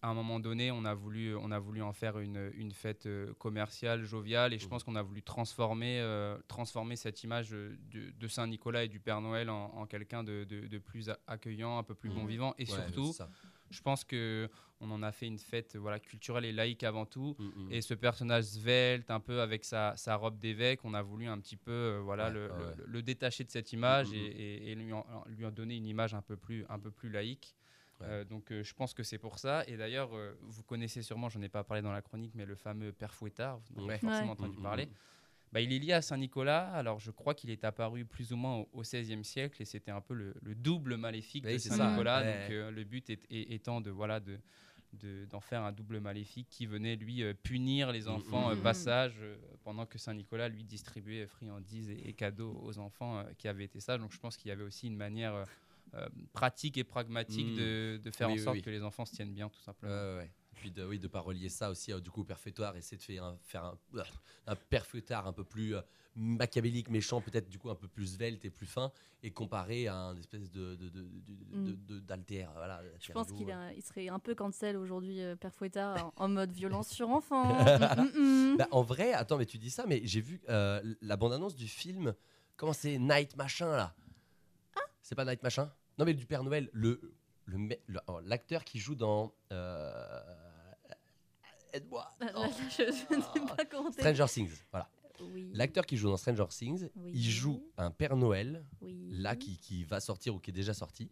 à 0.00 0.08
un 0.08 0.14
moment 0.14 0.40
donné, 0.40 0.70
on 0.70 0.82
a 0.86 0.94
voulu, 0.94 1.36
on 1.36 1.50
a 1.50 1.58
voulu 1.58 1.82
en 1.82 1.92
faire 1.92 2.18
une, 2.20 2.50
une 2.54 2.72
fête 2.72 3.04
euh, 3.04 3.34
commerciale, 3.34 4.02
joviale, 4.06 4.54
et 4.54 4.58
je 4.58 4.66
pense 4.66 4.82
qu'on 4.82 4.96
a 4.96 5.02
voulu 5.02 5.22
transformer, 5.22 6.00
euh, 6.00 6.38
transformer 6.48 6.96
cette 6.96 7.22
image 7.22 7.50
de, 7.50 7.76
de 8.18 8.28
Saint-Nicolas 8.28 8.84
et 8.84 8.88
du 8.88 8.98
Père 8.98 9.20
Noël 9.20 9.50
en, 9.50 9.74
en 9.74 9.84
quelqu'un 9.84 10.24
de, 10.24 10.44
de- 10.44 10.66
de 10.66 10.78
plus 10.78 11.10
accueillant, 11.26 11.76
un 11.76 11.82
peu 11.82 11.94
plus 11.94 12.08
bon 12.08 12.22
Mhm. 12.22 12.28
vivant, 12.28 12.54
et 12.56 12.64
Ouais, 12.64 12.70
surtout, 12.76 13.12
c'est. 13.12 13.24
Je 13.70 13.80
pense 13.80 14.04
que 14.04 14.48
on 14.80 14.90
en 14.92 15.02
a 15.02 15.10
fait 15.10 15.26
une 15.26 15.38
fête 15.40 15.74
voilà 15.76 15.98
culturelle 15.98 16.44
et 16.44 16.52
laïque 16.52 16.84
avant 16.84 17.04
tout. 17.04 17.34
Mhm. 17.38 17.72
Et 17.72 17.80
ce 17.80 17.94
personnage 17.94 18.44
svelte, 18.44 19.10
un 19.10 19.18
peu 19.20 19.40
avec 19.40 19.64
sa, 19.64 19.96
sa 19.96 20.14
robe 20.16 20.38
d'évêque, 20.38 20.80
on 20.84 20.94
a 20.94 21.02
voulu 21.02 21.26
un 21.26 21.38
petit 21.40 21.56
peu 21.56 21.70
euh, 21.72 22.00
voilà 22.00 22.26
Ouais, 22.28 22.32
le, 22.34 22.40
ouais, 22.46 22.58
le- 22.58 22.64
ouais. 22.66 22.74
le 22.86 23.02
détacher 23.02 23.42
de 23.44 23.50
cette 23.50 23.72
image 23.72 24.12
et, 24.12 24.18
et- 24.18 24.70
et 24.70 24.74
lui, 24.76 24.92
en, 24.92 25.04
lui 25.26 25.44
en 25.44 25.50
donner 25.50 25.76
une 25.76 25.86
image 25.86 26.14
un 26.14 26.22
peu 26.22 26.36
plus 26.36 26.64
un 26.68 26.78
peu 26.78 26.90
plus 26.90 27.10
laïque. 27.10 27.54
Euh, 28.02 28.22
donc 28.24 28.52
euh, 28.52 28.62
je 28.62 28.72
pense 28.74 28.94
que 28.94 29.02
c'est 29.02 29.18
pour 29.18 29.40
ça. 29.40 29.64
Et 29.66 29.76
d'ailleurs, 29.76 30.10
euh, 30.16 30.32
vous 30.42 30.62
connaissez 30.62 31.02
sûrement, 31.02 31.28
j'en 31.28 31.42
ai 31.42 31.48
pas 31.48 31.64
parlé 31.64 31.82
dans 31.82 31.90
la 31.90 32.00
chronique, 32.00 32.30
mais 32.36 32.46
le 32.46 32.54
fameux 32.54 32.92
Père 32.92 33.12
Fouettard, 33.12 33.58
vous 33.58 33.74
en 33.74 33.78
avez 33.80 33.88
Ouais. 33.94 33.98
forcément 33.98 34.26
Ouais. 34.26 34.30
entendu 34.30 34.56
parler. 34.58 34.88
Bah, 35.52 35.60
il 35.60 35.72
est 35.72 35.78
lié 35.78 35.92
à 35.92 36.02
Saint-Nicolas. 36.02 36.70
Alors, 36.72 37.00
je 37.00 37.10
crois 37.10 37.34
qu'il 37.34 37.50
est 37.50 37.64
apparu 37.64 38.04
plus 38.04 38.32
ou 38.32 38.36
moins 38.36 38.66
au, 38.72 38.82
XVIe 38.82 39.24
siècle 39.24 39.62
et 39.62 39.64
c'était 39.64 39.90
un 39.90 40.00
peu 40.00 40.14
le, 40.14 40.34
le 40.42 40.54
double 40.54 40.96
maléfique 40.96 41.44
Oui, 41.46 41.54
de 41.54 41.58
Saint-Nicolas. 41.58 42.22
ouais. 42.22 42.42
Donc, 42.42 42.50
euh, 42.50 42.70
le 42.70 42.84
but 42.84 43.08
est- 43.10 43.26
est- 43.30 43.52
étant 43.52 43.80
de 43.80 43.90
voilà 43.90 44.20
de 44.20 44.38
de- 44.94 45.26
d'en 45.26 45.40
faire 45.40 45.62
un 45.64 45.72
double 45.72 46.00
maléfique 46.00 46.48
qui 46.48 46.64
venait 46.64 46.96
lui 46.96 47.22
euh, 47.22 47.34
punir 47.34 47.92
les 47.92 48.08
enfants 48.08 48.48
euh, 48.50 48.54
mhm. 48.54 48.62
bas 48.62 48.72
sages 48.72 49.18
euh, 49.20 49.36
pendant 49.62 49.84
que 49.84 49.98
Saint-Nicolas 49.98 50.48
lui 50.48 50.64
distribuait 50.64 51.26
friandises 51.26 51.90
et, 51.90 52.08
et 52.08 52.14
cadeaux 52.14 52.58
aux 52.64 52.78
enfants 52.78 53.18
euh, 53.18 53.24
qui 53.36 53.48
avaient 53.48 53.64
été 53.64 53.80
sages. 53.80 54.00
Donc 54.00 54.12
je 54.12 54.18
pense 54.18 54.38
qu'il 54.38 54.48
y 54.48 54.50
avait 54.52 54.62
aussi 54.64 54.86
une 54.86 54.96
manière 54.96 55.44
pratique 56.32 56.78
et 56.78 56.84
pragmatique 56.84 57.48
Mm. 57.48 57.56
de, 57.56 58.00
de 58.02 58.10
faire 58.10 58.28
Oui, 58.28 58.40
en 58.40 58.44
sorte 58.44 58.56
oui. 58.56 58.62
que 58.62 58.70
les 58.70 58.82
enfants 58.82 59.04
se 59.04 59.14
tiennent 59.14 59.34
bien, 59.34 59.48
tout 59.50 59.60
simplement. 59.60 59.92
Ouais, 60.16 60.30
puis 60.58 60.70
de, 60.70 60.84
oui, 60.84 60.98
de 60.98 61.08
pas 61.08 61.20
relier 61.20 61.48
ça 61.48 61.70
aussi 61.70 61.92
euh, 61.92 62.00
du 62.00 62.10
coup 62.10 62.22
au 62.22 62.34
fouettard, 62.34 62.76
essayer 62.76 62.96
de 62.96 63.02
faire 63.02 63.24
un, 63.24 63.36
faire 63.42 63.64
un, 63.64 65.32
peu 65.32 65.44
plus 65.44 65.74
euh, 65.76 65.80
machiavélique, 66.16 66.90
méchant, 66.90 67.20
peut-être 67.20 67.48
du 67.48 67.58
coup 67.58 67.70
un 67.70 67.74
peu 67.74 67.88
plus 67.88 68.14
svelte 68.16 68.44
et 68.44 68.50
plus 68.50 68.66
fin, 68.66 68.90
et 69.22 69.30
comparé 69.30 69.88
à 69.88 69.94
un 69.96 70.16
espèce 70.16 70.50
de 70.50 70.74
de- 70.76 70.88
Mm. 71.50 71.74
Voilà, 72.54 72.82
Je 73.00 73.12
pense 73.12 73.32
qu'il 73.32 73.48
il 73.76 73.82
serait 73.82 74.08
un 74.08 74.18
peu 74.18 74.34
cancel 74.34 74.76
aujourd'hui, 74.76 75.20
euh, 75.22 75.36
en, 75.96 76.12
en 76.16 76.28
mode 76.28 76.52
violence 76.52 76.88
sur 76.88 77.08
enfant. 77.18 77.44
Mm, 77.44 78.18
mm, 78.18 78.52
mm. 78.52 78.56
Bah, 78.58 78.68
en 78.70 78.82
vrai, 78.82 79.12
attends, 79.12 79.38
mais 79.38 79.46
tu 79.46 79.58
dis 79.58 79.70
ça, 79.70 79.84
mais 79.86 80.00
j'ai 80.04 80.20
vu 80.20 80.40
euh, 80.48 80.80
la 81.00 81.16
bande-annonce 81.16 81.54
du 81.56 81.68
film. 81.68 82.14
Comment 82.56 82.72
c'est 82.72 82.98
Night 82.98 83.36
Machin 83.36 83.68
là 83.76 83.94
C'est 85.02 85.14
pas 85.14 85.24
Night 85.24 85.42
Machin? 85.42 85.70
Non, 85.98 86.04
mais 86.04 86.14
du 86.14 86.26
Père 86.26 86.42
Noël. 86.44 86.68
Le 86.72 87.00
le 87.46 87.58
me- 87.58 87.76
le- 87.86 88.00
oh, 88.08 88.20
l'acteur 88.24 88.64
qui 88.64 88.78
joue 88.78 88.94
dans. 88.94 89.32
euh, 89.52 90.22
Aide-moi. 91.72 92.06
Là, 92.20 92.32
Oh. 92.36 92.44
je 92.76 92.82
ne 92.84 92.90
sais 92.90 93.04
pas. 93.06 93.92
Stranger 93.92 94.24
Things. 94.28 94.50
Voilà. 94.70 94.88
Oui. 95.20 95.50
L'acteur 95.52 95.84
qui 95.84 95.96
joue 95.96 96.08
dans 96.08 96.16
Stranger 96.16 96.46
Things, 96.48 96.88
Oui. 96.96 97.10
il 97.14 97.28
joue 97.30 97.62
un 97.76 97.90
Père 97.90 98.16
Noël, 98.16 98.64
Oui. 98.80 99.08
là, 99.10 99.34
qui, 99.36 99.58
qui 99.58 99.84
va 99.84 99.98
sortir 100.00 100.34
ou 100.34 100.38
qui 100.38 100.50
est 100.50 100.52
déjà 100.52 100.74
sorti. 100.74 101.08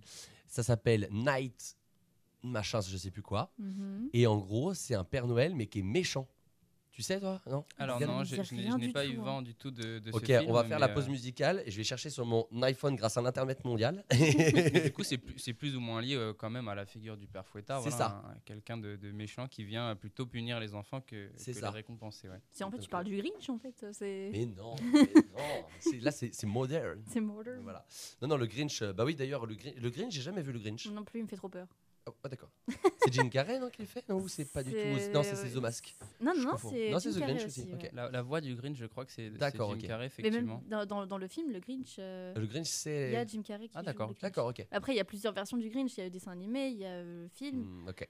Ça 0.46 0.62
s'appelle 0.62 1.08
Night 1.10 1.76
Machin, 2.42 2.80
je 2.80 2.96
sais 2.96 3.10
plus 3.10 3.22
quoi. 3.22 3.50
Mhm. 3.58 4.10
Et 4.12 4.26
en 4.28 4.36
gros, 4.38 4.72
c'est 4.74 4.94
un 4.94 5.02
Père 5.02 5.26
Noël, 5.26 5.54
mais 5.56 5.66
qui 5.66 5.80
est 5.80 5.82
méchant. 5.82 6.28
Tu 6.96 7.02
sais, 7.02 7.20
toi? 7.20 7.42
Non? 7.46 7.62
Alors 7.76 8.00
non, 8.00 8.24
je, 8.24 8.42
je 8.42 8.54
n'ai 8.54 8.90
pas 8.90 9.04
tout, 9.04 9.10
eu 9.12 9.18
hein. 9.18 9.22
vent 9.22 9.42
du 9.42 9.54
tout 9.54 9.70
de, 9.70 9.98
de 9.98 10.10
ce 10.10 10.16
Ok, 10.16 10.24
film. 10.24 10.44
on 10.48 10.54
va 10.54 10.64
faire 10.64 10.78
la 10.78 10.88
mais, 10.88 10.94
pause 10.94 11.08
euh, 11.08 11.10
musicale 11.10 11.62
et 11.66 11.70
je 11.70 11.76
vais 11.76 11.84
chercher 11.84 12.08
sur 12.08 12.24
mon 12.24 12.46
iPhone 12.62 12.96
grâce 12.96 13.18
à 13.18 13.20
l'internet 13.20 13.62
mondial. 13.66 14.02
du 14.82 14.92
coup, 14.94 15.02
c'est 15.04 15.18
plus, 15.18 15.38
c'est 15.38 15.52
plus 15.52 15.76
ou 15.76 15.80
moins 15.80 16.00
lié 16.00 16.14
euh, 16.14 16.32
quand 16.32 16.48
même 16.48 16.68
à 16.68 16.74
la 16.74 16.86
figure 16.86 17.18
du 17.18 17.26
père 17.26 17.46
fouettard. 17.46 17.82
C'est 17.82 17.90
voilà, 17.90 18.04
ça. 18.06 18.22
un- 18.24 18.38
Quelqu'un 18.46 18.78
de, 18.78 18.96
de 18.96 19.12
méchant 19.12 19.46
qui 19.46 19.62
vient 19.62 19.94
plutôt 19.94 20.24
punir 20.24 20.58
les 20.58 20.74
enfants 20.74 21.02
que, 21.02 21.26
que 21.36 21.52
ça. 21.52 21.68
les 21.68 21.74
récompenser. 21.74 22.30
Ouais. 22.30 22.40
Si 22.50 22.64
en 22.64 22.70
fait 22.70 22.78
tu 22.78 22.88
parles 22.88 23.04
du 23.04 23.18
Grinch, 23.18 23.50
en 23.50 23.58
fait, 23.58 23.84
c'est 23.92 24.30
mais 24.32 24.46
non, 24.46 24.74
mais 24.94 25.00
non. 25.34 25.98
Là, 26.00 26.10
c'est 26.12 26.44
moderne. 26.44 27.02
c'est 27.08 27.20
modern. 27.20 27.60
Voilà. 27.62 27.84
Non, 28.22 28.28
non, 28.28 28.36
le 28.38 28.46
Grinch. 28.46 28.80
euh, 28.80 28.94
Bah 28.94 29.04
oui, 29.04 29.14
d'ailleurs, 29.14 29.44
le, 29.44 29.54
Grinch, 29.54 29.74
le 29.76 29.90
Grinch, 29.90 30.14
j'ai 30.14 30.22
jamais 30.22 30.40
vu 30.40 30.50
le 30.50 30.60
Grinch. 30.60 30.86
Non 30.88 31.04
plus, 31.04 31.20
il 31.20 31.24
me 31.24 31.28
fait 31.28 31.36
trop 31.36 31.50
peur. 31.50 31.66
Oh, 32.08 32.14
ah, 32.22 32.28
d'accord. 32.28 32.50
C'est 33.02 33.12
Jim 33.12 33.28
Carrey, 33.28 33.58
non, 33.58 33.68
qui 33.68 33.82
le 33.82 33.88
fait? 33.88 34.08
Non, 34.08 34.16
ou 34.16 34.28
c'est 34.28 34.44
pas 34.44 34.62
du 34.62 34.70
tout. 34.70 34.78
Non, 35.12 35.22
c'est 35.24 35.50
The 35.52 35.56
Mask. 35.56 35.94
Non, 36.20 36.32
non, 36.36 36.56
c'est 36.56 36.90
Non, 36.90 37.00
c'est 37.00 37.10
Jim 37.10 37.18
The 37.18 37.22
Grinch 37.22 37.38
Carrey 37.38 37.46
aussi. 37.46 37.66
La, 37.92 38.10
la 38.10 38.22
voix 38.22 38.40
du 38.40 38.54
Grinch, 38.54 38.76
je 38.76 38.86
crois 38.86 39.04
que 39.04 39.12
c'est 39.12 39.24
Jim 39.26 39.32
ok. 39.32 39.78
Carrey, 39.78 39.78
Mais 39.88 39.96
même 39.98 40.06
effectivement. 40.06 40.62
dans, 40.68 40.86
dans, 40.86 41.06
dans 41.06 41.18
le 41.18 41.26
film, 41.26 41.52
le 41.52 41.58
Grinch, 41.58 41.96
euh, 41.98 42.32
Le 42.34 42.46
Grinch, 42.46 42.68
il 42.68 42.72
c'est. 42.72 43.12
y 43.12 43.16
a 43.16 43.26
Jim 43.26 43.42
Carrey 43.42 43.66
qui 43.66 43.72
Ah, 43.74 43.80
joue 43.80 43.86
d'accord. 43.86 44.08
le 44.08 44.12
Grinch. 44.14 44.22
D'accord, 44.22 44.46
ok. 44.48 44.66
Après, 44.70 44.92
il 44.92 44.96
y 44.96 45.00
a 45.00 45.04
plusieurs 45.04 45.32
versions 45.32 45.56
du 45.56 45.68
Grinch. 45.68 45.94
Il 45.96 45.98
y 45.98 46.02
a 46.02 46.04
le 46.04 46.10
dessin 46.10 46.30
animé, 46.30 46.68
il 46.68 46.78
y 46.78 46.84
a 46.84 46.88
euh, 46.90 47.22
le 47.24 47.28
film. 47.28 47.82
Hmm, 47.84 47.88
ok. 47.88 48.08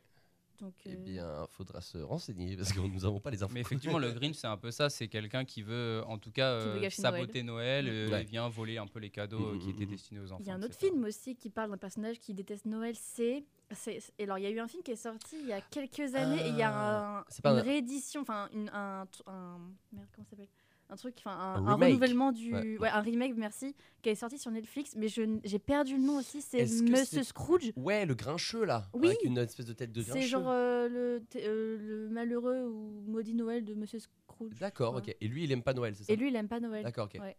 Donc, 0.61 0.75
Eh 0.87 0.91
euh, 0.93 0.97
bien, 0.97 1.47
faudra 1.49 1.81
se 1.81 1.99
renseigner 1.99 2.57
parce 2.57 2.73
que 2.73 2.81
nous 2.81 3.01
n'avons 3.01 3.21
pas 3.21 3.31
les 3.31 3.43
infos. 3.43 3.53
Mais 3.55 3.61
effectivement, 3.61 3.99
le 3.99 4.11
Grinch, 4.13 4.37
c'est 4.37 4.47
un 4.47 4.57
peu 4.57 4.71
ça. 4.71 4.89
C'est 4.91 5.09
quelqu'un 5.09 5.45
qui 5.45 5.63
veut, 5.63 6.03
en 6.07 6.19
tout 6.19 6.31
cas, 6.33 6.59
Qui 6.61 6.67
veut 6.67 6.73
euh, 6.77 6.81
gâcher 6.81 7.03
saboter 7.03 7.43
Noël. 7.43 7.87
euh, 7.89 8.09
Ouais. 8.11 8.23
Il 8.23 8.29
vient 8.29 8.49
voler 8.49 8.79
un 8.79 8.87
peu 8.87 8.99
les 8.99 9.11
cadeaux 9.11 9.49
euh, 9.51 9.55
Mm, 9.55 9.59
qui 9.59 9.67
mm, 9.67 9.71
étaient 9.71 9.87
mm. 9.87 9.91
destinés 9.91 10.21
aux 10.21 10.33
enfants. 10.33 10.43
il 10.43 10.47
y 10.47 10.51
a 10.51 10.55
un 10.55 10.63
autre 10.63 10.75
etc. 10.75 10.89
film 10.93 11.05
aussi 11.05 11.37
qui 11.37 11.51
parle 11.51 11.71
d'un 11.71 11.77
personnage 11.79 12.19
qui 12.21 12.35
déteste 12.35 12.65
Noël. 12.67 12.95
C'est. 12.99 13.45
c'est- 13.73 14.13
et 14.19 14.25
alors, 14.25 14.39
il 14.39 14.45
y 14.45 14.47
a 14.47 14.51
eu 14.51 14.59
un 14.61 14.69
film 14.69 14.83
qui 14.83 14.93
est 14.93 14.97
sorti 14.97 15.37
il 15.41 15.47
y 15.47 15.53
a 15.53 15.61
quelques 15.61 16.15
années 16.15 16.41
et 16.47 16.49
il 16.49 16.57
y 16.57 16.63
a 16.63 17.19
un, 17.19 17.25
c'est 17.29 17.43
pas 17.43 17.51
une 17.53 17.59
un- 17.59 17.63
réédition, 17.63 18.21
enfin, 18.23 18.49
une- 18.53 18.71
un, 18.73 19.07
un. 19.27 19.59
Merde, 19.93 20.07
comment 20.15 20.25
ça 20.25 20.31
s'appelle? 20.31 20.49
Un 20.89 20.97
truc, 20.97 21.15
enfin 21.19 21.33
un, 21.37 21.75
renouvellement 21.75 22.33
du, 22.33 22.55
Ouais. 22.55 22.79
ouais, 22.79 22.89
un 22.89 23.01
remake, 23.01 23.35
merci, 23.37 23.75
qui 24.03 24.11
est 24.11 24.15
sorti 24.15 24.39
sur 24.39 24.51
Netflix, 24.51 24.95
mais 24.97 25.09
j'ai 25.09 25.59
perdu 25.59 25.97
le 25.97 26.03
nom 26.03 26.19
aussi. 26.19 26.41
C'est 26.43 26.63
Monsieur 26.83 27.23
Scrooge. 27.23 27.73
Ouais, 27.77 28.07
le 28.07 28.15
grincheux 28.15 28.65
là. 28.65 28.89
Oui. 28.95 29.09
Avec 29.09 29.25
une 29.25 29.39
espèce 29.39 29.67
de 29.67 29.73
tête 29.73 29.93
de 29.93 30.03
grincheux. 30.03 30.21
C'est 30.21 30.27
genre 30.29 30.49
euh, 30.49 30.89
le, 30.89 31.23
euh, 31.37 31.79
le 31.79 32.09
malheureux 32.09 32.63
ou 32.69 33.03
maudit 33.11 33.35
Noël 33.35 33.65
de 33.65 33.75
Monsieur 33.75 33.99
Scrooge. 33.99 34.59
D'accord, 34.61 34.97
ok. 34.97 35.15
Et 35.21 35.29
lui, 35.29 35.45
il 35.45 35.53
aime 35.53 35.63
pas 35.63 35.75
Noël, 35.75 35.95
c'est 35.97 36.05
ça? 36.05 36.13
Et 36.13 36.17
lui, 36.17 36.29
il 36.29 36.37
aime 36.37 36.49
pas 36.49 36.61
Noël. 36.61 36.85
D'accord, 36.85 37.09
ok. 37.13 37.21
Ouais. 37.21 37.37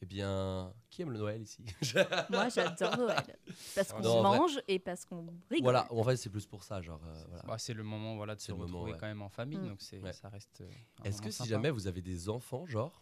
Eh 0.00 0.06
bien, 0.06 0.72
qui 0.90 1.02
aime 1.02 1.10
le 1.10 1.18
Noël 1.18 1.42
ici? 1.42 1.64
Moi, 2.30 2.48
j'adore 2.50 2.96
Noël. 2.96 3.36
Parce 3.74 3.92
qu'on 3.92 4.00
Non, 4.00 4.18
en 4.18 4.28
vrai- 4.30 4.38
mange 4.38 4.60
et 4.68 4.78
parce 4.78 5.04
qu'on 5.04 5.26
rigole. 5.50 5.62
Voilà, 5.64 5.92
en 5.92 6.04
fait, 6.04 6.16
c'est 6.16 6.30
plus 6.30 6.46
pour 6.46 6.62
ça, 6.62 6.80
genre. 6.80 7.00
euh, 7.04 7.24
voilà. 7.28 7.42
Bah, 7.44 7.58
c'est 7.58 7.74
le 7.74 7.82
moment 7.82 8.14
voilà, 8.14 8.36
de 8.36 8.40
se 8.40 8.52
le 8.52 8.58
moment, 8.58 8.66
retrouver 8.78 8.92
ouais. 8.92 8.98
quand 9.00 9.06
même 9.08 9.22
en 9.22 9.28
famille. 9.28 9.58
Mm. 9.58 9.68
Donc 9.70 9.80
c'est- 9.80 9.98
Ouais. 10.00 10.12
ça 10.12 10.28
reste. 10.28 10.60
euh, 10.60 10.68
Est-ce 11.04 11.20
que 11.20 11.30
si 11.32 11.38
sympa. 11.38 11.50
jamais 11.50 11.70
vous 11.70 11.88
avez 11.88 12.00
des 12.00 12.28
enfants, 12.28 12.64
genre. 12.66 12.96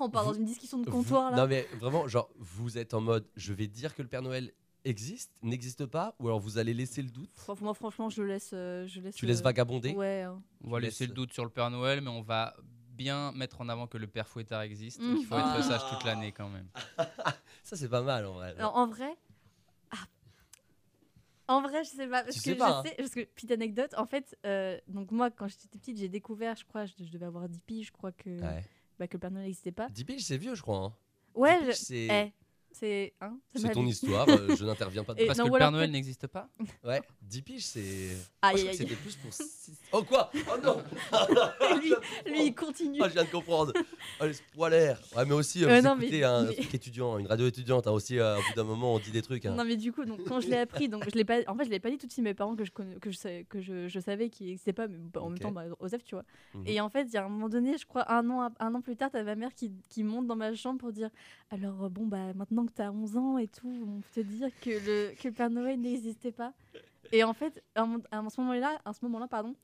On 0.00 0.10
part 0.10 0.24
dans 0.24 0.32
une 0.34 0.44
discussion 0.46 0.78
de 0.80 0.84
vous- 0.90 0.96
comptoir 0.98 1.30
là. 1.30 1.36
Non, 1.36 1.46
mais 1.46 1.68
vraiment, 1.78 2.08
genre, 2.08 2.28
vous 2.38 2.76
êtes 2.76 2.92
en 2.92 3.00
mode, 3.00 3.26
je 3.36 3.52
vais 3.52 3.68
dire 3.68 3.94
que 3.94 4.02
le 4.02 4.08
Père 4.08 4.22
Noël 4.22 4.50
existe, 4.84 5.30
n'existe 5.42 5.86
pas, 5.86 6.14
ou 6.18 6.26
alors 6.26 6.40
vous 6.40 6.58
allez 6.58 6.74
laisser 6.74 7.02
le 7.02 7.08
doute? 7.10 7.30
Moi, 7.60 7.72
franchement, 7.72 8.10
je 8.10 8.22
laisse. 8.22 8.50
euh, 8.52 8.84
je 8.88 9.00
laisse 9.00 9.14
Tu 9.14 9.26
laisses 9.26 9.40
euh, 9.40 9.44
vagabonder? 9.44 9.94
Ouais. 9.94 10.22
hein. 10.22 10.42
On 10.64 10.70
va 10.70 10.80
laisser 10.80 11.06
le 11.06 11.12
doute 11.14 11.32
sur 11.32 11.44
le 11.44 11.50
Père 11.50 11.70
Noël, 11.70 12.00
mais 12.00 12.10
on 12.10 12.20
va 12.22 12.56
bien 12.94 13.32
mettre 13.32 13.60
en 13.60 13.68
avant 13.68 13.86
que 13.86 13.98
le 13.98 14.06
Père 14.06 14.28
Fouettard 14.28 14.62
existe 14.62 15.00
et 15.00 15.04
Mm. 15.04 15.16
qu'il 15.16 15.26
faut 15.26 15.34
Ah. 15.36 15.56
être 15.58 15.64
sage 15.64 15.82
toute 15.90 16.04
l'année 16.04 16.32
quand 16.32 16.48
même. 16.48 16.68
Ça, 17.62 17.76
c'est 17.76 17.88
pas 17.88 18.02
mal 18.02 18.26
en 18.26 18.32
vrai. 18.34 18.54
Alors, 18.58 18.76
en 18.76 18.86
vrai. 18.86 19.16
ah. 19.90 19.96
En 21.48 21.60
vrai, 21.62 21.84
je 21.84 21.90
sais 21.90 22.06
pas. 22.06 22.22
Parce 22.24 22.36
Tu 22.36 22.40
que 22.42 22.44
sais 22.50 22.54
pas, 22.56 22.68
je 22.68 22.72
hein. 22.74 22.82
sais. 22.84 22.94
Parce 22.96 23.10
que, 23.10 23.24
petite 23.24 23.50
anecdote, 23.50 23.94
en 23.96 24.06
fait, 24.06 24.36
euh, 24.46 24.78
donc 24.88 25.10
moi, 25.10 25.30
quand 25.30 25.46
j'étais 25.48 25.68
petite, 25.68 25.98
j'ai 25.98 26.08
découvert, 26.08 26.56
je 26.56 26.64
crois, 26.64 26.86
je, 26.86 26.92
je 26.98 27.10
devais 27.10 27.26
avoir 27.26 27.48
10 27.48 27.60
piges, 27.60 27.86
je 27.88 27.92
crois 27.92 28.12
que, 28.12 28.30
Ouais. 28.40 28.64
bah, 28.98 29.06
que 29.08 29.14
le 29.14 29.18
Père 29.20 29.30
Noël 29.30 29.44
n'existait 29.44 29.72
pas. 29.72 29.88
10 29.90 30.04
piges, 30.04 30.24
c'est 30.24 30.38
vieux, 30.38 30.54
je 30.54 30.62
crois. 30.62 30.78
hein. 30.84 30.92
Ouais, 31.34 31.60
10 31.72 31.88
je- 31.88 31.94
eh, 32.10 32.32
c'est. 32.74 33.14
Hein, 33.20 33.38
c'est 33.54 33.70
ton 33.72 33.82
vie. 33.82 33.90
histoire, 33.90 34.28
euh, 34.28 34.54
je 34.56 34.64
n'interviens 34.66 35.04
pas 35.04 35.14
Et. 35.16 35.26
Parce 35.26 35.38
non, 35.38 35.46
que 35.46 35.52
le 35.52 35.58
Père 35.58 35.72
Noël 35.72 35.90
n'existe 35.90 36.26
pas 36.26 36.48
Ouais, 36.84 37.00
10 37.22 37.42
piges, 37.42 37.64
c'est. 37.66 38.16
Aïe, 38.42 38.68
aïe, 38.68 38.74
c'était 38.76 38.94
plus 38.96 39.16
pour. 39.16 39.32
six- 39.32 39.78
Oh 39.92 40.02
quoi? 40.02 40.30
Oh 40.34 40.58
non 40.62 40.82
lui, 41.80 41.92
lui, 42.26 42.46
il 42.46 42.54
continue. 42.54 42.98
Oh, 43.02 43.06
je 43.08 43.12
viens 43.14 43.24
de 43.24 43.30
comprendre. 43.30 43.72
Oh, 44.20 44.24
les 44.26 44.32
spoilers. 44.34 44.94
Ouais, 45.16 45.24
mais 45.24 45.32
aussi, 45.34 45.64
euh, 45.64 45.68
Euh, 45.68 45.80
vous 45.80 45.86
non, 45.86 45.96
mais- 45.96 46.04
écoutez 46.06 46.24
un 46.24 46.44
mais- 46.44 46.54
truc 46.54 46.74
étudiant, 46.74 47.18
une 47.18 47.26
radio 47.26 47.46
étudiante. 47.46 47.86
hein, 47.86 47.92
aussi, 47.92 48.18
euh, 48.18 48.36
au 48.36 48.40
bout 48.40 48.54
d'un 48.56 48.64
moment, 48.64 48.94
on 48.94 48.98
dit 48.98 49.10
des 49.10 49.22
trucs. 49.22 49.46
hein. 49.46 49.54
Non 49.54 49.64
mais 49.64 49.76
du 49.76 49.92
coup 49.92 50.04
donc 50.04 50.22
quand 50.24 50.40
je 50.40 50.48
l'ai 50.48 50.56
appris 50.58 50.88
donc 50.88 51.04
je 51.08 51.14
l'ai 51.16 51.24
pas 51.24 51.38
en 51.46 51.54
fait 51.56 51.64
je 51.64 51.70
l'ai 51.70 51.78
pas 51.80 51.90
dit 51.90 51.98
tout 51.98 52.06
de 52.06 52.12
suite 52.12 52.24
à 52.24 52.28
mes 52.28 52.34
parents 52.34 52.56
que 52.56 52.64
je 52.64 52.72
connais, 52.72 52.96
que 52.96 53.10
je 53.10 53.16
sais- 53.16 53.46
que 53.48 53.60
je, 53.60 53.88
je 53.88 54.00
savais 54.00 54.28
qu'il 54.30 54.46
n'existait 54.48 54.72
pas 54.72 54.88
mais 54.88 54.98
bah, 55.12 55.20
en 55.22 55.26
Ok. 55.26 55.30
même 55.30 55.38
temps 55.38 55.52
bah, 55.52 55.64
Osef 55.80 56.02
tu 56.04 56.14
vois 56.14 56.24
Mhm. 56.54 56.62
et 56.66 56.80
en 56.80 56.88
fait 56.88 57.02
il 57.04 57.12
y 57.12 57.16
a 57.16 57.24
un 57.24 57.28
moment 57.28 57.48
donné 57.48 57.78
je 57.78 57.86
crois 57.86 58.10
un 58.12 58.28
an 58.30 58.50
un 58.58 58.74
an 58.74 58.80
plus 58.80 58.96
tard 58.96 59.10
t'as 59.12 59.22
ma 59.22 59.34
mère 59.36 59.54
qui, 59.54 59.72
qui 59.88 60.02
monte 60.02 60.26
dans 60.26 60.36
ma 60.36 60.54
chambre 60.54 60.78
pour 60.78 60.92
dire 60.92 61.10
alors 61.50 61.84
euh, 61.84 61.88
bon 61.88 62.06
bah 62.06 62.32
maintenant 62.34 62.63
que 62.66 62.72
t'as 62.72 62.90
11 62.90 63.16
ans 63.16 63.38
et 63.38 63.48
tout 63.48 63.68
on 63.86 64.00
peut 64.00 64.08
te 64.14 64.20
dire 64.20 64.48
que 64.60 64.70
le 64.70 65.14
que 65.14 65.28
le 65.28 65.34
Père 65.34 65.50
Noël 65.50 65.80
n'existait 65.80 66.32
pas 66.32 66.52
et 67.12 67.22
en 67.24 67.32
fait 67.32 67.62
à, 67.74 67.84
ce 68.30 68.40
moment 68.40 68.52
là 68.54 68.80
à 68.84 68.92
ce 68.92 68.98
moment 69.02 69.18
là 69.18 69.28
pardon 69.28 69.54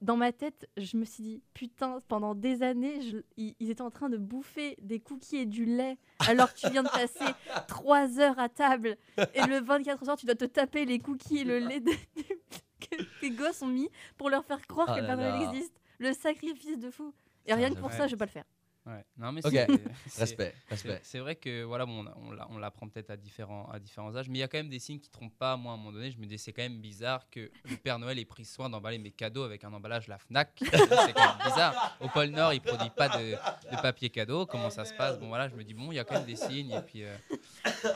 dans 0.00 0.16
ma 0.18 0.32
tête, 0.32 0.68
je 0.76 0.98
me 0.98 1.04
suis 1.06 1.22
dit, 1.22 1.42
putain, 1.54 2.00
pendant 2.08 2.34
des 2.34 2.62
années, 2.62 3.00
je- 3.00 3.18
ils, 3.38 3.54
ils 3.58 3.70
étaient 3.70 3.80
en 3.80 3.90
train 3.92 4.10
de 4.10 4.18
bouffer 4.18 4.76
des 4.82 5.00
cookies 5.00 5.36
et 5.38 5.46
du 5.46 5.64
lait 5.64 5.96
alors 6.28 6.52
que 6.52 6.58
tu 6.58 6.68
viens 6.68 6.82
de 6.82 6.90
passer 6.90 7.24
trois 7.68 8.18
heures 8.20 8.38
à 8.38 8.50
table 8.50 8.98
et 9.34 9.46
le 9.46 9.60
24 9.60 10.06
heures, 10.10 10.16
tu 10.18 10.26
dois 10.26 10.34
te 10.34 10.44
taper 10.44 10.84
les 10.84 10.98
cookies 10.98 11.38
et 11.38 11.44
le 11.44 11.58
lait 11.58 11.80
de- 11.80 11.90
que 12.80 13.02
tes 13.20 13.30
gosses 13.30 13.62
ont 13.62 13.68
mis 13.68 13.88
pour 14.18 14.28
leur 14.28 14.44
faire 14.44 14.66
croire 14.66 14.88
Ah 14.90 14.96
que 14.96 15.00
le 15.00 15.06
Père 15.06 15.16
Noël 15.16 15.48
existe. 15.48 15.80
Le 15.98 16.12
sacrifice 16.12 16.78
de 16.78 16.90
fou. 16.90 17.14
Et 17.46 17.54
rien 17.54 17.70
que 17.70 17.78
pour 17.78 17.90
ça, 17.92 18.06
je 18.06 18.10
vais 18.12 18.18
pas 18.18 18.26
le 18.26 18.30
faire. 18.30 18.44
Ouais. 18.86 19.02
Non, 19.16 19.32
mais 19.32 19.40
Ok. 19.46 19.52
c'est- 19.52 19.66
c'est- 20.08 20.20
Respect, 20.20 20.54
c'est- 20.68 20.70
respect. 20.74 21.00
C'est 21.02 21.18
vrai 21.18 21.36
que 21.36 21.62
voilà, 21.62 21.86
bon, 21.86 22.04
on, 22.04 22.28
on 22.28 22.30
l'a- 22.32 22.46
on 22.50 22.58
l'apprend 22.58 22.86
peut-être 22.86 23.08
à 23.10 23.16
différents, 23.16 23.66
à 23.70 23.78
différents 23.78 24.14
âges, 24.14 24.28
mais 24.28 24.36
il 24.38 24.40
y 24.40 24.44
a 24.44 24.48
quand 24.48 24.58
même 24.58 24.68
des 24.68 24.78
signes 24.78 25.00
qui 25.00 25.08
trompent 25.10 25.38
pas. 25.38 25.56
Moi, 25.56 25.72
à 25.72 25.74
un 25.74 25.78
moment 25.78 25.92
donné, 25.92 26.10
je 26.10 26.18
me 26.18 26.26
dis 26.26 26.36
c'est 26.38 26.52
quand 26.52 26.62
même 26.62 26.80
bizarre 26.82 27.30
que 27.30 27.50
le 27.64 27.76
Père 27.78 27.98
Noël 27.98 28.18
ait 28.18 28.24
pris 28.26 28.44
soin 28.44 28.68
d'emballer 28.68 28.98
mes 28.98 29.10
cadeaux 29.10 29.42
avec 29.42 29.64
un 29.64 29.72
emballage 29.72 30.06
la 30.06 30.18
Fnac. 30.18 30.50
c'est 30.60 30.70
quand 30.70 31.36
même 31.38 31.46
bizarre. 31.46 31.96
Au 32.00 32.08
pôle 32.08 32.26
Nord, 32.26 32.52
il 32.52 32.60
produit 32.60 32.90
pas 32.90 33.08
de, 33.08 33.30
de 33.32 33.80
papier 33.80 34.10
cadeau. 34.10 34.44
Comment 34.44 34.68
ça 34.68 34.84
se 34.84 34.92
passe? 34.92 35.18
Bon 35.18 35.28
voilà, 35.28 35.48
je 35.48 35.54
me 35.54 35.64
dis 35.64 35.72
bon, 35.72 35.90
il 35.90 35.94
y 35.94 35.98
a 35.98 36.04
quand 36.04 36.14
même 36.16 36.26
des 36.26 36.36
signes 36.36 36.72
et 36.72 36.82
puis 36.82 37.04
euh, 37.04 37.16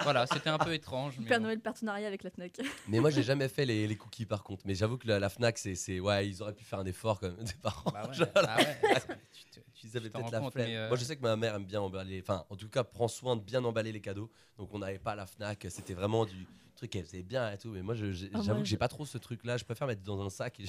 voilà, 0.04 0.26
c'était 0.26 0.48
un 0.48 0.58
peu 0.58 0.72
étrange. 0.72 1.18
Mais 1.18 1.26
Père 1.28 1.38
bon. 1.38 1.44
Noël 1.44 1.60
partenariat 1.60 2.06
avec 2.06 2.22
la 2.22 2.30
Fnac. 2.30 2.52
Mais 2.88 3.00
moi, 3.00 3.10
j'ai 3.10 3.22
jamais 3.22 3.48
fait 3.48 3.66
les, 3.66 3.86
les 3.86 3.96
cookies 3.96 4.24
par 4.26 4.42
contre. 4.42 4.62
Mais 4.66 4.74
j'avoue 4.74 4.96
que 4.96 5.06
la, 5.06 5.18
la 5.18 5.28
Fnac, 5.28 5.58
c'est, 5.58 5.74
c'est- 5.74 6.00
Ouais, 6.00 6.26
ils 6.26 6.42
auraient 6.42 6.54
pu 6.54 6.64
faire 6.64 6.78
un 6.78 6.86
effort 6.86 7.20
quand 7.20 7.28
même, 7.28 7.44
des 7.44 7.52
parents. 7.60 7.90
Bah 7.92 8.06
ouais, 8.08 8.14
Genre, 8.14 8.28
ah 8.36 8.56
ouais, 8.56 8.78
tu 9.32 9.44
te- 9.60 9.60
Ils 9.84 9.96
avaient 9.96 10.10
peut-être 10.10 10.30
la 10.32 10.50
flemme. 10.50 10.68
euh, 10.70 10.88
Moi, 10.88 10.96
je 10.96 11.04
sais 11.04 11.16
que 11.16 11.22
ma 11.22 11.36
mère 11.36 11.54
aime 11.54 11.64
bien 11.64 11.80
emballer. 11.80 12.20
Enfin, 12.20 12.44
en 12.50 12.56
tout 12.56 12.68
cas, 12.68 12.84
prend 12.84 13.08
soin 13.08 13.36
de 13.36 13.42
bien 13.42 13.62
emballer 13.64 13.92
les 13.92 14.00
cadeaux. 14.00 14.30
Donc, 14.56 14.72
on 14.74 14.78
n'avait 14.78 14.98
pas 14.98 15.14
la 15.14 15.26
Fnac. 15.26 15.66
C'était 15.70 15.94
vraiment 15.94 16.24
du 16.24 16.46
truc 16.76 16.90
qu'elle 16.90 17.04
faisait 17.04 17.22
bien 17.22 17.50
et 17.52 17.58
tout. 17.58 17.70
Mais 17.70 17.82
moi, 17.82 17.94
Ah, 17.98 18.12
j'avoue 18.12 18.44
moi, 18.48 18.58
que 18.60 18.64
j'ai 18.64 18.76
pas 18.76 18.88
trop 18.88 19.04
ce 19.06 19.18
truc-là. 19.18 19.56
Je 19.56 19.64
préfère 19.64 19.86
mettre 19.86 20.02
dans 20.02 20.20
un 20.24 20.30
sac. 20.30 20.60
et- 20.60 20.66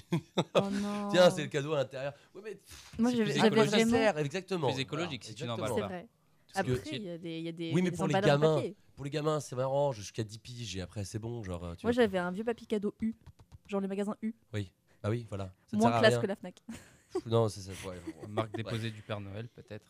Oh 0.55 0.69
non. 0.71 1.07
Tiens, 1.11 1.29
c'est 1.29 1.43
le 1.43 1.47
cadeau 1.49 1.73
à 1.73 1.77
l'intérieur. 1.77 2.13
Ouais, 2.35 2.41
mais 2.43 2.59
Moi, 2.97 3.11
j'avais 3.11 3.33
vraiment. 3.65 4.17
exactement. 4.17 4.71
Plus 4.71 4.79
écologique 4.81 5.23
si 5.23 5.33
tu 5.35 5.45
n'emballes 5.45 5.71
C'est 5.75 5.81
pas. 5.81 5.87
vrai. 5.87 6.07
Après, 6.55 6.73
il 6.91 7.03
y 7.03 7.09
a 7.09 7.17
des, 7.19 7.39
y 7.41 7.47
a 7.47 7.51
des, 7.51 7.71
Oui, 7.73 7.81
mais 7.83 7.91
des 7.91 7.97
pour 7.97 8.07
les 8.07 8.13
gamins, 8.19 8.61
pour 8.95 9.05
les 9.05 9.11
gamins, 9.11 9.39
c'est 9.39 9.55
marrant. 9.55 9.91
Jusqu'à 9.91 10.23
10 10.23 10.39
piges 10.39 10.75
et 10.77 10.81
après, 10.81 11.03
c'est 11.05 11.19
bon. 11.19 11.43
Genre, 11.43 11.75
tu 11.77 11.85
Moi, 11.85 11.91
j'avais 11.91 12.17
un 12.17 12.31
vieux 12.31 12.43
papier 12.43 12.65
cadeau 12.65 12.95
U, 13.01 13.15
genre 13.67 13.81
les 13.81 13.87
magasins 13.87 14.15
U, 14.23 14.33
Bah 15.01 15.09
oui, 15.09 15.25
voilà. 15.29 15.53
Ça 15.71 15.77
moins 15.77 15.97
classe 15.99 16.13
rien. 16.13 16.21
que 16.21 16.27
la 16.27 16.35
Fnac. 16.35 16.61
Non, 17.25 17.49
c'est 17.49 17.61
ça. 17.61 17.71
ouais. 17.87 17.95
Marque 18.27 18.55
déposée 18.55 18.91
du 18.91 19.01
Père 19.01 19.19
Noël 19.19 19.47
peut-être. 19.49 19.85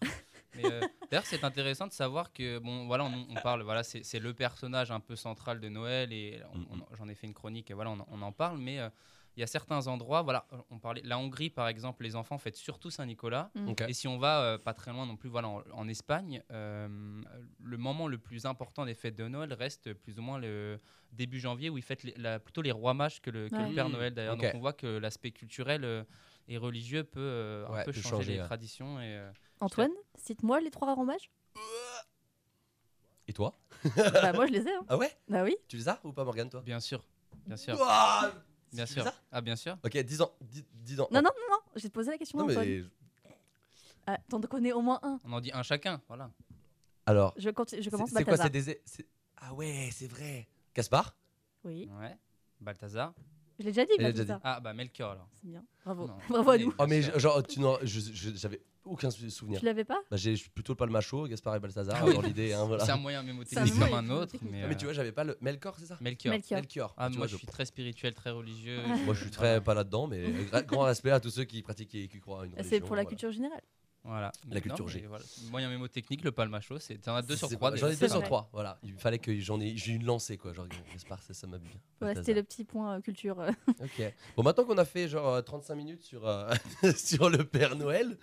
Mais, 0.56 0.66
euh, 0.66 0.82
D'ailleurs, 1.12 1.26
c'est 1.26 1.44
intéressant 1.44 1.88
de 1.88 1.92
savoir 1.94 2.32
que, 2.34 2.58
bon, 2.60 2.88
voilà, 2.88 3.04
on, 3.06 3.28
on 3.30 3.36
parle, 3.42 3.62
voilà, 3.64 3.84
c'est 3.84 4.20
le 4.20 4.34
personnage 4.34 4.90
un 4.92 5.00
peu 5.00 5.16
central 5.16 5.60
de 5.60 5.70
Noël 5.70 6.12
et 6.14 6.42
j'en 6.98 7.08
ai 7.08 7.16
fait 7.16 7.28
une 7.28 7.34
chronique 7.34 7.70
et 7.72 7.74
voilà, 7.74 7.92
on, 7.92 8.00
en- 8.00 8.08
on 8.12 8.22
en 8.22 8.32
parle, 8.32 8.58
mais 8.58 8.80
euh, 8.80 8.90
il 9.38 9.42
y 9.42 9.44
a 9.44 9.48
certains 9.48 9.88
endroits, 9.88 10.22
voilà, 10.24 10.48
on 10.70 10.80
parlait, 10.80 11.02
la 11.06 11.18
Hongrie 11.20 11.50
par 11.52 11.68
exemple, 11.68 12.04
les 12.04 12.16
enfants 12.16 12.38
fêtent 12.40 12.56
surtout 12.58 12.90
Saint-Nicolas. 12.90 13.52
Mm. 13.56 13.74
Et 13.88 13.94
si 13.94 14.08
on 14.08 14.18
va 14.18 14.42
euh, 14.42 14.58
pas 14.58 14.74
très 14.74 14.92
loin 14.92 15.06
non 15.06 15.16
plus, 15.18 15.30
voilà, 15.30 15.48
en, 15.50 15.62
en 15.72 15.88
Espagne, 15.88 16.42
euh, 16.52 16.88
le 17.64 17.78
moment 17.78 18.08
le 18.08 18.18
plus 18.18 18.46
important 18.46 18.86
des 18.86 18.96
fêtes 18.96 19.16
de 19.16 19.28
Noël 19.28 19.54
reste 19.54 19.94
plus 19.94 20.18
ou 20.20 20.24
moins 20.24 20.40
le 20.40 20.80
début 21.14 21.40
janvier 21.40 21.70
où 21.70 21.78
ils 21.78 21.84
fêtent 21.84 22.04
les- 22.04 22.16
la- 22.18 22.40
plutôt 22.40 22.62
les 22.64 22.72
rois 22.72 22.94
mages 22.96 23.22
que 23.22 23.30
le, 23.30 23.50
que 23.50 23.56
le 23.56 23.66
Ouais. 23.66 23.76
Père. 23.76 23.90
Noël 23.90 24.14
d'ailleurs. 24.14 24.36
Donc 24.36 24.52
on 24.56 24.60
voit 24.60 24.74
que 24.74 24.88
l'aspect 24.88 25.32
culturel 25.32 25.86
euh, 25.86 26.04
et 26.50 26.58
religieux 26.58 27.04
peut 27.06 27.20
euh, 27.22 27.66
un 27.68 27.72
Ouais, 27.72 27.84
peu 27.86 27.92
peut 27.94 28.02
changer, 28.02 28.10
changer, 28.16 28.34
les 28.34 28.40
ouais. 28.40 28.46
traditions. 28.46 29.00
Et, 29.00 29.16
euh, 29.16 29.32
Antoine, 29.62 29.92
cite-moi 30.18 30.60
les 30.60 30.72
trois 30.72 30.94
rommages. 30.94 31.30
Et 33.28 33.34
toi? 33.34 33.58
Bah 33.96 34.34
moi 34.34 34.48
je 34.48 34.52
les 34.54 34.68
ai. 34.68 34.74
hein. 34.74 34.84
Ah 34.90 34.98
ouais? 34.98 35.16
Bah 35.28 35.44
oui. 35.44 35.56
Tu 35.68 35.78
les 35.78 35.88
as 35.88 36.00
ou 36.04 36.12
pas, 36.12 36.24
Morgane, 36.24 36.50
toi? 36.50 36.62
Bien 36.62 36.80
sûr, 36.80 37.06
bien 37.46 37.56
sûr, 37.56 37.80
Ouah 37.80 38.32
bien 38.74 38.86
Tu 38.86 38.94
sûr. 38.94 39.04
les 39.04 39.10
as? 39.10 39.16
Ah 39.32 39.42
bien 39.42 39.56
sûr. 39.56 39.78
Ok, 39.86 39.98
10 39.98 40.22
ans. 40.22 40.32
10, 40.42 40.66
10 40.74 41.00
ans. 41.02 41.08
Non, 41.12 41.22
non, 41.22 41.30
non, 41.36 41.56
non. 41.56 41.60
J'ai 41.76 41.90
posé 41.90 42.12
la 42.12 42.18
question 42.18 42.40
à 42.40 42.44
Non, 42.44 42.50
Antoine. 42.50 42.68
mais. 42.68 42.84
Ah, 44.08 44.18
T'en 44.28 44.42
connais 44.42 44.72
au 44.72 44.82
moins 44.82 45.00
un. 45.04 45.20
On 45.24 45.34
en 45.34 45.42
dit 45.42 45.52
un 45.54 45.62
chacun, 45.64 46.02
voilà. 46.08 46.32
Alors. 47.06 47.34
Je, 47.38 47.50
continue- 47.52 47.82
je 47.84 47.90
commence 47.92 48.10
C'est 48.12 48.24
quoi. 48.24 48.38
C'est 48.38 48.50
des. 48.50 48.82
c'est- 48.86 49.08
Ah 49.38 49.54
ouais, 49.54 49.90
c'est 49.92 50.08
vrai. 50.08 50.48
Gaspard 50.76 51.16
Oui. 51.64 51.88
Ouais. 52.00 52.18
Balthazar. 52.60 53.14
Je 53.60 53.64
l'ai 53.66 53.72
déjà 53.72 53.86
dit, 53.86 53.92
Elle 53.98 54.04
l'a 54.06 54.12
déjà 54.12 54.24
Balthazar. 54.24 54.42
Ah 54.44 54.60
bah 54.62 54.74
Melchior 54.74 55.12
alors. 55.12 55.28
C'est 55.34 55.48
bien. 55.48 55.64
Bravo. 55.84 56.08
Non. 56.08 56.16
Bravo 56.30 56.50
à 56.52 56.58
nous. 56.58 56.74
Oh, 56.80 56.86
mais 56.88 57.02
genre, 57.20 57.44
tu 57.46 57.60
n'en- 57.60 57.78
je- 57.84 58.00
je- 58.00 58.36
j'avais 58.36 58.62
aucun 58.86 59.12
sou- 59.12 59.30
souvenir. 59.30 59.60
Tu 59.60 59.66
l'avais 59.66 59.84
pas? 59.84 60.00
Bah, 60.10 60.18
j'ai 60.18 60.36
je 60.36 60.42
suis 60.42 60.50
plutôt 60.50 60.72
le 60.74 60.78
palmacho, 60.78 61.28
Gaspard 61.28 61.56
et 61.58 61.60
Balthazar, 61.60 62.02
Ah 62.02 62.12
dans 62.14 62.22
l'idée. 62.22 62.54
Hein, 62.54 62.66
voilà. 62.66 62.86
C'est 62.86 62.92
un 62.92 62.98
moyen 62.98 63.20
C'est 63.22 63.58
un 63.58 63.64
mémotechnique 63.66 63.76
moyen 63.76 63.90
comme 63.90 63.94
un 63.94 64.10
autre, 64.14 64.34
mémotechnique. 64.34 64.52
mais, 64.52 64.64
Ah, 64.64 64.68
mais 64.68 64.74
euh, 64.74 64.78
tu 64.78 64.86
vois, 64.86 64.94
j'avais 64.94 65.12
pas 65.12 65.24
le. 65.26 65.38
Melkor, 65.42 65.78
c'est 65.78 65.86
ça? 65.88 65.98
Melchior. 66.00 66.32
Melchior. 66.34 66.60
Melchior. 66.62 66.94
Ah, 66.98 67.08
Tu 67.08 67.18
moi 67.18 67.26
vois, 67.26 67.28
je 67.28 67.36
suis 67.36 67.48
très 67.48 67.66
spirituel, 67.66 68.14
très 68.14 68.32
religieux. 68.32 68.80
Moi, 69.06 69.14
je 69.14 69.22
suis 69.22 69.32
très 69.32 69.62
pas 69.62 69.74
là-dedans, 69.74 70.08
mais 70.08 70.24
gra- 70.52 70.66
grand 70.66 70.84
respect 70.84 71.12
à 71.12 71.20
tous 71.20 71.30
ceux 71.30 71.44
qui 71.44 71.62
pratiquent 71.62 71.96
et 71.96 72.08
qui 72.08 72.20
croient 72.22 72.44
à 72.44 72.46
une 72.46 72.52
religion. 72.54 72.70
C'est 72.70 72.80
pour 72.80 72.96
la 72.96 73.02
voilà. 73.04 73.10
culture 73.10 73.32
générale. 73.32 73.62
Voilà. 74.10 74.32
La 74.50 74.60
culture 74.60 74.88
G. 74.88 75.06
voilà. 75.08 75.24
Moyen 75.52 75.70
mémotechnique, 75.70 76.24
le 76.24 76.32
palmacho, 76.32 76.80
c'est 76.80 77.08
as 77.08 77.22
deux 77.22 77.36
sur 77.36 77.48
C'est 77.48 77.56
trois. 77.56 77.70
pas- 77.72 77.78
J'en 77.78 77.88
ai 77.88 77.96
deux 77.96 78.08
sur 78.08 78.24
trois, 78.24 78.50
voilà. 78.52 78.80
Il 78.84 78.94
fallait 78.98 79.20
que 79.20 79.38
j'en 79.40 79.60
ai, 79.62 79.78
j'ai 79.78 79.94
une 79.94 80.04
lancée, 80.06 80.38
quoi. 80.38 80.52
Genre, 80.54 80.66
Gaspard, 80.92 81.22
ça, 81.22 81.34
ça 81.34 81.46
m'a 81.48 81.60
bien. 81.60 81.72
Balthazar. 82.00 82.24
c'était 82.26 82.34
le 82.34 82.44
petit 82.44 82.64
point 82.64 82.96
euh, 82.98 83.02
culture. 83.02 83.40
euh. 83.40 83.52
Ok. 83.80 84.14
Bon, 84.36 84.44
maintenant 84.44 84.64
qu'on 84.66 84.78
a 84.80 84.86
fait 84.86 85.08
genre 85.08 85.28
euh, 85.36 85.42
35 85.42 85.76
minutes 85.76 86.04
sur, 86.04 86.28
euh, 86.28 86.50
sur 86.98 87.30
le 87.30 87.44
Père 87.44 87.76
Noël, 87.76 88.18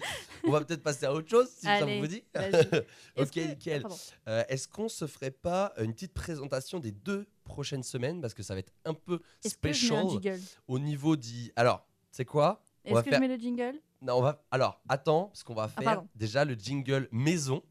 on 0.44 0.50
va 0.50 0.64
peut-être 0.64 0.82
passer 0.82 1.06
à 1.06 1.14
autre 1.14 1.28
chose, 1.30 1.48
si 1.50 1.66
ça 1.66 1.84
vous 2.00 2.06
dit. 2.08 2.24
ok, 3.16 3.30
que- 3.30 3.48
nickel. 3.48 3.82
Euh, 4.28 4.42
Est-ce 4.48 4.66
qu'on 4.68 4.88
se 4.88 5.06
ferait 5.06 5.30
pas 5.30 5.72
une 5.78 5.92
petite 5.92 6.14
présentation 6.14 6.80
des 6.80 6.90
deux 6.92 7.26
prochaines 7.44 7.82
semaines? 7.82 8.20
Parce 8.20 8.34
que 8.34 8.42
ça 8.42 8.54
va 8.54 8.60
être 8.60 8.72
un 8.84 8.94
peu 8.94 9.18
que 9.18 9.94
un 9.94 10.08
jingle? 10.08 10.40
au 10.68 10.78
niveau 10.78 11.16
du. 11.16 11.52
Alors, 11.56 11.86
c'est 12.10 12.24
quoi? 12.24 12.62
Est-ce 12.84 13.00
que 13.02 13.10
faire- 13.10 13.14
je 13.20 13.26
mets 13.26 13.36
le 13.36 13.40
jingle? 13.40 13.80
Non, 14.02 14.18
on 14.18 14.22
va. 14.22 14.44
Alors, 14.50 14.80
attends, 14.88 15.26
parce 15.26 15.42
qu'on 15.42 15.54
va 15.54 15.64
Ah, 15.64 15.68
faire 15.68 15.84
pardon. 15.84 16.08
déjà 16.14 16.44
le 16.44 16.54
jingle 16.54 17.08
maison 17.12 17.62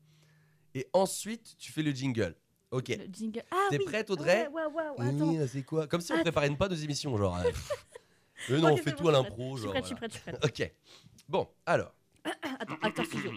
et 0.73 0.87
ensuite 0.93 1.55
tu 1.57 1.71
fais 1.71 1.83
le 1.83 1.91
jingle. 1.91 2.35
Ok. 2.71 2.89
Le 2.89 3.05
jingle. 3.11 3.43
Ah 3.51 3.67
T'es 3.69 3.77
oui. 3.77 3.85
prête, 3.85 4.09
Audrey 4.09 4.47
Ouais, 4.47 4.65
ouais, 4.65 4.89
ouais, 4.97 5.07
attends. 5.07 5.47
C'est 5.47 5.63
quoi? 5.63 5.87
Comme 5.87 6.01
si 6.01 6.11
on 6.11 6.15
Attends. 6.15 6.23
préparait 6.23 6.47
une 6.47 6.57
pas 6.57 6.67
nos 6.67 6.75
émissions, 6.75 7.15
genre. 7.15 7.37
euh, 7.37 7.43
Mais 8.49 8.57
non, 8.59 8.67
Ok, 8.67 8.73
on 8.73 8.77
c'est 8.77 8.83
fait 8.83 8.91
bon, 8.91 8.97
tout 8.97 9.09
à 9.09 9.11
je 9.13 9.17
suis 9.17 9.23
l'impro, 9.23 9.51
prête, 9.55 9.63
genre. 9.63 9.75
Je 9.75 9.85
suis 9.85 9.95
prête, 9.95 10.11
je 10.11 10.15
suis 10.17 10.23
prête, 10.23 10.35
je 10.41 10.47
suis 10.47 10.59
prête. 10.59 10.69
Ok. 10.69 11.25
Bon, 11.29 11.47
alors. 11.65 11.95
Attends, 12.59 12.77
acteur 12.81 13.05
studio. 13.05 13.31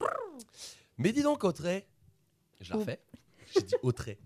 Mais 0.98 1.12
dis 1.12 1.22
donc, 1.22 1.44
Audrey. 1.44 1.86
Je 2.60 2.70
la 2.70 2.76
Oh. 2.76 2.80
refais. 2.80 3.00
J'ai 3.54 3.62
dit 3.62 3.74
Audrey. 3.82 4.18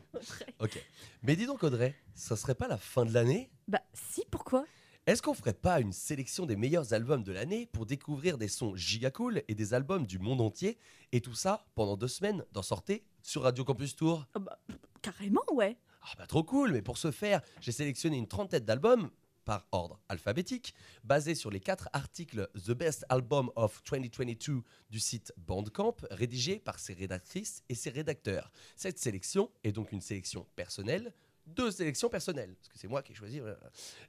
Ok. 0.59 0.83
Mais 1.23 1.37
dis 1.37 1.47
donc, 1.47 1.63
Audrey, 1.63 1.95
ça 2.15 2.37
serait 2.37 2.55
pas 2.55 2.67
la 2.69 2.79
fin 2.79 3.05
de 3.05 3.13
l'année? 3.13 3.51
Bah 3.69 3.83
si, 3.93 4.25
pourquoi? 4.31 4.65
Est-ce 5.11 5.23
qu'on 5.23 5.35
ferait 5.35 5.55
pas 5.55 5.81
une 5.81 5.93
sélection 5.93 6.47
des 6.47 6.55
meilleurs 6.55 6.93
albums 6.93 7.25
de 7.25 7.33
l'année 7.33 7.67
pour 7.67 7.85
découvrir 7.85 8.39
des 8.39 8.47
sons 8.47 8.77
giga 8.77 9.11
cool 9.11 9.43
et 9.49 9.57
des 9.57 9.75
albums 9.75 10.07
du 10.07 10.21
monde 10.21 10.41
entier 10.41 10.79
Et 11.11 11.21
tout 11.21 11.35
ça 11.35 11.67
pendant 11.75 11.97
deux 11.97 12.07
semaines 12.07 12.45
d'en 12.53 12.63
sortir 12.63 13.01
sur 13.21 13.43
Radio 13.43 13.65
Campus 13.65 13.97
Tour? 13.97 14.29
Ah 14.35 14.39
bah, 14.39 14.61
Carrément, 15.03 15.43
ouais. 15.51 15.77
Ah 16.03 16.13
bah 16.17 16.29
trop 16.29 16.45
cool, 16.45 16.71
mais 16.71 16.81
pour 16.81 16.97
ce 16.97 17.11
faire, 17.11 17.41
j'ai 17.61 17.73
sélectionné 17.73 18.19
une 18.19 18.29
trentaine 18.29 18.65
d'albums 18.65 19.11
par 19.45 19.67
ordre 19.73 20.01
alphabétique, 20.09 20.77
basés 21.03 21.35
sur 21.35 21.51
les 21.51 21.59
quatre 21.59 21.89
articles 21.93 22.49
The 22.65 22.71
Best 22.71 23.05
Album 23.09 23.51
of 23.57 23.83
2022 23.91 24.63
du 24.91 25.01
site 25.01 25.33
Bandcamp, 25.39 25.97
rédigés 26.13 26.61
par 26.61 26.79
ses 26.79 26.93
rédactrices 26.93 27.65
et 27.69 27.75
ses 27.75 27.91
rédacteurs. 27.91 28.53
Cette 28.77 29.01
sélection 29.01 29.51
est 29.65 29.73
donc 29.73 29.91
une 29.91 30.03
sélection 30.03 30.47
personnelle, 30.55 31.13
deux 31.57 31.71
sélections 31.71 32.09
personnelles, 32.09 32.55
parce 32.57 32.69
que 32.69 32.79
c'est 32.79 32.89
moi 32.89 33.03
qui 33.03 33.13
ai 33.13 33.15
choisi. 33.15 33.41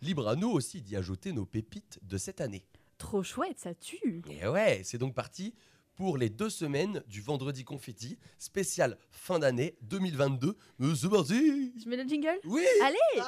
Libre 0.02 0.28
à 0.28 0.36
nous 0.36 0.50
aussi 0.50 0.82
d'y 0.82 0.96
ajouter 0.96 1.34
nos 1.34 1.46
pépites 1.46 2.00
de 2.04 2.18
cette 2.18 2.42
année. 2.42 2.66
Trop 2.98 3.24
chouette, 3.24 3.60
ça 3.60 3.74
tue. 3.74 4.22
Et 4.30 4.48
ouais, 4.48 4.82
c'est 4.84 4.98
donc 4.98 5.14
parti 5.16 5.54
pour 5.96 6.18
les 6.18 6.30
deux 6.30 6.50
semaines 6.50 7.04
du 7.08 7.22
vendredi 7.22 7.64
confetti, 7.64 8.18
spécial 8.40 8.98
fin 9.12 9.40
d'année 9.40 9.76
2022. 9.84 10.56
Euh, 10.82 10.96
C'est 10.96 11.10
parti 11.10 11.74
Je 11.84 11.90
mets 11.90 11.98
le 11.98 12.08
jingle? 12.08 12.40
Oui 12.46 12.66
Allez 12.84 13.24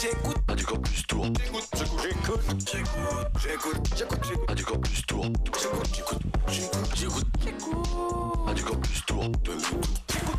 J'écoute 0.00 0.36
Radio 0.48 0.66
Campus 0.66 1.06
Tour. 1.06 1.26
J'écoute, 1.26 1.68
j'écoute, 1.76 2.00
j'écoute, 2.10 2.68
j'écoute, 2.70 3.46
j'écoute, 3.46 3.86
j'écoute, 3.96 4.24
j'écoute. 4.24 4.48
Radio 4.48 4.64
Campus 4.66 5.06
Tour. 5.06 5.24
J'écoute, 5.24 5.86
j'écoute, 5.94 6.22
j'écoute, 6.48 6.96
j'écoute, 6.96 7.26
j'écoute. 7.44 8.27
Radio 8.46 8.64
Campus 8.64 9.06
Tour. 9.06 9.32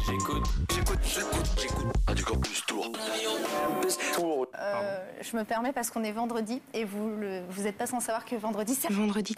J'écoute, 0.06 0.44
j'écoute, 0.72 1.00
j'écoute, 1.00 1.00
j'écoute, 1.06 1.50
j'écoute. 1.58 1.86
Radio 2.08 2.26
Campus 2.26 2.66
Tour. 2.66 4.48
Euh, 4.58 5.00
je 5.22 5.38
me 5.38 5.44
permets 5.44 5.72
parce 5.72 5.90
qu'on 5.90 6.04
est 6.04 6.12
vendredi 6.12 6.62
et 6.74 6.84
vous 6.86 7.10
le, 7.10 7.44
vous 7.50 7.68
êtes 7.68 7.78
pas 7.78 7.88
sans 7.88 8.00
savoir 8.00 8.26
que 8.26 8.36
vendredi 8.36 8.76
c'est 8.76 8.92
vendredi 8.92 9.36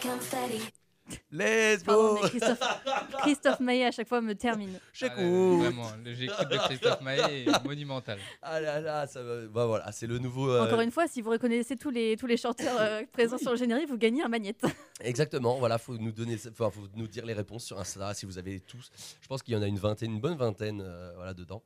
Let's 1.30 1.82
go 1.84 2.16
Christophe, 2.22 2.60
Christophe 3.22 3.60
Maillet 3.60 3.86
à 3.86 3.90
chaque 3.90 4.08
fois 4.08 4.20
me 4.20 4.34
termine. 4.34 4.78
J'écoute. 4.92 5.18
Ah, 5.18 5.22
le- 5.22 5.56
Vraiment, 5.58 5.88
le 6.04 6.14
j'écoute 6.14 6.48
de 6.50 6.56
Christophe 6.56 7.00
Maé 7.00 7.44
est 7.46 7.64
monumental. 7.64 8.18
Ah 8.40 8.60
là 8.60 8.80
là, 8.80 9.06
ça 9.06 9.22
va. 9.22 9.46
Bah 9.46 9.66
voilà, 9.66 9.90
c'est 9.92 10.06
le 10.06 10.18
nouveau. 10.18 10.50
euh, 10.50 10.64
Encore 10.66 10.80
une 10.80 10.90
fois, 10.90 11.06
si 11.08 11.20
vous 11.20 11.30
reconnaissez 11.30 11.76
tous 11.76 11.90
les, 11.90 12.16
tous 12.16 12.26
les 12.26 12.36
chanteurs 12.36 12.76
euh, 12.80 13.02
présents 13.12 13.38
sur 13.38 13.50
le 13.50 13.56
générique, 13.56 13.88
vous 13.88 13.98
gagnez 13.98 14.22
un 14.22 14.28
magnète. 14.28 14.64
Exactement, 15.00 15.58
voilà, 15.58 15.78
faut 15.78 15.96
nous 15.98 16.12
donner, 16.12 16.36
faut 16.38 16.70
nous 16.94 17.08
dire 17.08 17.26
les 17.26 17.32
réponses 17.34 17.64
sur 17.64 17.78
Insta 17.78 18.14
si 18.14 18.24
vous 18.26 18.38
avez 18.38 18.60
tous. 18.60 18.90
Je 19.20 19.26
pense 19.28 19.42
qu'il 19.42 19.54
y 19.54 19.56
en 19.56 19.62
a 19.62 19.66
une 19.66 19.78
vingtaine, 19.78 20.12
une 20.12 20.20
bonne 20.20 20.36
vingtaine, 20.36 20.80
euh, 20.84 21.12
voilà, 21.16 21.34
dedans. 21.34 21.62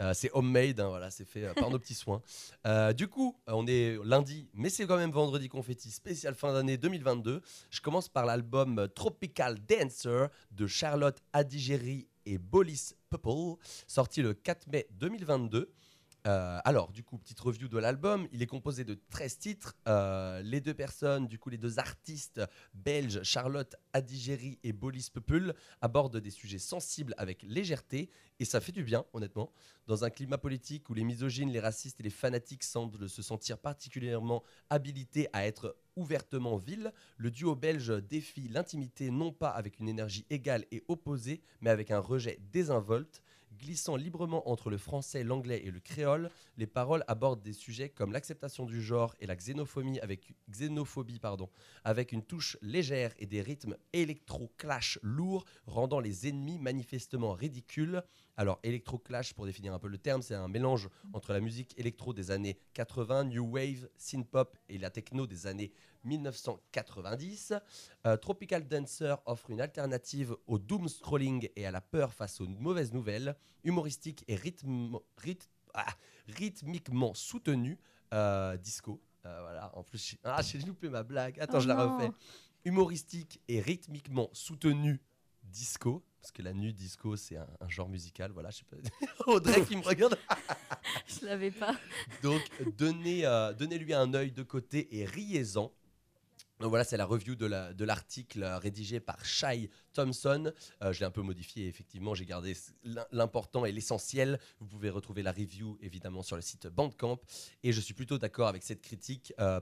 Euh, 0.00 0.12
c'est 0.14 0.30
homemade, 0.32 0.78
hein, 0.80 0.88
voilà, 0.88 1.10
c'est 1.10 1.24
fait 1.26 1.44
euh, 1.44 1.54
par 1.54 1.70
nos 1.70 1.78
petits 1.78 1.94
soins. 1.94 2.22
Euh, 2.66 2.92
du 2.92 3.08
coup, 3.08 3.36
on 3.46 3.66
est 3.66 3.98
lundi, 4.04 4.48
mais 4.54 4.68
c'est 4.70 4.86
quand 4.86 4.96
même 4.96 5.10
vendredi 5.10 5.48
confetti 5.48 5.90
spécial 5.90 6.34
fin 6.34 6.52
d'année 6.52 6.76
2022. 6.76 7.40
Je 7.70 7.80
commence 7.80 8.08
par 8.08 8.24
l'album 8.26 8.67
Tropical 8.94 9.58
Dancer 9.58 10.26
de 10.50 10.66
Charlotte 10.66 11.22
Adigéry 11.32 12.08
et 12.26 12.38
Bolis 12.38 12.94
Purple, 13.10 13.58
sorti 13.86 14.22
le 14.22 14.34
4 14.34 14.66
mai 14.68 14.86
2022. 14.92 15.72
Euh, 16.26 16.58
alors, 16.64 16.90
du 16.92 17.02
coup, 17.02 17.18
petite 17.18 17.38
review 17.40 17.68
de 17.68 17.78
l'album. 17.78 18.26
Il 18.32 18.42
est 18.42 18.46
composé 18.46 18.84
de 18.84 18.98
13 19.10 19.38
titres. 19.38 19.76
Euh, 19.86 20.42
les 20.42 20.60
deux 20.60 20.74
personnes, 20.74 21.26
du 21.26 21.38
coup, 21.38 21.48
les 21.48 21.58
deux 21.58 21.78
artistes 21.78 22.40
belges, 22.74 23.22
Charlotte 23.22 23.76
Adigéry 23.92 24.58
et 24.62 24.72
Bolis 24.72 25.10
Peuple, 25.12 25.54
abordent 25.80 26.18
des 26.18 26.30
sujets 26.30 26.58
sensibles 26.58 27.14
avec 27.18 27.42
légèreté. 27.42 28.10
Et 28.40 28.44
ça 28.44 28.60
fait 28.60 28.72
du 28.72 28.82
bien, 28.82 29.04
honnêtement. 29.12 29.52
Dans 29.86 30.04
un 30.04 30.10
climat 30.10 30.38
politique 30.38 30.90
où 30.90 30.94
les 30.94 31.04
misogynes, 31.04 31.50
les 31.50 31.60
racistes 31.60 32.00
et 32.00 32.02
les 32.02 32.10
fanatiques 32.10 32.64
semblent 32.64 33.08
se 33.08 33.22
sentir 33.22 33.58
particulièrement 33.58 34.42
habilités 34.70 35.28
à 35.32 35.46
être 35.46 35.76
ouvertement 35.96 36.56
vils, 36.58 36.92
le 37.16 37.30
duo 37.30 37.56
belge 37.56 37.92
défie 38.04 38.48
l'intimité 38.48 39.10
non 39.10 39.32
pas 39.32 39.48
avec 39.48 39.80
une 39.80 39.88
énergie 39.88 40.26
égale 40.30 40.64
et 40.70 40.84
opposée, 40.88 41.42
mais 41.60 41.70
avec 41.70 41.90
un 41.90 41.98
rejet 41.98 42.38
désinvolte. 42.52 43.22
Glissant 43.56 43.96
librement 43.96 44.48
entre 44.48 44.70
le 44.70 44.78
français, 44.78 45.24
l'anglais 45.24 45.62
et 45.64 45.70
le 45.70 45.80
créole, 45.80 46.30
les 46.58 46.66
paroles 46.66 47.04
abordent 47.08 47.42
des 47.42 47.52
sujets 47.52 47.88
comme 47.88 48.12
l'acceptation 48.12 48.66
du 48.66 48.82
genre 48.82 49.14
et 49.20 49.26
la 49.26 49.36
xénophobie 49.36 50.00
avec, 50.00 52.12
une 52.12 52.22
touche 52.22 52.58
légère 52.60 53.14
et 53.18 53.26
des 53.26 53.40
rythmes 53.40 53.76
électro-clash 53.92 54.98
lourds, 55.02 55.44
rendant 55.66 56.00
les 56.00 56.28
ennemis 56.28 56.58
manifestement 56.58 57.32
ridicules. 57.32 58.02
Alors, 58.40 58.60
électro-clash, 58.62 59.34
pour 59.34 59.46
définir 59.46 59.74
un 59.74 59.80
peu 59.80 59.88
le 59.88 59.98
terme, 59.98 60.22
c'est 60.22 60.36
un 60.36 60.46
mélange 60.46 60.88
entre 61.12 61.32
la 61.32 61.40
musique 61.40 61.74
électro 61.76 62.12
des 62.14 62.30
années 62.30 62.56
80, 62.74 63.24
new 63.24 63.44
wave, 63.44 63.88
synth-pop 63.96 64.56
et 64.68 64.78
la 64.78 64.90
techno 64.90 65.26
des 65.26 65.48
années 65.48 65.72
1990. 66.04 67.54
Euh, 68.06 68.16
Tropical 68.16 68.68
Dancer 68.68 69.16
offre 69.26 69.50
une 69.50 69.60
alternative 69.60 70.36
au 70.46 70.60
doom 70.60 70.88
scrolling 70.88 71.48
et 71.56 71.66
à 71.66 71.72
la 71.72 71.80
peur 71.80 72.14
face 72.14 72.40
aux 72.40 72.46
mauvaises 72.46 72.92
nouvelles, 72.92 73.34
humoristique 73.64 74.24
et 74.28 74.36
rythme- 74.36 75.00
ah, 75.74 75.86
rythmiquement 76.28 77.14
soutenu. 77.14 77.76
euh, 78.14 78.56
disco. 78.56 79.02
Euh, 79.26 79.40
voilà, 79.42 79.70
en 79.76 79.82
plus, 79.82 80.02
j'ai- 80.02 80.18
ah, 80.24 80.40
j'ai 80.40 80.58
loupé 80.60 80.88
ma 80.88 81.02
blague. 81.02 81.38
Attends, 81.40 81.58
Oh 81.58 81.60
je 81.60 81.68
la 81.68 81.74
non. 81.74 81.94
refais. 81.94 82.10
Humoristique 82.64 83.42
et 83.48 83.60
rythmiquement 83.60 84.30
soutenu 84.32 84.98
disco, 85.50 86.04
parce 86.20 86.32
que 86.32 86.42
la 86.42 86.52
nu 86.52 86.72
disco 86.72 87.16
c'est 87.16 87.36
un, 87.36 87.46
un 87.60 87.68
genre 87.68 87.88
musical, 87.88 88.30
voilà, 88.32 88.50
je 88.50 88.58
sais 88.58 88.64
pas. 88.64 88.76
Audrey 89.26 89.64
qui 89.64 89.76
me 89.76 89.82
regarde. 89.82 90.18
Je 91.06 91.26
l'avais 91.26 91.50
pas. 91.50 91.74
Donc 92.22 92.42
donnez, 92.76 93.26
euh, 93.26 93.52
donnez-lui 93.52 93.94
un 93.94 94.12
œil 94.14 94.32
de 94.32 94.42
côté 94.42 94.88
et 94.96 95.04
riez-en. 95.04 95.72
Voilà, 96.60 96.82
c'est 96.82 96.96
la 96.96 97.04
review 97.04 97.36
de 97.36 97.46
la- 97.46 97.72
de 97.72 97.84
l'article 97.84 98.42
euh, 98.42 98.58
rédigé 98.58 98.98
par 98.98 99.24
Shai 99.24 99.70
Thompson. 99.92 100.52
Euh, 100.82 100.92
je 100.92 100.98
l'ai 100.98 101.06
un 101.06 101.10
peu 101.12 101.22
modifié, 101.22 101.68
effectivement, 101.68 102.14
j'ai 102.16 102.26
gardé 102.26 102.56
l'important 103.12 103.64
et 103.64 103.70
l'essentiel. 103.70 104.40
Vous 104.58 104.66
pouvez 104.66 104.90
retrouver 104.90 105.22
la 105.22 105.30
review, 105.30 105.78
évidemment, 105.80 106.22
sur 106.22 106.34
le 106.34 106.42
site 106.42 106.66
Bandcamp. 106.66 107.20
Et 107.62 107.72
je 107.72 107.80
suis 107.80 107.94
plutôt 107.94 108.18
d'accord 108.18 108.48
avec 108.48 108.64
cette 108.64 108.82
critique. 108.82 109.32
Euh, 109.38 109.60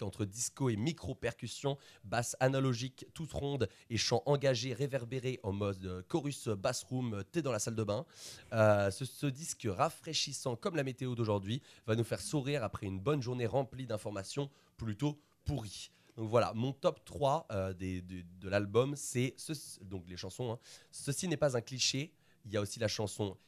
entre 0.00 0.24
disco 0.24 0.70
et 0.70 0.76
micro-percussion, 0.76 1.76
basse 2.04 2.34
analogique, 2.40 3.06
toute 3.12 3.32
ronde 3.32 3.68
et 3.90 3.98
chant 3.98 4.22
engagé, 4.24 4.72
réverbéré 4.72 5.40
en 5.42 5.52
mode 5.52 5.84
euh, 5.84 6.02
chorus 6.08 6.48
bass 6.48 6.82
room, 6.84 7.12
euh, 7.14 7.22
t'es 7.22 7.42
dans 7.42 7.52
la 7.52 7.58
salle 7.58 7.74
de 7.74 7.84
bain. 7.84 8.06
Ce 8.50 9.26
disque 9.26 9.66
rafraîchissant 9.68 10.56
comme 10.56 10.76
la 10.76 10.84
météo 10.84 11.14
d'aujourd'hui 11.14 11.60
va 11.86 11.94
nous 11.94 12.04
faire 12.04 12.20
sourire 12.20 12.64
après 12.64 12.86
une 12.86 13.00
bonne 13.00 13.22
journée 13.22 13.46
remplie 13.46 13.86
d'informations 13.86 14.50
plutôt 14.76 15.20
pourries. 15.44 15.90
Donc 16.18 16.30
voilà, 16.30 16.52
mon 16.52 16.72
top 16.72 17.04
3 17.04 17.46
euh, 17.52 17.72
de, 17.74 18.48
l'album, 18.48 18.96
c'est 18.96 19.34
ce- 19.38 19.78
donc 19.84 20.02
les 20.08 20.16
chansons. 20.16 20.50
hein. 20.50 20.58
Ceci 20.90 21.28
n'est 21.28 21.36
pas 21.36 21.56
un 21.56 21.60
cliché. 21.60 22.12
Il 22.44 22.50
y 22.52 22.56
a 22.56 22.60
aussi 22.60 22.80
la 22.80 22.88
chanson 22.88 23.38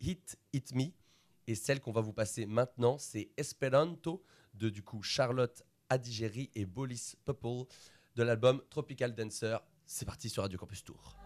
Hit 0.00 0.38
Hit 0.52 0.72
Me. 0.76 0.92
Et 1.48 1.56
celle 1.56 1.80
qu'on 1.80 1.90
va 1.90 2.00
vous 2.02 2.12
passer 2.12 2.46
maintenant, 2.46 2.98
c'est 2.98 3.32
Esperanto 3.36 4.22
de 4.54 4.68
du 4.68 4.80
coup 4.84 5.02
Charlotte 5.02 5.64
Adigéry 5.88 6.52
et 6.54 6.66
Bolis 6.66 7.14
Pupple 7.24 7.64
de 8.14 8.22
l'album 8.22 8.62
Tropical 8.70 9.12
Dancer. 9.12 9.56
C'est 9.84 10.06
parti 10.06 10.28
sur 10.28 10.44
Radio 10.44 10.56
Campus 10.56 10.84
Tour. 10.84 11.16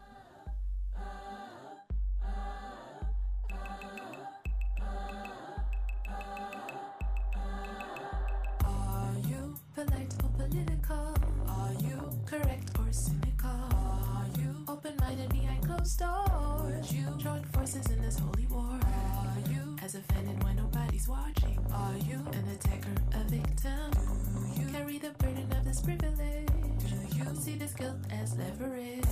Are 9.76 10.33
political? 10.54 11.14
Are 11.48 11.72
you 11.80 11.98
correct 12.26 12.70
or 12.78 12.92
cynical? 12.92 13.50
Are 13.50 14.28
you 14.38 14.54
open-minded 14.68 15.28
behind 15.30 15.66
closed 15.66 15.98
doors? 15.98 16.92
You 16.92 17.06
join 17.18 17.42
forces 17.44 17.86
in 17.90 18.00
this 18.00 18.18
holy 18.18 18.46
war? 18.46 18.78
Are 18.80 19.50
you 19.50 19.76
as 19.82 19.94
offended 19.96 20.42
when 20.44 20.56
nobody's 20.56 21.08
watching? 21.08 21.58
Are 21.72 21.96
you 21.96 22.20
an 22.32 22.44
attacker, 22.52 22.94
a 23.14 23.24
victim? 23.28 23.90
Do 24.54 24.60
you 24.60 24.68
carry 24.68 24.98
the 24.98 25.10
burden 25.18 25.50
of 25.52 25.64
this 25.64 25.80
privilege? 25.80 26.48
Do 26.88 27.16
you 27.16 27.34
see 27.34 27.56
this 27.56 27.74
guilt 27.74 27.96
as 28.10 28.36
leverage? 28.36 29.04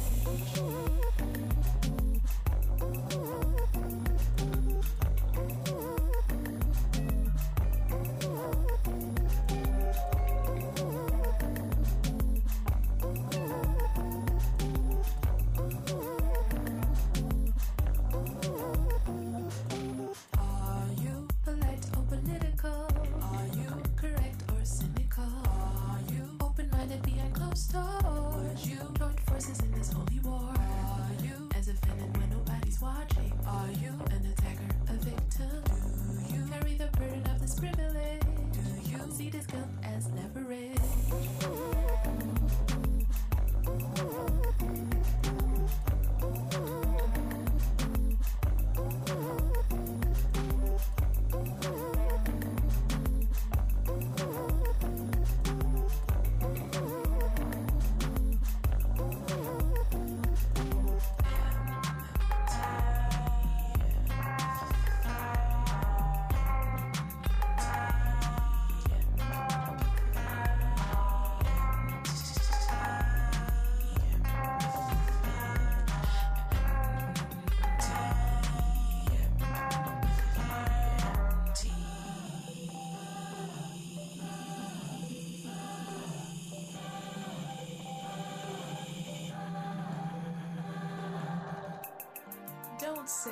Say, 93.05 93.31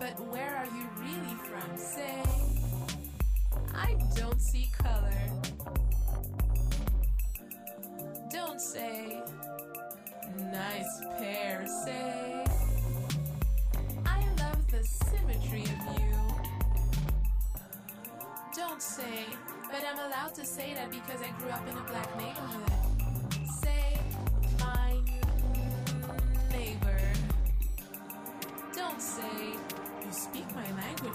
but 0.00 0.18
where 0.28 0.56
are 0.56 0.66
you 0.76 0.88
really 0.98 1.36
from? 1.44 1.76
Say, 1.76 2.22
I 3.74 3.96
don't 4.16 4.40
see 4.40 4.68
color. 4.76 5.30
Don't 8.32 8.60
say, 8.60 9.22
nice 10.50 11.00
pair. 11.18 11.66
Say, 11.84 12.44
I 14.06 14.24
love 14.38 14.66
the 14.70 14.82
symmetry 14.82 15.62
of 15.62 16.00
you. 16.00 16.16
Don't 18.56 18.82
say, 18.82 19.26
but 19.70 19.84
I'm 19.88 19.98
allowed 20.10 20.34
to 20.36 20.44
say 20.44 20.74
that 20.74 20.90
because 20.90 21.20
I 21.20 21.30
grew 21.40 21.50
up 21.50 21.66
in 21.68 21.76
a 21.76 21.82
black 21.82 22.16
neighborhood. 22.18 22.72
Say, 23.62 23.71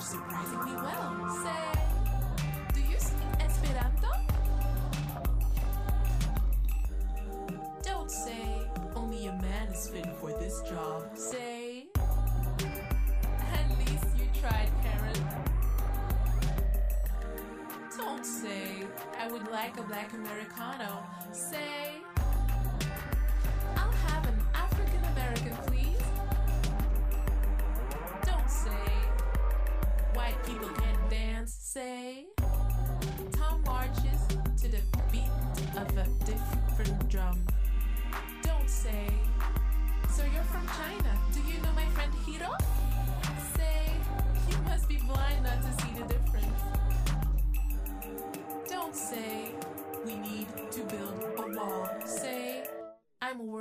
surprisingly 0.07 0.73
well. 0.75 1.27
Say, 1.43 1.79
do 2.73 2.79
you 2.79 2.97
speak 2.97 3.27
Esperanto? 3.41 4.07
Don't 7.83 8.09
say, 8.09 8.69
only 8.95 9.27
a 9.27 9.33
man 9.33 9.67
is 9.67 9.89
fit 9.89 10.07
for 10.15 10.31
this 10.31 10.61
job. 10.61 11.09
Say, 11.13 11.87
at 13.51 13.69
least 13.79 14.05
you 14.17 14.29
tried, 14.39 14.69
Karen. 14.81 15.25
Don't 17.97 18.25
say, 18.25 18.85
I 19.19 19.29
would 19.29 19.51
like 19.51 19.77
a 19.77 19.83
black 19.83 20.13
Americano. 20.13 20.96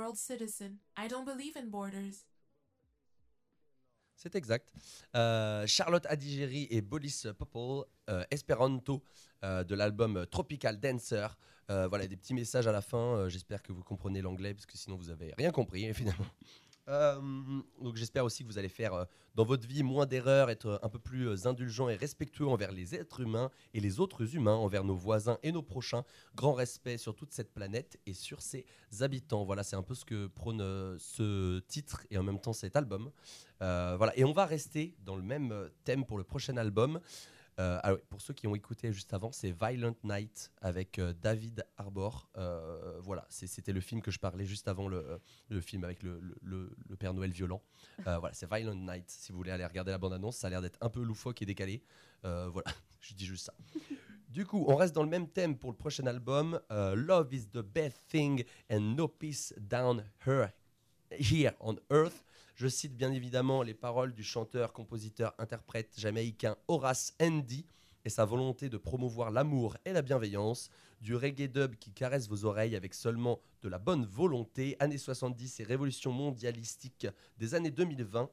World 0.07 0.17
citizen. 0.17 0.79
I 0.97 1.07
don't 1.07 1.25
believe 1.25 1.57
in 1.57 1.69
borders. 1.69 2.25
C'est 4.15 4.35
exact. 4.35 4.73
Euh, 5.15 5.67
Charlotte 5.67 6.05
Adigéry 6.07 6.67
et 6.71 6.81
Bolis 6.81 7.25
Popple, 7.37 7.87
euh, 8.09 8.23
Esperanto, 8.31 9.03
euh, 9.43 9.63
de 9.63 9.75
l'album 9.75 10.25
Tropical 10.31 10.79
Dancer. 10.79 11.27
Voilà, 11.69 12.07
des 12.07 12.15
petits 12.15 12.33
messages 12.33 12.65
à 12.65 12.71
la 12.71 12.81
fin. 12.81 13.27
J'espère 13.27 13.61
que 13.61 13.73
vous 13.73 13.83
comprenez 13.83 14.21
l'anglais, 14.21 14.53
parce 14.53 14.65
que 14.65 14.77
sinon 14.77 14.95
vous 14.95 15.09
avez 15.09 15.33
rien 15.37 15.51
compris, 15.51 15.93
finalement. 15.93 16.25
Euh, 16.89 17.19
donc 17.81 17.97
j'espère 17.97 18.23
aussi 18.23 18.43
que 18.43 18.47
vous 18.49 18.57
allez 18.57 18.69
faire 18.69 18.93
euh, 18.93 19.05
dans 19.35 19.43
votre 19.43 19.67
vie 19.67 19.83
moins 19.83 20.05
d'erreurs, 20.05 20.49
être 20.49 20.67
euh, 20.67 20.77
un 20.81 20.89
peu 20.89 20.99
plus 20.99 21.45
indulgent 21.45 21.89
et 21.89 21.95
respectueux 21.95 22.47
envers 22.47 22.71
les 22.71 22.95
êtres 22.95 23.19
humains 23.19 23.51
et 23.73 23.81
les 23.81 23.99
autres 23.99 24.35
humains, 24.35 24.55
envers 24.55 24.83
nos 24.83 24.95
voisins 24.95 25.37
et 25.43 25.51
nos 25.51 25.61
prochains. 25.61 26.03
Grand 26.35 26.53
respect 26.53 26.97
sur 26.97 27.13
toute 27.13 27.33
cette 27.33 27.53
planète 27.53 27.99
et 28.05 28.13
sur 28.13 28.41
ses 28.41 28.65
habitants. 29.01 29.43
Voilà, 29.43 29.63
c'est 29.63 29.75
un 29.75 29.83
peu 29.83 29.95
ce 29.95 30.05
que 30.05 30.27
prône 30.27 30.59
ce 30.97 31.59
titre 31.67 32.05
et 32.09 32.17
en 32.17 32.23
même 32.23 32.39
temps 32.39 32.53
cet 32.53 32.75
album. 32.75 33.11
Voilà, 33.59 34.13
et 34.15 34.23
on 34.23 34.33
va 34.33 34.45
rester 34.45 34.95
dans 35.03 35.15
le 35.15 35.23
même 35.23 35.69
thème 35.83 36.05
pour 36.05 36.17
le 36.17 36.23
prochain 36.23 36.57
album. 36.57 36.99
Euh, 37.59 37.79
ah 37.81 37.95
pour 38.09 38.21
ceux 38.21 38.33
qui 38.33 38.45
ont 38.45 38.55
écouté 38.55 38.93
juste 38.93 39.13
avant, 39.13 39.31
c'est 39.31 39.51
Violent 39.51 39.95
Night 40.03 40.51
avec 40.61 40.99
euh, 40.99 41.13
David 41.13 41.65
Arbor. 41.77 42.29
Euh, 42.37 42.99
voilà, 43.01 43.25
c'était 43.29 43.71
le 43.71 43.81
film 43.81 44.01
que 44.01 44.11
je 44.11 44.19
parlais 44.19 44.45
juste 44.45 44.67
avant 44.67 44.87
le, 44.87 45.19
le 45.49 45.61
film 45.61 45.83
avec 45.83 46.03
le, 46.03 46.21
Père 46.99 47.13
Noël 47.13 47.31
violent. 47.31 47.61
Euh, 48.05 48.19
voilà, 48.19 48.33
c'est 48.35 48.47
Violent 48.47 48.75
Night. 48.75 49.09
Si 49.09 49.31
vous 49.31 49.37
voulez 49.39 49.51
aller 49.51 49.65
regarder 49.65 49.91
la 49.91 49.97
bande-annonce, 49.97 50.37
ça 50.37 50.47
a 50.47 50.49
l'air 50.49 50.61
d'être 50.61 50.77
un 50.81 50.89
peu 50.89 51.01
loufoque 51.01 51.41
et 51.41 51.45
décalé. 51.45 51.83
Euh, 52.25 52.47
voilà, 52.49 52.71
je 53.01 53.13
dis 53.13 53.25
juste 53.25 53.45
ça. 53.45 53.53
Du 54.29 54.45
coup, 54.45 54.65
on 54.67 54.75
reste 54.75 54.93
dans 54.93 55.03
le 55.03 55.09
même 55.09 55.27
thème 55.27 55.57
pour 55.57 55.71
le 55.71 55.77
prochain 55.77 56.05
album. 56.05 56.59
Euh, 56.71 56.95
Love 56.95 57.33
is 57.33 57.47
the 57.47 57.61
best 57.61 58.01
thing 58.07 58.43
and 58.69 58.95
no 58.95 59.07
peace 59.07 59.53
down 59.57 60.03
here 61.11 61.53
on 61.59 61.77
earth. 61.89 62.23
Je 62.57 62.67
cite 62.67 62.97
bien 62.97 63.13
évidemment 63.13 63.61
les 63.61 63.75
paroles 63.75 64.15
du 64.15 64.23
chanteur, 64.23 64.73
compositeur, 64.73 65.35
interprète 65.37 65.93
jamaïcain 65.95 66.55
Horace 66.67 67.13
Andy 67.21 67.67
et 68.03 68.09
sa 68.09 68.25
volonté 68.25 68.67
de 68.67 68.77
promouvoir 68.77 69.29
l'amour 69.29 69.77
et 69.85 69.93
la 69.93 70.01
bienveillance, 70.01 70.71
du 70.99 71.15
reggae 71.15 71.47
dub 71.47 71.75
qui 71.75 71.91
caresse 71.91 72.27
vos 72.27 72.45
oreilles 72.45 72.75
avec 72.75 72.95
seulement 72.95 73.39
de 73.61 73.69
la 73.69 73.77
bonne 73.77 74.07
volonté, 74.07 74.75
années 74.79 74.97
70 74.97 75.59
et 75.59 75.65
révolution 75.65 76.11
mondialistique 76.11 77.05
des 77.37 77.53
années 77.53 77.69
2020. 77.69 78.27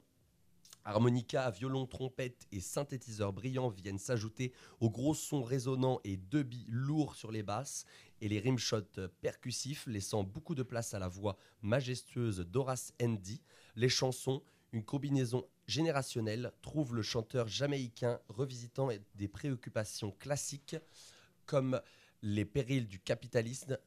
Harmonica, 0.86 1.50
violon, 1.50 1.86
trompette 1.86 2.46
et 2.50 2.60
synthétiseurs 2.60 3.34
brillants 3.34 3.68
viennent 3.68 3.98
s'ajouter 3.98 4.54
aux 4.80 4.88
gros 4.88 5.14
sons 5.14 5.42
résonnants 5.42 6.00
et 6.02 6.16
dubby 6.16 6.64
lourds 6.70 7.14
sur 7.14 7.30
les 7.30 7.42
basses 7.42 7.84
et 8.22 8.28
les 8.28 8.40
rimshots 8.40 9.10
percussifs, 9.20 9.86
laissant 9.86 10.24
beaucoup 10.24 10.54
de 10.54 10.62
place 10.62 10.94
à 10.94 10.98
la 10.98 11.08
voix 11.08 11.36
majestueuse 11.60 12.40
d'Horace 12.40 12.94
Andy. 13.02 13.42
Les 13.76 13.88
chansons, 13.88 14.42
une 14.72 14.84
combinaison 14.84 15.46
générationnelle, 15.66 16.52
trouvent 16.62 16.94
le 16.94 17.02
chanteur 17.02 17.48
jamaïcain 17.48 18.20
revisitant 18.28 18.88
des 19.14 19.28
préoccupations 19.28 20.12
classiques 20.12 20.76
comme 21.46 21.80
les 22.22 22.44
périls 22.44 22.86
du 22.86 22.98
capitalisme, 23.00 23.78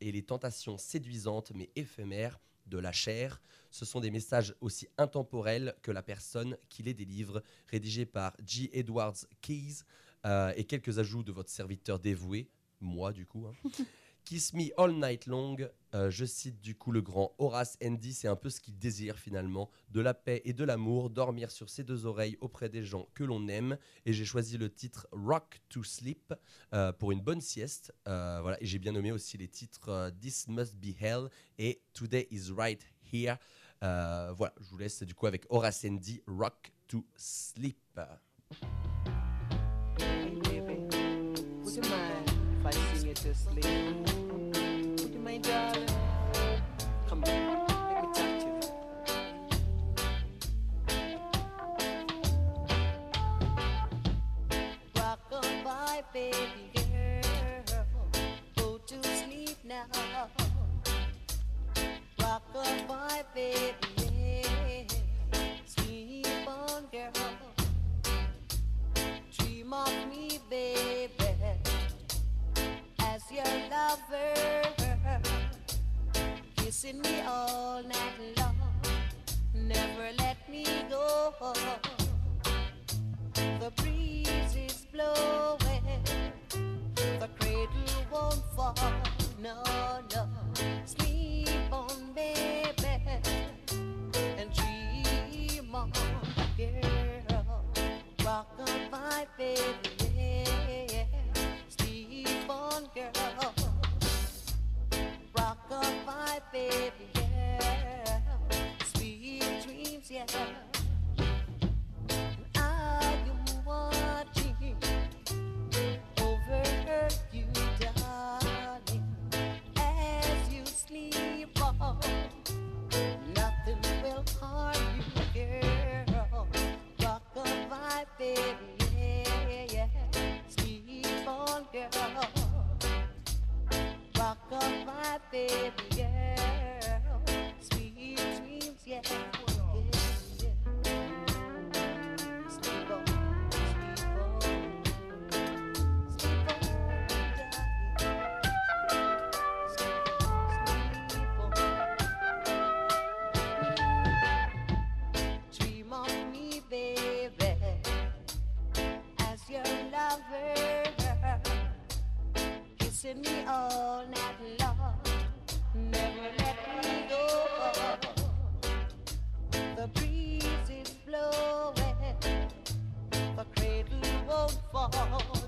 et 0.00 0.12
les 0.12 0.22
tentations 0.22 0.78
séduisantes 0.78 1.52
mais 1.54 1.70
éphémères 1.76 2.40
de 2.66 2.78
la 2.78 2.92
chair. 2.92 3.40
Ce 3.70 3.84
sont 3.84 4.00
des 4.00 4.10
messages 4.10 4.54
aussi 4.60 4.88
intemporels 4.96 5.74
que 5.82 5.90
la 5.90 6.02
personne 6.02 6.56
qui 6.68 6.82
les 6.82 6.94
délivre, 6.94 7.42
rédigés 7.68 8.06
par 8.06 8.34
G. 8.46 8.70
Edwards 8.72 9.26
Keys 9.40 9.82
euh, 10.24 10.52
et 10.56 10.64
quelques 10.64 10.98
ajouts 10.98 11.22
de 11.22 11.32
votre 11.32 11.50
serviteur 11.50 11.98
dévoué, 11.98 12.48
moi 12.80 13.12
du 13.12 13.26
coup. 13.26 13.46
hein. 13.46 13.70
Kiss 14.30 14.54
Me 14.54 14.70
All 14.76 14.92
Night 14.92 15.26
Long, 15.26 15.56
euh, 15.92 16.08
je 16.08 16.24
cite 16.24 16.60
du 16.60 16.76
coup 16.76 16.92
le 16.92 17.00
grand 17.00 17.34
Horace 17.38 17.76
Andy, 17.84 18.12
c'est 18.12 18.28
un 18.28 18.36
peu 18.36 18.48
ce 18.48 18.60
qu'il 18.60 18.78
désire 18.78 19.18
finalement, 19.18 19.68
de 19.88 20.00
la 20.00 20.14
paix 20.14 20.40
et 20.44 20.52
de 20.52 20.62
l'amour, 20.62 21.10
dormir 21.10 21.50
sur 21.50 21.68
ses 21.68 21.82
deux 21.82 22.06
oreilles 22.06 22.38
auprès 22.40 22.68
des 22.68 22.84
gens 22.84 23.08
que 23.14 23.24
l'on 23.24 23.48
aime. 23.48 23.76
Et 24.06 24.12
j'ai 24.12 24.24
choisi 24.24 24.56
le 24.56 24.72
titre 24.72 25.08
Rock 25.10 25.60
to 25.68 25.82
Sleep 25.82 26.32
euh, 26.74 26.92
pour 26.92 27.10
une 27.10 27.20
bonne 27.20 27.40
sieste. 27.40 27.92
Euh, 28.06 28.38
voilà. 28.40 28.56
Et 28.62 28.66
j'ai 28.66 28.78
bien 28.78 28.92
nommé 28.92 29.10
aussi 29.10 29.36
les 29.36 29.48
titres 29.48 30.12
This 30.20 30.46
Must 30.46 30.76
Be 30.76 30.94
Hell 31.00 31.28
et 31.58 31.82
Today 31.92 32.28
Is 32.30 32.52
Right 32.56 32.86
Here. 33.12 33.36
Voilà, 33.80 34.54
je 34.60 34.70
vous 34.70 34.78
laisse 34.78 35.02
du 35.02 35.16
coup 35.16 35.26
avec 35.26 35.44
Horace 35.48 35.84
Andy, 35.84 36.22
Rock 36.28 36.72
to 36.86 37.04
Sleep. 37.16 37.98
To 43.22 43.34
sleep? 43.34 43.64
Would 43.66 45.12
you 45.12 45.20
mind, 45.20 45.44
darling? 45.44 45.88
Come 47.06 47.22
on, 47.24 47.69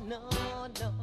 No, 0.04 0.18
no, 0.80 1.01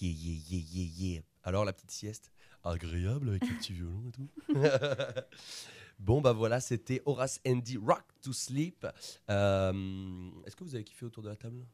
Yeah, 0.00 0.10
yeah, 0.10 0.38
yeah, 0.48 0.62
yeah, 0.72 0.88
yeah. 0.96 1.20
Alors, 1.44 1.64
la 1.64 1.72
petite 1.72 1.92
sieste 1.92 2.32
Agréable 2.64 3.28
avec 3.28 3.48
le 3.48 3.56
petit 3.56 3.72
violon 3.74 4.02
et 4.08 4.12
tout. 4.12 4.28
bon, 6.00 6.20
bah 6.20 6.32
voilà, 6.32 6.58
c'était 6.60 7.00
Horace 7.04 7.40
Andy 7.46 7.76
Rock 7.76 8.04
to 8.22 8.32
Sleep. 8.32 8.86
Euh, 9.30 10.30
est-ce 10.46 10.56
que 10.56 10.64
vous 10.64 10.74
avez 10.74 10.82
kiffé 10.82 11.06
autour 11.06 11.22
de 11.22 11.28
la 11.28 11.36
table? 11.36 11.64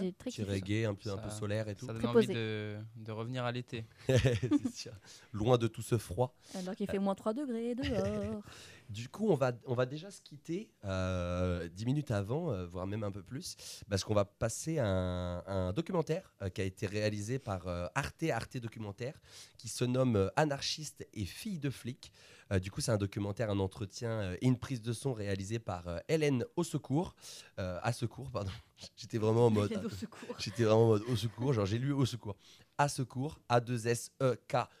J'ai 0.00 0.12
très 0.12 0.30
Petit 0.30 0.42
reggae, 0.42 0.84
un 0.86 0.94
peu, 0.94 1.10
un 1.10 1.16
peu 1.18 1.28
Ça- 1.30 1.36
solaire 1.38 1.68
et 1.68 1.74
tout. 1.74 1.86
Ça 1.86 1.92
donne 1.92 2.02
Très 2.02 2.10
envie 2.10 2.26
de, 2.26 2.78
de 2.96 3.12
revenir 3.12 3.44
à 3.44 3.52
l'été. 3.52 3.84
Loin 5.32 5.58
de 5.58 5.66
tout 5.66 5.82
ce 5.82 5.98
froid. 5.98 6.34
Alors 6.54 6.74
qu'il 6.74 6.88
fait 6.90 6.98
moins 6.98 7.14
3 7.14 7.34
degrés 7.34 7.74
dehors. 7.74 8.42
Du 8.88 9.10
coup, 9.10 9.28
on 9.28 9.34
va, 9.34 9.52
on 9.66 9.74
va 9.74 9.84
déjà 9.84 10.10
se 10.10 10.22
quitter 10.22 10.70
euh, 10.86 11.68
10 11.68 11.84
minutes 11.84 12.10
avant, 12.10 12.50
euh, 12.50 12.64
voire 12.66 12.86
même 12.86 13.04
un 13.04 13.10
peu 13.10 13.22
plus, 13.22 13.54
parce 13.90 14.02
qu'on 14.02 14.14
va 14.14 14.24
passer 14.24 14.78
à 14.78 14.86
un, 14.86 15.44
un 15.46 15.72
documentaire 15.74 16.32
euh, 16.40 16.48
qui 16.48 16.62
a 16.62 16.64
été 16.64 16.86
réalisé 16.86 17.38
par 17.38 17.68
euh, 17.68 17.86
Arte, 17.94 18.22
Arte 18.32 18.56
Documentaire, 18.56 19.20
qui 19.58 19.68
se 19.68 19.84
nomme 19.84 20.30
Anarchiste 20.36 21.06
et 21.12 21.26
fille 21.26 21.58
de 21.58 21.68
flic. 21.68 22.10
Euh, 22.52 22.58
du 22.58 22.70
coup, 22.70 22.80
c'est 22.80 22.92
un 22.92 22.96
documentaire, 22.96 23.50
un 23.50 23.58
entretien 23.58 24.10
euh, 24.10 24.36
et 24.40 24.46
une 24.46 24.58
prise 24.58 24.80
de 24.80 24.92
son 24.92 25.12
réalisée 25.12 25.58
par 25.58 25.86
euh, 25.88 25.98
Hélène 26.08 26.44
au 26.56 26.64
secours, 26.64 27.14
à 27.56 27.92
secours, 27.92 28.30
pardon. 28.30 28.50
J'étais 28.96 29.18
vraiment 29.18 29.46
en 29.46 29.50
mode. 29.50 29.72
Au 29.84 29.90
secours. 29.90 30.34
J'étais 30.38 30.64
vraiment 30.64 30.84
en 30.84 30.88
mode 30.88 31.02
au 31.08 31.16
secours, 31.16 31.52
genre 31.52 31.66
j'ai 31.66 31.78
lu 31.78 31.92
au 31.92 32.06
secours. 32.06 32.36
À 32.78 32.88
secours, 32.88 33.38
A2S-E-K-O-U-R, 33.50 34.72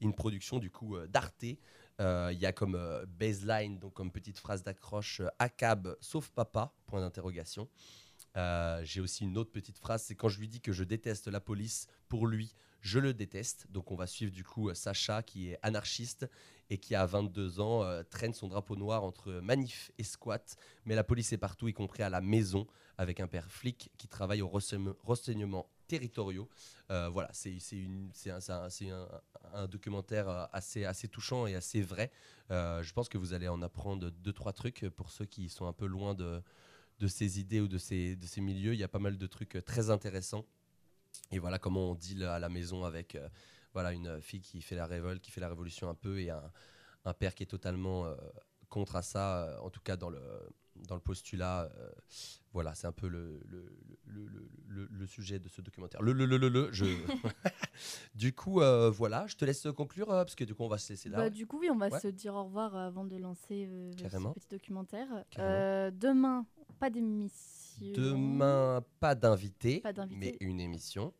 une 0.00 0.14
production 0.14 0.58
du 0.58 0.70
coup 0.70 0.96
d'Arte. 1.08 1.44
Euh, 2.00 2.30
Il 2.32 2.38
y 2.38 2.46
a 2.46 2.52
comme 2.52 2.76
euh, 2.76 3.04
baseline, 3.06 3.78
donc 3.78 3.94
comme 3.94 4.10
petite 4.12 4.38
phrase 4.38 4.62
d'accroche, 4.62 5.20
euh, 5.20 5.28
ACAB 5.38 5.96
sauf 6.00 6.30
papa, 6.30 6.72
point 6.86 7.00
d'interrogation. 7.00 7.68
J'ai 8.82 9.00
aussi 9.00 9.24
une 9.24 9.36
autre 9.36 9.50
petite 9.50 9.78
phrase, 9.78 10.04
c'est 10.04 10.14
quand 10.14 10.28
je 10.28 10.38
lui 10.38 10.46
dis 10.46 10.60
que 10.60 10.70
je 10.70 10.84
déteste 10.84 11.26
la 11.26 11.40
police, 11.40 11.88
pour 12.06 12.28
lui, 12.28 12.54
je 12.80 12.98
le 12.98 13.14
déteste. 13.14 13.66
Donc 13.70 13.90
on 13.90 13.96
va 13.96 14.06
suivre 14.06 14.32
du 14.32 14.44
coup 14.44 14.72
Sacha 14.74 15.22
qui 15.22 15.50
est 15.50 15.58
anarchiste 15.62 16.26
et 16.70 16.78
qui 16.78 16.94
à 16.94 17.06
22 17.06 17.60
ans 17.60 17.82
euh, 17.82 18.02
traîne 18.02 18.34
son 18.34 18.48
drapeau 18.48 18.76
noir 18.76 19.04
entre 19.04 19.32
manif 19.32 19.90
et 19.98 20.04
squat. 20.04 20.56
Mais 20.84 20.94
la 20.94 21.04
police 21.04 21.32
est 21.32 21.38
partout, 21.38 21.68
y 21.68 21.72
compris 21.72 22.02
à 22.02 22.10
la 22.10 22.20
maison, 22.20 22.66
avec 22.98 23.20
un 23.20 23.26
père 23.26 23.50
flic 23.50 23.90
qui 23.96 24.08
travaille 24.08 24.42
au 24.42 24.48
renseignement- 24.48 25.66
territoriaux. 25.86 26.48
Euh, 26.90 27.08
voilà, 27.08 27.30
c'est 27.32 27.56
un, 28.30 29.08
un- 29.54 29.66
documentaire 29.66 30.28
euh, 30.28 30.44
assez, 30.52 31.08
touchant 31.08 31.46
et 31.46 31.54
assez 31.54 31.80
vrai. 31.80 32.12
Je 32.50 32.92
pense 32.92 33.08
que 33.08 33.18
vous 33.18 33.32
allez 33.32 33.48
en 33.48 33.62
apprendre 33.62 34.10
deux, 34.10 34.32
trois 34.32 34.52
trucs 34.52 34.86
pour 34.90 35.10
ceux 35.10 35.24
qui 35.24 35.48
sont 35.48 35.66
un 35.66 35.72
peu 35.72 35.86
loin 35.86 36.14
de, 36.14 36.42
ces 37.06 37.40
idées 37.40 37.60
ou 37.60 37.68
de 37.68 37.78
ces, 37.78 38.18
milieux. 38.36 38.74
Il 38.74 38.78
y 38.78 38.84
a 38.84 38.88
pas 38.88 38.98
mal 38.98 39.16
de 39.16 39.26
trucs 39.26 39.64
très 39.64 39.88
intéressants. 39.90 40.44
Et 41.30 41.38
voilà 41.38 41.58
comment 41.58 41.90
on 41.90 41.94
deal 41.94 42.24
à 42.24 42.38
la 42.38 42.48
maison 42.48 42.84
avec 42.84 43.14
euh, 43.14 43.28
voilà, 43.74 43.92
une 43.92 44.20
fille 44.22 44.40
qui 44.40 44.60
fait 44.62 44.74
la 44.76 44.86
révolte, 44.86 45.22
qui 45.22 45.30
fait 45.30 45.40
la 45.40 45.48
révolution 45.48 45.88
un 45.90 45.94
peu, 45.94 46.20
et 46.20 46.30
un, 46.30 46.50
un 47.04 47.12
père 47.14 47.34
qui 47.34 47.42
est 47.42 47.46
totalement 47.46 48.06
euh, 48.06 48.14
contre 48.68 48.96
à 48.96 49.02
ça, 49.02 49.44
euh, 49.44 49.58
en 49.60 49.70
tout 49.70 49.80
cas 49.80 49.96
dans 49.96 50.08
le, 50.10 50.20
dans 50.88 50.94
le 50.94 51.00
postulat. 51.00 51.70
voilà, 52.52 52.74
c'est 52.74 52.86
un 52.86 52.92
peu 52.92 53.08
le, 53.08 53.40
le, 53.46 53.66
le, 54.06 54.86
le- 54.90 55.06
sujet 55.06 55.38
de 55.38 55.48
ce 55.48 55.60
documentaire. 55.60 56.00
Le, 56.02 56.12
le, 56.12 56.24
le, 56.26 56.36
le, 56.38 56.48
le, 56.48 56.72
je... 56.72 56.84
du 58.14 58.32
coup, 58.34 58.60
voilà, 58.92 59.26
je 59.26 59.36
te 59.36 59.44
laisse 59.44 59.66
conclure, 59.76 60.06
parce 60.08 60.34
que 60.34 60.44
du 60.44 60.54
coup, 60.54 60.62
on 60.64 60.68
va 60.68 60.78
se 60.78 60.92
laisser 60.92 61.08
là. 61.08 61.18
Bah, 61.18 61.24
ouais. 61.24 61.30
Du 61.30 61.46
coup, 61.46 61.58
oui, 61.60 61.68
on 61.70 61.76
va 61.76 61.88
Ouais. 61.88 62.00
se 62.00 62.08
dire 62.08 62.34
au 62.34 62.44
revoir 62.44 62.74
avant 62.76 63.04
de 63.04 63.16
lancer 63.16 63.68
ce 63.98 64.04
petit 64.32 64.48
documentaire. 64.50 65.08
Demain, 65.36 66.46
pas 66.78 66.90
d'émission. 66.90 67.57
Demain, 67.80 68.82
pas 69.00 69.14
d'invité, 69.14 69.80
Pas 69.80 69.92
d'invité. 69.92 70.18
mais 70.18 70.36
une 70.40 70.60
émission. 70.60 71.12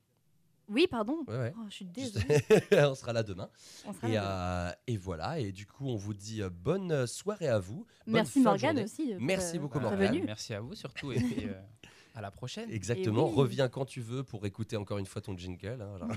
Oui, 0.69 0.87
pardon. 0.87 1.25
Ouais, 1.27 1.39
ouais. 1.39 1.55
Oh, 1.57 1.63
je 1.71 1.75
suis 1.77 1.85
désolée. 1.87 2.43
on 2.73 2.95
sera 2.95 3.15
là 3.15 3.23
demain. 3.23 3.49
On 3.87 3.93
sera 3.95 4.09
et, 4.09 4.13
là 4.13 4.69
euh, 4.69 4.73
et 4.87 4.97
voilà, 4.99 5.39
et 5.39 5.51
du 5.51 5.65
coup, 5.67 5.87
on 5.89 5.97
vous 5.97 6.13
dit 6.13 6.43
euh, 6.43 6.51
bonne 6.51 7.07
soirée 7.07 7.49
à 7.49 7.59
vous. 7.59 7.87
bonne 8.07 8.15
Merci 8.15 8.41
Morgane 8.41 8.81
aussi, 8.81 9.15
euh, 9.15 9.19
Merci 9.19 9.59
beaucoup 9.59 9.79
euh, 9.79 9.83
Morgane. 9.83 10.25
Merci 10.27 10.53
à 10.53 10.61
vous 10.61 10.75
surtout 10.75 11.11
et 11.13 11.17
puis 11.17 11.47
euh, 11.47 11.55
à 12.19 12.21
la 12.21 12.31
prochaine. 12.33 12.69
Exactement, 12.73 13.29
oui. 13.29 13.35
reviens 13.37 13.69
quand 13.69 13.85
tu 13.85 14.01
veux 14.01 14.25
pour 14.25 14.45
écouter 14.45 14.77
encore 14.77 14.99
une 14.99 15.07
fois 15.07 15.23
ton 15.23 15.39
jingle. 15.39 15.81
hein. 15.81 16.09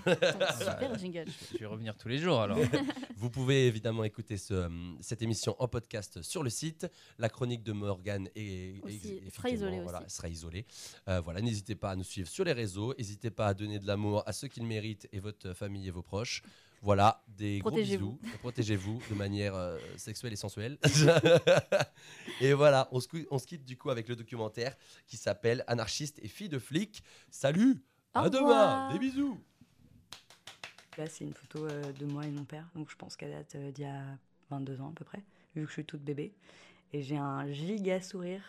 Super 0.57 0.97
jingle. 0.99 1.25
Je 1.53 1.57
vais 1.59 1.65
revenir 1.67 1.95
tous 1.95 2.07
les 2.07 2.17
jours 2.17 2.41
alors. 2.41 2.57
Vous 3.17 3.29
pouvez 3.29 3.67
évidemment 3.67 4.03
écouter 4.03 4.35
ce, 4.37 4.53
euh, 4.55 4.69
cette 4.99 5.21
émission 5.21 5.55
en 5.59 5.67
podcast 5.67 6.23
sur 6.23 6.41
le 6.41 6.49
site. 6.49 6.87
La 7.19 7.29
chronique 7.29 7.61
de 7.61 7.71
Morgane 7.71 8.27
est, 8.35 8.83
Aussi, 8.83 9.21
est- 9.27 9.29
sera 9.35 9.49
isolée 9.51 9.79
voilà, 9.81 10.01
aussi. 10.03 10.15
sera 10.15 10.27
isolée. 10.27 10.65
Euh, 11.07 11.21
voilà, 11.21 11.39
n'hésitez 11.41 11.75
pas 11.75 11.91
à 11.91 11.95
nous 11.95 12.03
suivre 12.03 12.27
sur 12.27 12.43
les 12.45 12.53
réseaux. 12.53 12.95
N'hésitez 12.97 13.29
pas 13.29 13.45
à 13.47 13.53
donner 13.53 13.77
de 13.77 13.85
l'amour 13.85 14.23
à 14.25 14.33
ceux 14.33 14.47
qui 14.47 14.59
le 14.59 14.65
méritent 14.65 15.07
et 15.11 15.19
votre 15.19 15.53
famille 15.53 15.87
et 15.87 15.91
vos 15.91 16.01
proches. 16.01 16.41
Voilà, 16.81 17.23
des 17.27 17.59
gros 17.59 17.69
bisous. 17.99 18.19
Protégez-vous 18.39 19.01
de 19.09 19.15
manière 19.15 19.53
euh, 19.55 19.77
sexuelle 19.97 20.33
et 20.33 20.35
sensuelle. 20.35 20.79
et 22.41 22.53
voilà, 22.53 22.89
on 22.91 22.99
se, 22.99 23.07
cou- 23.07 23.25
on 23.29 23.37
se 23.37 23.45
quitte 23.45 23.63
du 23.65 23.77
coup 23.77 23.89
avec 23.91 24.07
le 24.09 24.15
documentaire 24.15 24.75
qui 25.05 25.17
s'appelle 25.17 25.63
Anarchiste 25.67 26.19
et 26.23 26.27
fille 26.27 26.49
de 26.49 26.57
flic. 26.59 27.03
Salut, 27.29 27.83
Au 28.15 28.19
à 28.19 28.29
demain, 28.29 28.91
des 28.93 28.99
bisous. 28.99 29.39
Là, 30.97 31.07
c'est 31.07 31.23
une 31.23 31.33
photo 31.33 31.65
euh, 31.67 31.91
de 31.93 32.05
moi 32.05 32.25
et 32.25 32.31
mon 32.31 32.43
père, 32.43 32.67
donc 32.75 32.89
je 32.89 32.95
pense 32.95 33.15
qu'elle 33.15 33.31
date 33.31 33.55
euh, 33.55 33.71
d'il 33.71 33.83
y 33.85 33.87
a 33.87 34.03
22 34.49 34.81
ans 34.81 34.89
à 34.89 34.93
peu 34.93 35.05
près, 35.05 35.23
vu 35.55 35.61
que 35.63 35.67
je 35.67 35.73
suis 35.73 35.85
toute 35.85 36.01
bébé. 36.01 36.33
Et 36.93 37.01
j'ai 37.03 37.15
un 37.17 37.49
giga 37.51 38.01
sourire 38.01 38.43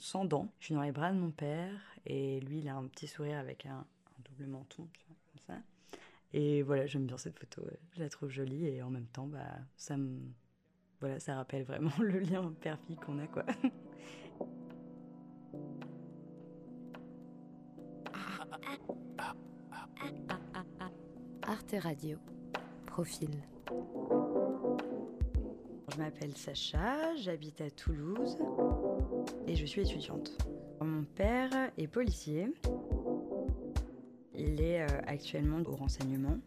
sans 0.00 0.24
dents. 0.26 0.52
Je 0.60 0.66
suis 0.66 0.74
dans 0.74 0.82
les 0.82 0.92
bras 0.92 1.12
de 1.12 1.18
mon 1.18 1.30
père, 1.30 1.72
et 2.04 2.40
lui, 2.40 2.58
il 2.58 2.68
a 2.68 2.74
un 2.74 2.86
petit 2.88 3.06
sourire 3.06 3.38
avec 3.38 3.64
un, 3.66 3.76
un 3.78 4.22
double 4.24 4.50
menton, 4.50 4.86
tu 4.92 5.06
vois, 5.06 5.16
comme 5.30 5.56
ça. 5.56 5.62
Et 6.34 6.62
voilà, 6.62 6.86
j'aime 6.86 7.06
bien 7.06 7.18
cette 7.18 7.38
photo, 7.38 7.62
je 7.92 8.00
la 8.00 8.08
trouve 8.08 8.30
jolie, 8.30 8.66
et 8.66 8.82
en 8.82 8.90
même 8.90 9.06
temps, 9.06 9.26
bah, 9.26 9.58
ça 9.76 9.96
me. 9.96 10.18
Voilà, 11.00 11.18
ça 11.20 11.34
rappelle 11.36 11.64
vraiment 11.64 11.90
le 12.00 12.20
lien 12.20 12.54
père-fille 12.60 12.96
qu'on 12.96 13.18
a, 13.18 13.26
quoi. 13.26 13.44
Arte 21.42 21.74
Radio. 21.80 22.18
Profil. 22.86 23.30
Je 25.88 25.98
m'appelle 25.98 26.36
Sacha, 26.36 27.14
j'habite 27.16 27.60
à 27.60 27.70
Toulouse 27.70 28.38
et 29.46 29.54
je 29.54 29.66
suis 29.66 29.82
étudiante. 29.82 30.38
Mon 30.80 31.04
père 31.04 31.50
est 31.76 31.88
policier. 31.88 32.52
Il 34.34 34.60
est 34.60 34.82
euh, 34.82 35.00
actuellement 35.06 35.60
au 35.66 35.76
renseignement. 35.76 36.38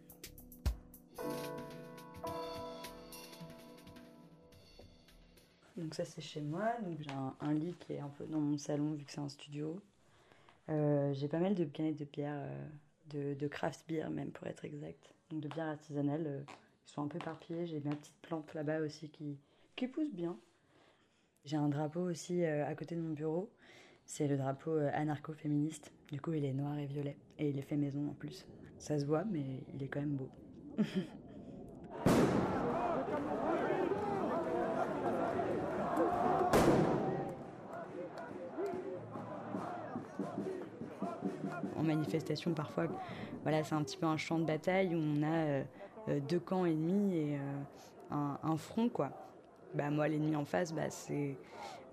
Donc 5.77 5.93
ça 5.93 6.05
c'est 6.05 6.21
chez 6.21 6.41
moi. 6.41 6.73
Donc 6.83 6.97
j'ai 6.99 7.11
un, 7.11 7.53
lit 7.53 7.75
qui 7.79 7.93
est 7.93 7.99
un 7.99 8.09
peu 8.09 8.25
dans 8.25 8.39
mon 8.39 8.57
salon 8.57 8.93
vu 8.93 9.03
que 9.05 9.11
c'est 9.11 9.19
un 9.19 9.29
studio. 9.29 9.79
Euh, 10.69 11.13
j'ai 11.13 11.27
pas 11.27 11.39
mal 11.39 11.53
de 11.53 11.65
canettes 11.65 11.97
de 11.97 12.05
bière, 12.05 12.33
euh, 12.35 12.67
de, 13.09 13.33
de 13.39 13.47
craft 13.47 13.83
beer 13.87 14.09
même 14.09 14.31
pour 14.31 14.47
être 14.47 14.65
exact. 14.65 15.13
Donc 15.29 15.41
de 15.41 15.47
bière 15.47 15.67
artisanale. 15.67 16.23
euh, 16.25 16.41
ils 16.87 16.91
sont 16.91 17.03
un 17.03 17.07
peu 17.07 17.17
éparpillés. 17.17 17.65
J'ai 17.67 17.79
ma 17.81 17.95
petite 17.95 18.15
plante 18.21 18.53
là-bas 18.53 18.79
aussi 18.79 19.09
qui, 19.09 19.37
qui 19.75 19.87
pousse 19.87 20.13
bien. 20.13 20.37
J'ai 21.43 21.57
un 21.57 21.69
drapeau 21.69 22.01
aussi 22.01 22.43
euh, 22.43 22.65
à 22.65 22.75
côté 22.75 22.95
de 22.95 23.01
mon 23.01 23.13
bureau. 23.13 23.49
C'est 24.05 24.27
le 24.27 24.37
drapeau 24.37 24.71
euh, 24.71 24.91
anarcho-féministe. 24.93 25.91
Du 26.11 26.21
coup, 26.21 26.33
il 26.33 26.45
est 26.45 26.53
noir 26.53 26.77
et 26.77 26.85
violet. 26.85 27.17
Et 27.39 27.49
il 27.49 27.57
est 27.57 27.63
fait 27.63 27.75
maison 27.75 28.07
en 28.09 28.13
plus. 28.13 28.45
Ça 28.77 28.99
se 28.99 29.05
voit, 29.05 29.23
mais 29.25 29.63
il 29.73 29.81
est 29.83 29.87
quand 29.87 29.99
même 29.99 30.15
beau. 30.15 30.29
en 41.77 41.83
manifestation 41.83 42.53
parfois, 42.53 42.87
voilà, 43.43 43.63
c'est 43.63 43.75
un 43.75 43.83
petit 43.83 43.97
peu 43.97 44.05
un 44.05 44.17
champ 44.17 44.39
de 44.39 44.45
bataille 44.45 44.95
où 44.95 44.99
on 44.99 45.23
a 45.23 45.35
euh, 45.35 45.63
euh, 46.09 46.19
deux 46.19 46.39
camps 46.39 46.65
ennemis 46.65 47.17
et 47.17 47.37
un, 48.11 48.37
un 48.43 48.57
front 48.57 48.87
quoi. 48.89 49.09
Bah 49.73 49.89
moi 49.89 50.07
l'ennemi 50.07 50.35
en 50.35 50.45
face, 50.45 50.73
bah, 50.73 50.89
c'est 50.89 51.37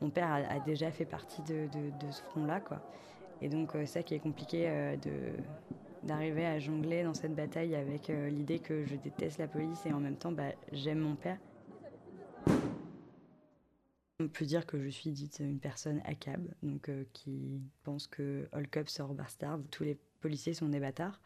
mon 0.02 0.10
père 0.10 0.30
a, 0.30 0.58
déjà 0.58 0.90
fait 0.90 1.04
partie 1.04 1.42
de, 1.42 1.68
ce 2.10 2.22
front 2.22 2.44
là 2.44 2.60
quoi. 2.60 2.82
Et 3.40 3.48
donc 3.48 3.74
euh, 3.74 3.86
ça 3.86 4.02
qui 4.02 4.14
est 4.14 4.18
compliqué 4.18 4.68
euh, 4.68 4.96
de 4.96 5.12
d'arriver 6.02 6.44
à 6.44 6.58
jongler 6.58 7.04
dans 7.04 7.14
cette 7.14 7.34
bataille 7.34 7.76
avec 7.76 8.10
euh, 8.10 8.28
l'idée 8.28 8.58
que 8.58 8.84
je 8.84 8.96
déteste 8.96 9.38
la 9.38 9.46
police 9.46 9.86
et 9.86 9.92
en 9.92 10.00
même 10.00 10.16
temps 10.16 10.32
bah, 10.32 10.52
j'aime 10.72 10.98
mon 10.98 11.14
père. 11.14 11.38
On 14.18 14.28
peut 14.28 14.44
dire 14.44 14.66
que 14.66 14.82
je 14.82 14.88
suis 14.88 15.10
dite 15.10 15.38
une 15.40 15.58
personne 15.58 16.00
cab, 16.20 16.46
donc 16.62 16.90
qui 17.12 17.60
pense 17.82 18.06
que 18.06 18.48
all 18.52 18.68
cops 18.68 19.00
are 19.00 19.14
bastards, 19.14 19.60
tous 19.70 19.84
les 19.84 19.98
policiers 20.20 20.54
sont 20.54 20.68
des 20.68 20.78
bâtards. 20.78 21.20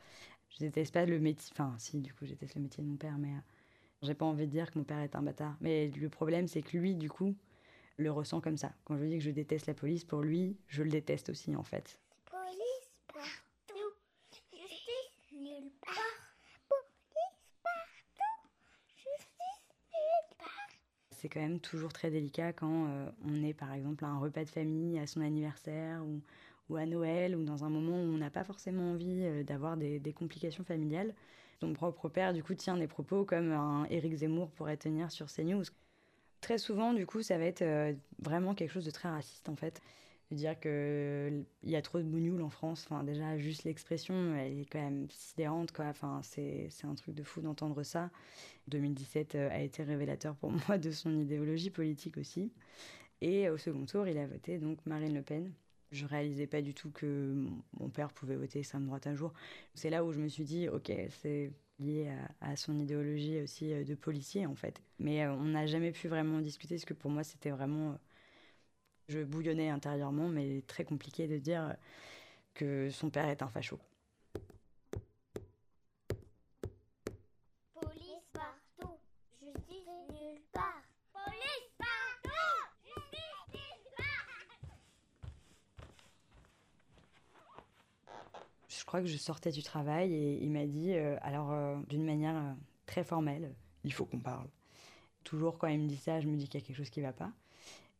Je 0.50 0.58
déteste 0.58 0.94
pas 0.94 1.04
le 1.04 1.18
métier, 1.18 1.50
enfin 1.52 1.74
si 1.78 2.00
du 2.00 2.12
coup 2.12 2.24
je 2.24 2.30
déteste 2.30 2.54
le 2.54 2.62
métier 2.62 2.82
de 2.82 2.88
mon 2.88 2.96
père, 2.96 3.18
mais 3.18 3.32
j'ai 4.02 4.14
pas 4.14 4.24
envie 4.24 4.46
de 4.46 4.50
dire 4.50 4.70
que 4.70 4.78
mon 4.78 4.84
père 4.84 5.00
est 5.00 5.14
un 5.14 5.22
bâtard. 5.22 5.56
Mais 5.60 5.88
le 5.88 6.08
problème 6.08 6.48
c'est 6.48 6.62
que 6.62 6.76
lui 6.76 6.94
du 6.94 7.10
coup 7.10 7.34
le 7.96 8.10
ressent 8.10 8.40
comme 8.40 8.56
ça. 8.56 8.72
Quand 8.84 8.96
je 8.96 9.04
dis 9.04 9.18
que 9.18 9.24
je 9.24 9.30
déteste 9.30 9.66
la 9.66 9.74
police, 9.74 10.04
pour 10.04 10.20
lui, 10.20 10.56
je 10.68 10.82
le 10.82 10.90
déteste 10.90 11.30
aussi 11.30 11.56
en 11.56 11.62
fait. 11.62 11.98
Police 12.30 12.90
partout, 13.08 13.92
justice 14.30 15.32
nulle 15.32 15.70
part. 15.80 15.94
Police 16.68 17.62
partout, 17.62 18.50
justice 18.96 19.64
nulle 19.92 20.36
part. 20.38 20.68
C'est 21.10 21.28
quand 21.28 21.40
même 21.40 21.60
toujours 21.60 21.92
très 21.92 22.10
délicat 22.10 22.52
quand 22.52 22.88
euh, 22.88 23.10
on 23.24 23.42
est 23.42 23.54
par 23.54 23.72
exemple 23.72 24.04
à 24.04 24.08
un 24.08 24.18
repas 24.18 24.44
de 24.44 24.50
famille, 24.50 24.98
à 24.98 25.06
son 25.06 25.22
anniversaire 25.22 26.02
ou, 26.04 26.76
à 26.76 26.84
Noël 26.84 27.36
ou 27.36 27.44
dans 27.44 27.64
un 27.64 27.70
moment 27.70 27.96
où 27.96 28.14
on 28.14 28.18
n'a 28.18 28.30
pas 28.30 28.44
forcément 28.44 28.90
envie 28.90 29.22
euh, 29.22 29.42
d'avoir 29.44 29.76
des, 29.76 30.12
complications 30.12 30.64
familiales. 30.64 31.14
Son 31.60 31.72
propre 31.72 32.10
père 32.10 32.34
du 32.34 32.42
coup 32.42 32.54
tient 32.54 32.76
des 32.76 32.88
propos 32.88 33.24
comme 33.24 33.52
un 33.52 33.86
Éric 33.86 34.16
Zemmour 34.16 34.50
pourrait 34.50 34.76
tenir 34.76 35.10
sur 35.10 35.26
CNews. 35.32 35.64
Très 36.46 36.58
souvent, 36.58 36.92
du 36.94 37.06
coup, 37.06 37.22
ça 37.22 37.38
va 37.38 37.44
être 37.44 37.62
euh, 37.62 37.92
vraiment 38.20 38.54
quelque 38.54 38.70
chose 38.70 38.84
de 38.84 38.92
très 38.92 39.08
raciste 39.08 39.48
en 39.48 39.56
fait. 39.56 39.82
De 40.30 40.36
dire 40.36 40.58
qu'il 40.60 41.44
y 41.64 41.74
a 41.74 41.82
trop 41.82 41.98
de 41.98 42.04
bougnoules 42.04 42.40
en 42.40 42.50
France. 42.50 42.86
Enfin, 42.88 43.02
déjà, 43.02 43.36
juste 43.36 43.64
l'expression, 43.64 44.14
elle 44.36 44.60
est 44.60 44.64
quand 44.64 44.78
même 44.80 45.08
sidérante. 45.10 45.72
Quoi. 45.72 45.86
Enfin, 45.86 46.20
c'est 46.22 46.68
un 46.84 46.94
truc 46.94 47.16
de 47.16 47.24
fou 47.24 47.40
d'entendre 47.40 47.82
ça. 47.82 48.10
2017 48.68 49.34
euh, 49.34 49.50
a 49.50 49.58
été 49.60 49.82
révélateur 49.82 50.36
pour 50.36 50.52
moi 50.68 50.78
de 50.78 50.92
son 50.92 51.18
idéologie 51.18 51.70
politique 51.70 52.16
aussi. 52.16 52.52
Et 53.20 53.50
au 53.50 53.58
second 53.58 53.86
tour, 53.86 54.06
il 54.08 54.18
a 54.18 54.26
voté 54.28 54.58
donc 54.58 54.78
Marine 54.86 55.14
Le 55.14 55.22
Pen. 55.22 55.52
Je 55.92 56.06
réalisais 56.06 56.46
pas 56.46 56.62
du 56.62 56.74
tout 56.74 56.90
que 56.92 57.32
mon- 57.34 57.62
mon 57.80 57.88
père 57.90 58.12
pouvait 58.12 58.36
voter 58.36 58.60
extrême 58.60 58.86
droite 58.86 59.08
un 59.08 59.16
jour. 59.16 59.32
C'est 59.74 59.90
là 59.90 60.04
où 60.04 60.12
je 60.12 60.20
me 60.20 60.28
suis 60.28 60.44
dit, 60.44 60.68
ok, 60.68 60.92
c'est 61.10 61.52
lié 61.78 62.10
à, 62.40 62.56
son 62.56 62.78
idéologie 62.78 63.40
aussi 63.42 63.72
euh, 63.72 63.84
de 63.84 63.94
policier 63.94 64.46
en 64.46 64.54
fait. 64.54 64.80
Mais 64.98 65.24
euh, 65.24 65.32
on 65.32 65.44
n'a 65.44 65.66
jamais 65.66 65.92
pu 65.92 66.08
vraiment 66.08 66.38
en 66.38 66.40
discuter 66.40 66.76
parce 66.76 66.84
que 66.84 66.94
pour 66.94 67.10
moi 67.10 67.24
c'était 67.24 67.50
vraiment... 67.50 67.92
euh, 67.92 67.96
je 69.08 69.22
bouillonnais 69.22 69.68
intérieurement, 69.68 70.28
mais 70.28 70.62
très 70.66 70.84
compliqué 70.84 71.28
de 71.28 71.38
dire 71.38 71.76
que 72.54 72.90
son 72.90 73.10
père 73.10 73.28
est 73.28 73.42
un 73.42 73.48
facho. 73.48 73.78
Police 77.80 78.26
partout, 78.32 78.98
justice 79.40 79.86
nulle 80.10 80.42
part. 80.52 80.82
Police 81.12 81.70
partout, 81.78 82.30
justice 82.84 83.52
nulle 83.52 83.92
part. 83.96 84.26
Je 88.68 88.75
crois 88.86 89.00
que 89.00 89.08
je 89.08 89.16
sortais 89.16 89.50
du 89.50 89.62
travail 89.62 90.14
et 90.14 90.42
il 90.42 90.50
m'a 90.50 90.64
dit, 90.64 90.94
euh, 90.94 91.16
alors 91.22 91.52
euh, 91.52 91.76
d'une 91.88 92.04
manière 92.04 92.36
euh, 92.36 92.52
très 92.86 93.04
formelle, 93.04 93.54
il 93.84 93.92
faut 93.92 94.06
qu'on 94.06 94.20
parle. 94.20 94.48
Toujours 95.24 95.58
quand 95.58 95.66
il 95.66 95.80
me 95.80 95.88
dit 95.88 95.96
ça, 95.96 96.20
je 96.20 96.28
me 96.28 96.36
dis 96.36 96.48
qu'il 96.48 96.60
y 96.60 96.62
a 96.62 96.66
quelque 96.66 96.76
chose 96.76 96.90
qui 96.90 97.00
va 97.00 97.12
pas. 97.12 97.32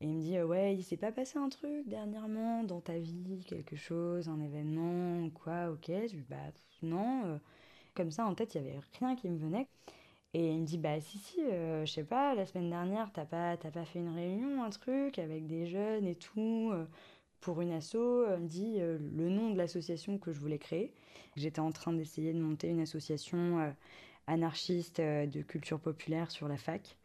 Et 0.01 0.07
il 0.07 0.15
me 0.15 0.21
dit, 0.21 0.41
ouais, 0.41 0.77
il 0.77 0.83
s'est 0.85 0.97
pas 0.97 1.11
passé 1.11 1.39
un 1.39 1.49
truc 1.49 1.89
dernièrement 1.89 2.63
dans 2.65 2.81
ta 2.81 2.99
vie, 2.99 3.43
quelque 3.47 3.77
chose, 3.77 4.29
un 4.29 4.41
événement, 4.41 5.29
quoi, 5.31 5.71
ok. 5.71 5.87
Je 5.89 6.15
lui 6.15 6.23
dis, 6.23 6.27
bah 6.29 6.37
non. 6.83 7.41
Comme 7.95 8.11
ça, 8.11 8.27
en 8.27 8.35
tête, 8.35 8.55
il 8.55 8.63
y 8.63 8.69
avait 8.69 8.79
rien 9.01 9.17
qui 9.17 9.29
me 9.31 9.39
venait. 9.39 9.67
Et 10.35 10.51
il 10.53 10.61
me 10.61 10.67
dit, 10.67 10.77
bah 10.77 11.01
si, 11.01 11.19
si, 11.19 11.41
je 11.41 11.91
sais 11.91 12.05
pas, 12.05 12.35
la 12.35 12.45
semaine 12.45 12.69
dernière, 12.69 13.11
t'as 13.11 13.25
pas, 13.25 13.57
pas 13.57 13.85
fait 13.87 14.01
une 14.01 14.15
réunion, 14.15 14.63
un 14.63 14.71
truc, 14.71 15.19
avec 15.19 15.47
des 15.47 15.67
jeunes 15.67 16.07
et 16.07 16.15
tout, 16.15 16.73
pour 17.47 17.61
une 17.61 17.71
asso. 17.71 17.95
Me 17.95 18.49
dit 18.49 18.79
euh, 18.81 18.99
le 19.17 19.29
nom 19.29 19.51
de 19.51 19.57
l'association 19.57 20.19
que 20.19 20.33
je 20.33 20.41
voulais 20.41 20.59
créer. 20.59 20.93
J'étais 21.37 21.61
en 21.61 21.71
train 21.71 21.93
d'essayer 21.93 22.33
de 22.33 22.41
monter 22.41 22.69
une 22.69 22.81
association 22.81 23.61
euh, 23.61 23.71
anarchiste 24.27 24.99
euh, 24.99 25.27
de 25.27 25.43
culture 25.43 25.79
populaire 25.79 26.33
sur 26.33 26.49
la 26.49 26.57
fac. 26.57 26.97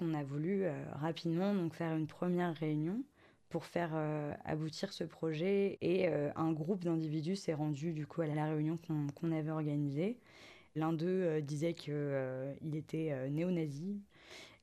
On 0.00 0.12
a 0.12 0.22
voulu 0.22 0.64
euh, 0.64 0.72
rapidement 0.92 1.54
donc 1.54 1.72
faire 1.72 1.96
une 1.96 2.06
première 2.06 2.54
réunion 2.54 3.02
pour 3.48 3.64
faire 3.64 3.92
euh, 3.94 4.34
aboutir 4.44 4.92
ce 4.92 5.04
projet 5.04 5.78
et 5.80 6.06
euh, 6.08 6.30
un 6.36 6.52
groupe 6.52 6.84
d'individus 6.84 7.36
s'est 7.36 7.54
rendu 7.54 7.94
du 7.94 8.06
coup 8.06 8.20
à 8.20 8.26
la 8.26 8.44
réunion 8.44 8.78
qu'on 9.14 9.32
avait 9.32 9.50
organisée. 9.50 10.18
L'un 10.76 10.92
d'eux 10.92 11.06
euh, 11.06 11.40
disait 11.40 11.72
qu'il 11.72 11.94
était 12.74 13.08
euh, 13.12 13.30
néo-nazi. 13.30 14.02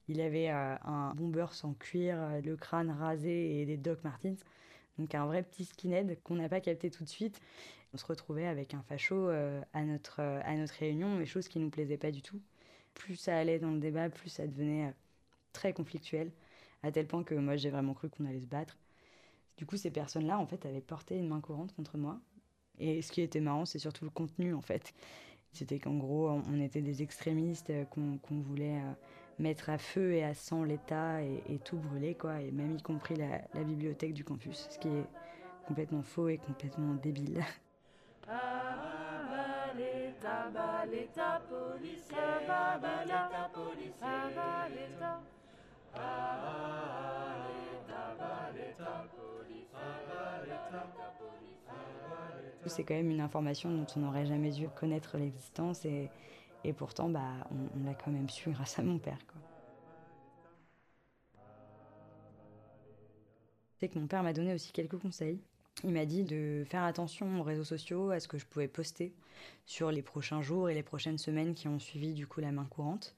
Il 0.07 0.21
avait 0.21 0.51
euh, 0.51 0.75
un 0.83 1.15
bomber 1.15 1.47
sans 1.51 1.73
cuir, 1.73 2.15
euh, 2.19 2.41
le 2.41 2.55
crâne 2.55 2.91
rasé 2.91 3.59
et 3.59 3.65
des 3.65 3.77
Doc 3.77 4.03
Martens. 4.03 4.45
Donc 4.97 5.13
un 5.15 5.25
vrai 5.25 5.43
petit 5.43 5.65
skinhead 5.65 6.17
qu'on 6.23 6.35
n'a 6.35 6.49
pas 6.49 6.61
capté 6.61 6.89
tout 6.89 7.03
de 7.03 7.09
suite. 7.09 7.41
On 7.93 7.97
se 7.97 8.05
retrouvait 8.05 8.47
avec 8.47 8.73
un 8.73 8.81
facho 8.83 9.15
euh, 9.15 9.61
à, 9.73 9.83
notre, 9.83 10.21
euh, 10.21 10.41
à 10.43 10.55
notre 10.55 10.73
réunion, 10.73 11.15
mais 11.15 11.25
chose 11.25 11.47
qui 11.47 11.59
nous 11.59 11.69
plaisait 11.69 11.97
pas 11.97 12.11
du 12.11 12.21
tout. 12.21 12.41
Plus 12.93 13.15
ça 13.15 13.37
allait 13.37 13.59
dans 13.59 13.71
le 13.71 13.79
débat, 13.79 14.09
plus 14.09 14.29
ça 14.29 14.47
devenait 14.47 14.87
euh, 14.87 14.91
très 15.53 15.73
conflictuel, 15.73 16.31
à 16.83 16.91
tel 16.91 17.07
point 17.07 17.23
que 17.23 17.35
moi 17.35 17.55
j'ai 17.55 17.69
vraiment 17.69 17.93
cru 17.93 18.09
qu'on 18.09 18.25
allait 18.25 18.41
se 18.41 18.47
battre. 18.47 18.77
Du 19.57 19.65
coup, 19.65 19.77
ces 19.77 19.91
personnes-là, 19.91 20.37
en 20.37 20.45
fait, 20.45 20.65
avaient 20.65 20.81
porté 20.81 21.17
une 21.17 21.29
main 21.29 21.39
courante 21.39 21.73
contre 21.73 21.97
moi. 21.97 22.19
Et 22.77 23.01
ce 23.01 23.13
qui 23.13 23.21
était 23.21 23.39
marrant, 23.39 23.63
c'est 23.63 23.79
surtout 23.79 24.03
le 24.03 24.11
contenu, 24.11 24.53
en 24.53 24.61
fait. 24.61 24.93
C'était 25.53 25.79
qu'en 25.79 25.95
gros, 25.95 26.29
on 26.29 26.59
était 26.59 26.81
des 26.81 27.01
extrémistes 27.01 27.71
qu'on 27.91 28.41
voulait 28.41 28.81
mettre 29.39 29.69
à 29.69 29.77
feu 29.77 30.13
et 30.13 30.23
à 30.23 30.33
sang 30.33 30.63
l'État 30.63 31.21
et, 31.21 31.59
tout 31.63 31.77
brûler, 31.77 32.15
quoi, 32.15 32.41
et 32.41 32.51
même 32.51 32.75
y 32.75 32.81
compris 32.81 33.15
la, 33.15 33.63
bibliothèque 33.63 34.13
du 34.13 34.23
campus, 34.23 34.67
ce 34.69 34.79
qui 34.79 34.87
est 34.87 35.05
complètement 35.67 36.03
faux 36.03 36.29
et 36.29 36.37
complètement 36.37 36.93
débile. 36.95 37.43
C'est 52.67 52.83
quand 52.83 52.95
même 52.95 53.11
une 53.11 53.21
information 53.21 53.71
dont 53.71 53.85
on 53.95 53.99
n'aurait 53.99 54.25
jamais 54.25 54.49
dû 54.49 54.67
connaître 54.69 55.17
l'existence 55.17 55.85
et 56.65 56.73
pourtant, 56.73 57.09
bah, 57.09 57.47
on, 57.51 57.85
l'a 57.85 57.93
quand 57.93 58.09
même 58.09 58.29
su 58.29 58.49
grâce 58.49 58.79
à 58.79 58.83
mon 58.83 58.97
père, 58.97 59.19
quoi. 59.27 59.39
C'est 63.77 63.89
que 63.89 63.99
mon 63.99 64.07
père 64.07 64.23
m'a 64.23 64.33
donné 64.33 64.53
aussi 64.53 64.71
quelques 64.71 64.97
conseils. 64.97 65.39
Il 65.83 65.91
m'a 65.91 66.05
dit 66.05 66.23
de 66.23 66.63
faire 66.67 66.83
attention 66.83 67.39
aux 67.39 67.43
réseaux 67.43 67.65
sociaux, 67.65 68.09
à 68.09 68.19
ce 68.19 68.27
que 68.27 68.37
je 68.37 68.45
pouvais 68.45 68.69
poster 68.69 69.13
sur 69.65 69.91
les 69.91 70.01
prochains 70.01 70.41
jours 70.41 70.69
et 70.69 70.73
les 70.73 70.81
prochaines 70.81 71.17
semaines 71.17 71.53
qui 71.53 71.67
ont 71.67 71.77
suivi 71.77 72.13
du 72.13 72.25
coup 72.25 72.39
la 72.39 72.51
main 72.51 72.65
courante, 72.65 73.15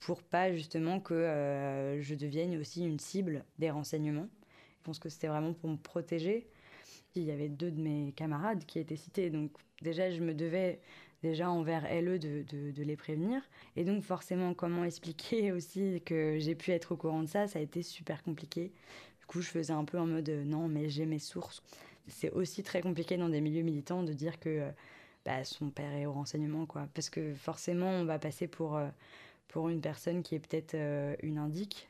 pour 0.00 0.22
pas 0.22 0.52
justement 0.52 0.98
que 0.98 1.14
euh, 1.14 2.00
je 2.00 2.14
devienne 2.14 2.58
aussi 2.58 2.84
une 2.84 2.98
cible 2.98 3.44
des 3.58 3.70
renseignements. 3.70 4.28
Je 4.78 4.82
pense 4.84 4.98
que 4.98 5.08
c'était 5.08 5.28
vraiment 5.28 5.52
pour 5.52 5.70
me 5.70 5.76
protéger. 5.76 6.48
Il 7.14 7.24
y 7.24 7.30
avait 7.30 7.50
deux 7.50 7.70
de 7.70 7.80
mes 7.80 8.12
camarades 8.16 8.64
qui 8.64 8.78
étaient 8.78 8.96
cités, 8.96 9.30
donc 9.30 9.52
déjà 9.82 10.10
je 10.10 10.20
me 10.20 10.34
devais 10.34 10.80
déjà 11.22 11.50
envers 11.50 11.84
LE 11.84 12.18
de, 12.18 12.44
de, 12.48 12.82
les 12.82 12.96
prévenir. 12.96 13.42
Et 13.76 13.84
donc 13.84 14.02
forcément, 14.02 14.54
comment 14.54 14.84
expliquer 14.84 15.52
aussi 15.52 16.02
que 16.04 16.38
j'ai 16.38 16.54
pu 16.54 16.70
être 16.70 16.92
au 16.92 16.96
courant 16.96 17.22
de 17.22 17.28
ça, 17.28 17.46
ça 17.46 17.58
a 17.58 17.62
été 17.62 17.82
super 17.82 18.22
compliqué. 18.22 18.72
Du 19.20 19.26
coup, 19.26 19.40
je 19.40 19.48
faisais 19.48 19.72
un 19.72 19.84
peu 19.84 19.98
en 19.98 20.06
mode 20.06 20.28
euh, 20.28 20.44
non, 20.44 20.68
mais 20.68 20.88
j'ai 20.88 21.06
mes 21.06 21.18
sources. 21.18 21.62
C'est 22.06 22.30
aussi 22.30 22.62
très 22.62 22.80
compliqué 22.80 23.16
dans 23.16 23.28
des 23.28 23.40
milieux 23.40 23.62
militants 23.62 24.02
de 24.02 24.12
dire 24.12 24.40
que 24.40 24.48
euh, 24.48 24.70
bah, 25.24 25.44
son 25.44 25.70
père 25.70 25.92
est 25.92 26.06
au 26.06 26.12
renseignement, 26.12 26.64
quoi. 26.66 26.88
Parce 26.94 27.10
que 27.10 27.34
forcément, 27.34 27.90
on 27.90 28.04
va 28.04 28.18
passer 28.18 28.46
pour, 28.46 28.76
euh, 28.76 28.88
pour 29.48 29.68
une 29.68 29.80
personne 29.80 30.22
qui 30.22 30.34
est 30.34 30.38
peut-être 30.38 30.76
une 31.22 31.38
indique. 31.38 31.88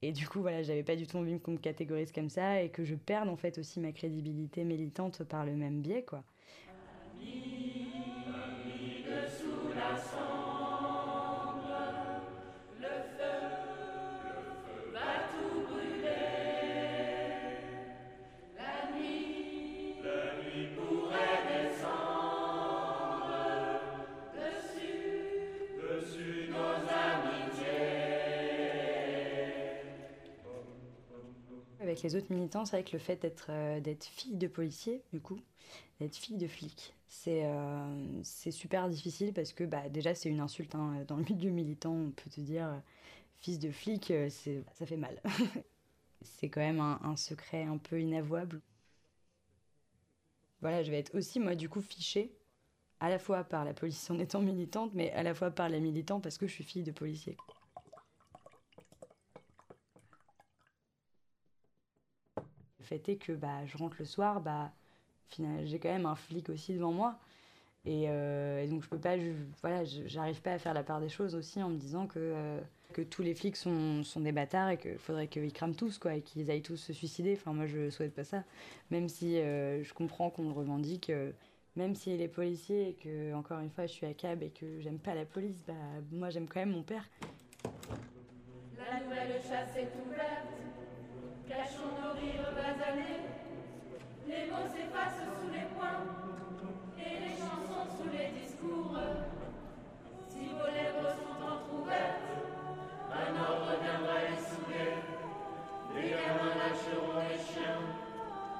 Et 0.00 0.12
du 0.12 0.26
coup, 0.26 0.40
voilà, 0.40 0.62
j'avais 0.62 0.82
pas 0.82 0.96
du 0.96 1.06
tout 1.06 1.16
envie 1.18 1.38
qu'on 1.38 1.52
me 1.52 1.58
catégorise 1.58 2.10
comme 2.10 2.28
ça 2.28 2.60
et 2.62 2.70
que 2.70 2.84
je 2.84 2.96
perde 2.96 3.28
en 3.28 3.36
fait 3.36 3.58
aussi 3.58 3.78
ma 3.78 3.92
crédibilité 3.92 4.64
militante 4.64 5.22
par 5.22 5.46
le 5.46 5.54
même 5.54 5.80
biais, 5.80 6.02
quoi. 6.02 6.24
Avec 31.92 32.02
les 32.04 32.16
autres 32.16 32.32
militants, 32.32 32.64
c'est 32.64 32.82
que 32.84 32.92
le 32.92 32.98
fait 32.98 33.20
d'être 33.20 33.46
euh, 33.50 33.80
fille 34.00 34.36
de 34.36 34.46
policier, 34.48 35.02
du 35.12 35.20
coup, 35.20 35.38
d'être 36.00 36.16
fille 36.16 36.38
de 36.38 36.46
flic, 36.48 36.94
c'est 37.08 37.44
euh, 37.46 38.22
c'est 38.24 38.50
super 38.52 38.88
difficile 38.88 39.32
parce 39.34 39.52
que 39.52 39.64
bah, 39.64 39.88
déjà 39.90 40.14
c'est 40.14 40.30
une 40.30 40.40
insulte. 40.40 40.74
hein. 40.76 41.04
Dans 41.08 41.16
le 41.16 41.24
milieu 41.24 41.50
militant, 41.50 41.92
on 41.94 42.10
peut 42.12 42.30
te 42.30 42.40
dire 42.40 42.66
euh, 42.68 42.78
fils 43.40 43.58
de 43.60 43.70
flic, 43.72 44.12
ça 44.30 44.86
fait 44.86 44.96
mal. 44.98 45.20
c'est 46.22 46.50
quand 46.50 46.60
même 46.60 46.80
un, 46.80 47.00
un 47.04 47.16
secret 47.16 47.64
un 47.64 47.78
peu 47.78 48.00
inavouable. 48.00 48.62
Voilà, 50.62 50.82
je 50.82 50.90
vais 50.90 50.98
être 50.98 51.14
aussi, 51.14 51.40
moi, 51.40 51.54
du 51.54 51.68
coup, 51.68 51.82
fichée 51.82 52.32
à 53.00 53.10
la 53.10 53.18
fois 53.18 53.44
par 53.44 53.64
la 53.64 53.74
police 53.74 54.10
en 54.10 54.18
étant 54.20 54.40
militante, 54.42 54.92
mais 54.94 55.12
à 55.12 55.22
la 55.24 55.34
fois 55.34 55.50
par 55.52 55.68
les 55.70 55.80
militants 55.80 56.20
parce 56.20 56.38
que 56.38 56.46
je 56.48 56.54
suis 56.54 56.64
fille 56.64 56.84
de 56.84 56.92
policier. 56.92 57.38
Le 62.82 62.86
fait 62.86 63.08
est 63.08 63.16
que 63.16 63.32
bah, 63.32 63.64
je 63.66 63.78
rentre 63.78 63.96
le 64.00 64.04
soir, 64.04 64.40
bah, 64.40 64.72
j'ai 65.64 65.78
quand 65.78 65.88
même 65.88 66.06
un 66.06 66.16
flic 66.16 66.48
aussi 66.48 66.74
devant 66.74 66.90
moi. 66.90 67.16
Et, 67.84 68.06
euh, 68.08 68.66
donc 68.66 68.82
je 68.82 68.88
peux 68.88 68.98
pas, 68.98 69.16
voilà, 69.60 69.84
j'arrive 69.84 70.40
pas 70.42 70.52
à 70.52 70.58
faire 70.58 70.74
la 70.74 70.82
part 70.82 71.00
des 71.00 71.08
choses 71.08 71.36
aussi 71.36 71.62
en 71.62 71.68
me 71.68 71.76
disant 71.76 72.08
que, 72.08 72.18
euh, 72.18 72.60
que 72.92 73.02
tous 73.02 73.22
les 73.22 73.34
flics 73.34 73.56
sont, 73.56 74.02
sont 74.02 74.20
des 74.20 74.32
bâtards 74.32 74.70
et 74.70 74.78
qu'il 74.78 74.98
faudrait 74.98 75.28
qu'ils 75.28 75.52
crament 75.52 75.76
tous 75.76 75.98
quoi, 75.98 76.14
et 76.14 76.22
qu'ils 76.22 76.50
aillent 76.50 76.62
tous 76.62 76.76
se 76.76 76.92
suicider. 76.92 77.34
Enfin 77.34 77.52
moi 77.52 77.66
je 77.66 77.88
souhaite 77.90 78.14
pas 78.14 78.24
ça, 78.24 78.42
même 78.90 79.08
si 79.08 79.38
euh, 79.38 79.82
je 79.84 79.94
comprends 79.94 80.30
qu'on 80.30 80.48
le 80.48 80.52
revendique. 80.52 81.12
même 81.76 81.94
s'il 81.94 82.20
est 82.20 82.28
policier 82.28 82.90
et 82.90 82.94
que 82.94 83.32
encore 83.34 83.60
une 83.60 83.70
fois 83.70 83.86
je 83.86 83.92
suis 83.92 84.06
à 84.06 84.14
cab 84.14 84.42
et 84.42 84.50
que 84.50 84.80
j'aime 84.80 84.98
pas 84.98 85.14
la 85.14 85.24
police, 85.24 85.62
bah 85.66 85.74
moi 86.10 86.30
j'aime 86.30 86.48
quand 86.48 86.60
même 86.60 86.72
mon 86.72 86.82
père. 86.82 87.08
La 88.76 89.00
nouvelle 89.00 89.40
chasse 89.40 89.76
est 89.76 89.92
ouverte, 90.04 90.48
cachons 91.48 91.94
nos 92.00 92.20
rires 92.20 92.51
Les 92.94 94.50
mots 94.50 94.68
s'effacent 94.68 95.24
sous 95.40 95.50
les 95.50 95.66
poings, 95.74 96.04
et 96.98 97.20
les 97.20 97.34
chansons 97.36 97.88
sous 97.96 98.10
les 98.12 98.28
discours. 98.38 98.98
Si 100.28 100.44
vos 100.48 100.66
lèvres 100.66 101.10
sont 101.16 101.40
entrouvertes, 101.42 102.28
un 103.10 103.32
ordre 103.40 103.72
viendra 103.82 104.16
les 104.28 104.36
souder. 104.36 104.92
Les 105.94 106.10
gamins 106.10 106.54
lâcheront 106.60 107.16
les 107.28 107.38
chiens, 107.38 107.80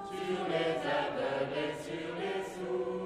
sur 0.06 0.42
les 0.48 0.72
aveugles 0.80 1.58
et 1.58 1.74
sur 1.82 2.08
les 2.16 2.42
sourds. 2.42 3.02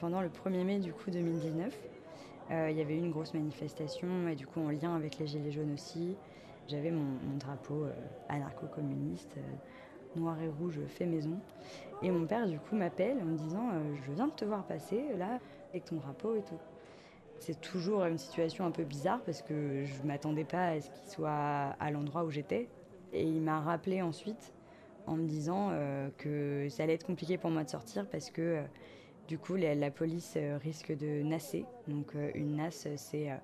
Pendant 0.00 0.22
le 0.22 0.30
1er 0.30 0.64
mai 0.64 0.78
du 0.80 0.92
coup 0.92 1.10
2019, 1.10 1.78
euh, 2.50 2.70
il 2.70 2.76
y 2.76 2.80
avait 2.80 2.94
eu 2.94 2.98
une 2.98 3.12
grosse 3.12 3.34
manifestation 3.34 4.26
et 4.28 4.34
du 4.34 4.46
coup 4.46 4.60
en 4.60 4.70
lien 4.70 4.96
avec 4.96 5.18
les 5.18 5.26
Gilets 5.28 5.52
jaunes 5.52 5.74
aussi, 5.74 6.16
j'avais 6.70 6.90
mon, 6.90 7.36
drapeau 7.38 7.84
euh, 7.84 7.92
anarcho-communiste, 8.28 9.36
euh, 9.36 10.18
noir 10.20 10.40
et 10.40 10.48
rouge 10.48 10.78
fait 10.86 11.06
maison. 11.06 11.38
Et 12.02 12.10
mon 12.10 12.26
père 12.26 12.46
du 12.46 12.58
coup 12.58 12.76
m'appelle 12.76 13.18
en 13.20 13.24
me 13.24 13.36
disant 13.36 13.70
euh, 13.72 13.94
je 14.06 14.12
viens 14.12 14.28
de 14.28 14.32
te 14.32 14.44
voir 14.44 14.64
passer 14.64 15.02
là 15.18 15.38
avec 15.70 15.84
ton 15.84 15.96
drapeau 15.96 16.36
et 16.36 16.42
tout. 16.42 16.58
C'est 17.38 17.60
toujours 17.60 18.04
une 18.04 18.18
situation 18.18 18.66
un 18.66 18.70
peu 18.70 18.84
bizarre 18.84 19.20
parce 19.22 19.42
que 19.42 19.84
je 19.84 20.02
m'attendais 20.06 20.44
pas 20.44 20.68
à 20.68 20.80
ce 20.80 20.90
qu'il 20.90 21.10
soit 21.10 21.74
à 21.80 21.90
l'endroit 21.90 22.24
où 22.24 22.30
j'étais. 22.30 22.68
Et 23.12 23.24
il 23.24 23.40
m'a 23.40 23.60
rappelé 23.60 24.02
ensuite 24.02 24.52
en 25.06 25.16
me 25.16 25.26
disant 25.26 25.70
que 26.18 26.66
ça 26.68 26.82
allait 26.82 26.94
être 26.94 27.06
compliqué 27.06 27.38
pour 27.38 27.50
moi 27.50 27.64
de 27.64 27.70
sortir 27.70 28.06
parce 28.10 28.30
que 28.30 28.62
du 29.30 29.38
coup 29.38 29.54
la, 29.54 29.92
police 29.92 30.34
euh, 30.36 30.58
risque 30.58 30.90
de 30.90 31.22
nasser. 31.22 31.64
Donc 31.86 32.16
euh, 32.16 32.32
une 32.34 32.56
nasse, 32.56 32.88
c'est 32.96 33.30
euh, 33.30 33.36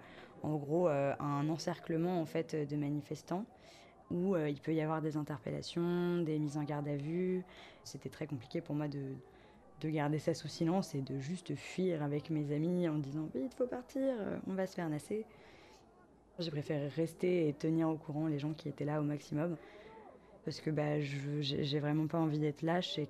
en 0.43 0.57
gros 0.57 0.89
un 0.89 1.49
encerclement 1.49 2.20
en 2.20 2.26
fait 2.26 2.57
de 2.57 2.76
manifestants 2.76 3.45
où 4.11 4.37
il 4.37 4.61
peut 4.61 4.74
y 4.74 4.80
avoir 4.80 5.01
des 5.01 5.16
interpellations, 5.16 6.18
des 6.18 6.39
mises 6.39 6.57
en 6.57 6.62
garde 6.62 6.87
à 6.87 6.97
vue. 6.97 7.43
C'était 7.82 8.09
très 8.09 8.26
compliqué 8.26 8.61
pour 8.61 8.74
moi 8.74 8.87
de, 8.87 9.14
de 9.80 9.89
garder 9.89 10.20
ça 10.20 10.34
sous 10.34 10.47
silence 10.47 10.95
et 10.95 11.01
de 11.01 11.18
juste 11.18 11.57
fuir 11.57 12.03
avec 12.05 12.30
mes 12.30 12.55
amis 12.55 12.89
en 12.89 12.99
disant 12.99 13.28
vite 13.34 13.55
faut 13.55 13.66
partir, 13.66 14.14
on 14.47 14.55
va 14.55 14.66
se 14.66 14.74
faire 14.74 14.89
nasser. 14.89 15.24
J'ai 16.39 16.51
préféré 16.51 16.87
rester 16.89 17.49
et 17.49 17.53
tenir 17.53 17.89
au 17.89 17.97
courant 17.97 18.26
les 18.26 18.39
gens 18.39 18.53
qui 18.53 18.68
étaient 18.68 18.84
là 18.84 19.01
au 19.01 19.05
maximum 19.05 19.57
parce 20.45 20.61
que 20.61 20.70
bah, 20.70 21.01
j'ai 21.01 21.80
vraiment 21.80 22.07
pas 22.07 22.18
envie 22.18 22.39
d'être 22.39 22.62
lâche 22.62 23.01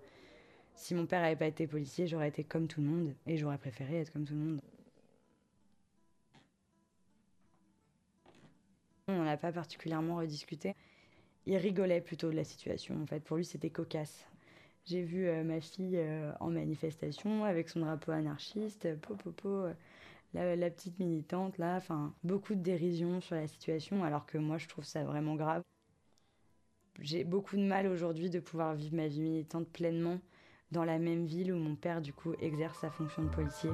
si 0.76 0.94
mon 0.94 1.06
père 1.06 1.24
avait 1.24 1.36
pas 1.36 1.46
été 1.46 1.66
policier, 1.66 2.06
j'aurais 2.06 2.28
été 2.28 2.44
comme 2.44 2.68
tout 2.68 2.80
le 2.80 2.86
monde 2.86 3.14
et 3.26 3.36
j'aurais 3.36 3.58
préféré 3.58 4.00
être 4.00 4.12
comme 4.12 4.24
tout 4.24 4.34
le 4.34 4.40
monde. 4.40 4.60
On 9.08 9.24
n'a 9.24 9.36
pas 9.36 9.52
particulièrement 9.52 10.16
rediscuté. 10.16 10.74
Il 11.46 11.56
rigolait 11.56 12.00
plutôt 12.00 12.30
de 12.30 12.36
la 12.36 12.44
situation. 12.44 13.00
En 13.02 13.06
fait, 13.06 13.20
pour 13.20 13.36
lui, 13.36 13.44
c'était 13.44 13.70
cocasse. 13.70 14.26
J'ai 14.84 15.02
vu 15.02 15.26
euh, 15.26 15.44
ma 15.44 15.60
fille 15.60 15.96
euh, 15.96 16.32
en 16.40 16.50
manifestation 16.50 17.44
avec 17.44 17.68
son 17.68 17.80
drapeau 17.80 18.12
anarchiste, 18.12 18.94
po, 19.00 19.14
po, 19.14 19.32
po, 19.32 19.48
euh, 19.48 19.74
la, 20.34 20.56
la 20.56 20.70
petite 20.70 20.98
militante 20.98 21.58
là. 21.58 21.76
Enfin, 21.76 22.14
beaucoup 22.24 22.54
de 22.54 22.60
dérision 22.62 23.20
sur 23.20 23.36
la 23.36 23.46
situation, 23.46 24.04
alors 24.04 24.26
que 24.26 24.38
moi, 24.38 24.58
je 24.58 24.68
trouve 24.68 24.84
ça 24.84 25.04
vraiment 25.04 25.36
grave. 25.36 25.62
J'ai 27.00 27.24
beaucoup 27.24 27.56
de 27.56 27.62
mal 27.62 27.86
aujourd'hui 27.86 28.30
de 28.30 28.40
pouvoir 28.40 28.74
vivre 28.74 28.96
ma 28.96 29.06
vie 29.08 29.20
militante 29.20 29.68
pleinement 29.68 30.18
dans 30.72 30.84
la 30.84 30.98
même 30.98 31.24
ville 31.26 31.52
où 31.52 31.56
mon 31.58 31.74
père, 31.76 32.00
du 32.00 32.12
coup, 32.12 32.34
exerce 32.40 32.78
sa 32.78 32.90
fonction 32.90 33.22
de 33.22 33.28
policier. 33.28 33.70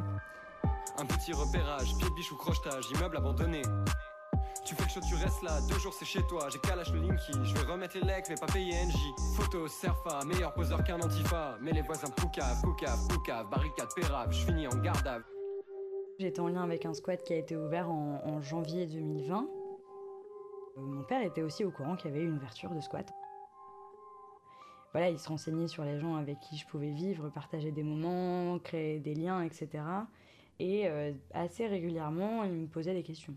Un 0.98 1.06
petit 1.06 1.32
repérage, 1.32 1.96
pied 1.96 2.08
de 2.08 2.14
biche 2.14 2.32
ou 2.32 2.36
crochetage, 2.36 2.90
immeuble 2.90 3.16
abandonné. 3.16 3.62
Tu 4.64 4.76
fais 4.76 4.84
le 4.84 4.88
show, 4.88 5.00
tu 5.08 5.14
restes 5.16 5.42
là, 5.42 5.58
deux 5.68 5.78
jours 5.78 5.92
c'est 5.92 6.04
chez 6.04 6.22
toi, 6.28 6.48
j'ai 6.48 6.58
calage 6.60 6.92
le 6.92 7.00
linky, 7.00 7.32
je 7.42 7.54
vais 7.54 7.72
remettre 7.72 7.96
les 7.98 8.04
lecs 8.04 8.26
mais 8.28 8.36
pas 8.36 8.46
payer 8.46 8.72
NJ. 8.84 8.96
Photo, 9.36 9.66
serfa, 9.66 10.24
meilleur 10.24 10.54
poseur 10.54 10.84
qu'un 10.84 11.00
antifa, 11.00 11.58
mais 11.60 11.72
les 11.72 11.82
voisins 11.82 12.10
poucave, 12.10 12.60
poucave, 12.62 13.08
poucave, 13.08 13.48
barricade, 13.50 13.88
pérave, 13.96 14.30
je 14.30 14.46
finis 14.46 14.68
en 14.68 14.76
garde 14.76 15.04
à. 15.06 15.18
J'étais 16.20 16.38
en 16.40 16.46
lien 16.46 16.62
avec 16.62 16.86
un 16.86 16.94
squat 16.94 17.20
qui 17.24 17.32
a 17.32 17.36
été 17.38 17.56
ouvert 17.56 17.90
en, 17.90 18.22
en 18.24 18.40
janvier 18.40 18.86
2020. 18.86 19.48
Euh, 20.76 20.80
Mon 20.80 21.02
père 21.02 21.22
était 21.22 21.42
aussi 21.42 21.64
au 21.64 21.72
courant 21.72 21.96
qu'il 21.96 22.10
y 22.12 22.14
avait 22.14 22.22
eu 22.22 22.28
une 22.28 22.36
ouverture 22.36 22.70
de 22.70 22.80
squat. 22.80 23.10
Voilà, 24.92 25.08
il 25.08 25.18
se 25.18 25.28
renseignait 25.28 25.68
sur 25.68 25.84
les 25.84 25.98
gens 25.98 26.16
avec 26.16 26.38
qui 26.40 26.58
je 26.58 26.66
pouvais 26.66 26.90
vivre, 26.90 27.30
partager 27.30 27.70
des 27.70 27.82
moments, 27.82 28.58
créer 28.58 28.98
des 28.98 29.14
liens, 29.14 29.42
etc. 29.42 29.82
Et 30.58 30.86
euh, 30.86 31.12
assez 31.32 31.66
régulièrement, 31.66 32.44
il 32.44 32.52
me 32.52 32.66
posait 32.66 32.92
des 32.92 33.02
questions 33.02 33.34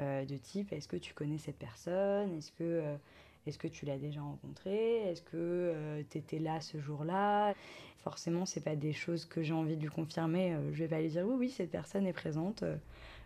euh, 0.00 0.24
de 0.24 0.36
type 0.36 0.72
est-ce 0.72 0.88
que 0.88 0.96
tu 0.96 1.14
connais 1.14 1.38
cette 1.38 1.56
personne? 1.56 2.36
Est-ce 2.36 2.50
que, 2.50 2.64
euh, 2.64 2.96
est-ce 3.46 3.58
que 3.58 3.68
tu 3.68 3.86
l'as 3.86 3.96
déjà 3.96 4.20
rencontrée? 4.20 5.02
Est-ce 5.08 5.22
que 5.22 6.02
tu 6.10 6.18
étais 6.18 6.40
là 6.40 6.60
ce 6.60 6.80
jour-là? 6.80 7.54
Forcément, 7.98 8.44
c'est 8.44 8.62
pas 8.62 8.76
des 8.76 8.92
choses 8.92 9.24
que 9.24 9.42
j'ai 9.42 9.54
envie 9.54 9.76
de 9.76 9.82
lui 9.82 9.88
confirmer. 9.88 10.56
Je 10.72 10.78
vais 10.78 10.88
pas 10.88 11.00
lui 11.00 11.08
dire 11.10 11.24
oui, 11.26 11.34
oui, 11.38 11.50
cette 11.50 11.70
personne 11.70 12.06
est 12.06 12.12
présente. 12.12 12.64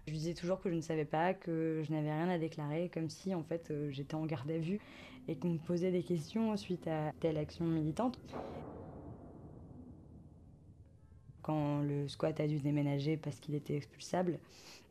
Je 0.07 0.13
lui 0.13 0.19
disais 0.19 0.35
toujours 0.35 0.61
que 0.61 0.69
je 0.69 0.75
ne 0.75 0.81
savais 0.81 1.05
pas, 1.05 1.33
que 1.33 1.83
je 1.87 1.93
n'avais 1.93 2.13
rien 2.13 2.29
à 2.29 2.39
déclarer, 2.39 2.91
comme 2.93 3.09
si 3.09 3.35
en 3.35 3.43
fait 3.43 3.73
j'étais 3.91 4.15
en 4.15 4.27
garde 4.27 4.51
à 4.51 4.59
vue 4.59 4.79
et 5.29 5.37
qu'on 5.37 5.51
me 5.51 5.59
posait 5.59 5.91
des 5.91 6.03
questions 6.03 6.57
suite 6.57 6.87
à 6.89 7.13
telle 7.21 7.37
action 7.37 7.65
militante. 7.65 8.19
Quand 11.43 11.83
le 11.83 12.09
squat 12.09 12.39
a 12.41 12.47
dû 12.47 12.59
déménager 12.59 13.17
parce 13.17 13.41
qu'il 13.41 13.55
était 13.55 13.77
expulsable, 13.77 14.39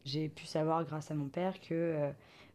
j'ai 0.05 0.29
pu 0.29 0.45
savoir 0.45 0.83
grâce 0.85 1.11
à 1.11 1.15
mon 1.15 1.27
père 1.27 1.59
que 1.61 1.73
euh, 1.73 2.11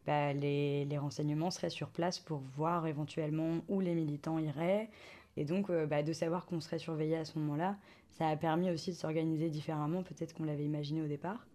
bah, 0.07 0.33
les, 0.33 0.99
renseignements 0.99 1.51
seraient 1.51 1.71
sur 1.71 1.89
place 1.89 2.19
pour 2.19 2.39
voir 2.57 2.87
éventuellement 2.87 3.61
où 3.69 3.81
les 3.81 3.95
militants 3.95 4.39
iraient. 4.39 4.91
Et 5.37 5.45
donc 5.45 5.71
euh, 5.71 5.87
bah, 5.87 6.03
de 6.03 6.13
savoir 6.13 6.47
qu'on 6.47 6.61
serait 6.61 6.79
surveillé 6.79 7.17
à 7.17 7.25
ce 7.25 7.39
moment-là, 7.39 7.77
ça 8.11 8.29
a 8.29 8.37
permis 8.37 8.71
aussi 8.71 8.91
de 8.91 8.97
s'organiser 8.97 9.51
différemment, 9.51 10.03
peut-être 10.03 10.35
qu'on 10.35 10.45
l'avait 10.45 10.65
imaginé 10.65 11.03
au 11.03 11.07
départ. 11.07 11.47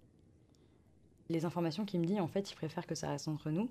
Les 1.29 1.45
informations 1.45 1.85
qu'il 1.85 1.99
me 2.01 2.05
dit, 2.05 2.19
en 2.19 2.27
fait, 2.27 2.51
il 2.51 2.55
préfère 2.55 2.85
que 2.85 2.93
ça 2.93 3.09
reste 3.09 3.27
entre 3.27 3.49
nous. 3.49 3.69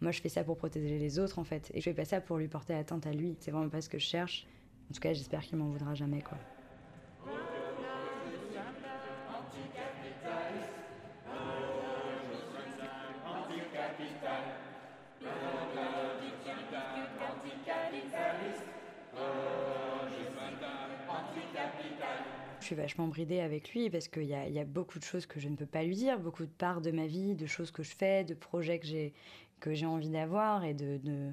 Moi, 0.00 0.12
je 0.12 0.20
fais 0.20 0.28
ça 0.28 0.44
pour 0.44 0.56
protéger 0.56 0.98
les 0.98 1.18
autres, 1.18 1.38
en 1.38 1.44
fait. 1.44 1.70
Et 1.74 1.80
je 1.80 1.84
fais 1.84 1.94
pas 1.94 2.04
ça 2.04 2.20
pour 2.20 2.38
lui 2.38 2.48
porter 2.48 2.74
atteinte 2.74 3.06
à 3.06 3.12
lui. 3.12 3.36
C'est 3.40 3.50
vraiment 3.50 3.68
pas 3.68 3.80
ce 3.80 3.88
que 3.88 3.98
je 3.98 4.06
cherche. 4.06 4.46
En 4.90 4.94
tout 4.94 5.00
cas, 5.00 5.12
j'espère 5.12 5.42
qu'il 5.42 5.58
m'en 5.58 5.68
voudra 5.68 5.94
jamais, 5.94 6.22
quoi. 6.22 6.38
Je 22.60 22.74
suis 22.74 22.82
vachement 22.82 23.08
bridée 23.08 23.40
avec 23.40 23.72
lui 23.72 23.88
parce 23.88 24.08
qu'il 24.08 24.24
y 24.24 24.28
y 24.28 24.58
a 24.58 24.64
beaucoup 24.64 24.98
de 24.98 25.04
choses 25.04 25.24
que 25.24 25.40
je 25.40 25.48
ne 25.48 25.56
peux 25.56 25.64
pas 25.64 25.82
lui 25.84 25.94
dire, 25.96 26.18
beaucoup 26.18 26.44
de 26.44 26.50
parts 26.50 26.82
de 26.82 26.90
ma 26.90 27.06
vie, 27.06 27.34
de 27.34 27.46
choses 27.46 27.70
que 27.70 27.82
je 27.82 27.96
fais, 27.96 28.24
de 28.24 28.34
projets 28.34 28.78
que 28.78 28.86
j'ai, 28.86 29.14
que 29.60 29.74
j'ai 29.74 29.86
envie 29.86 30.10
d'avoir 30.10 30.64
et 30.64 30.74
de, 30.74 30.98
de- 30.98 31.32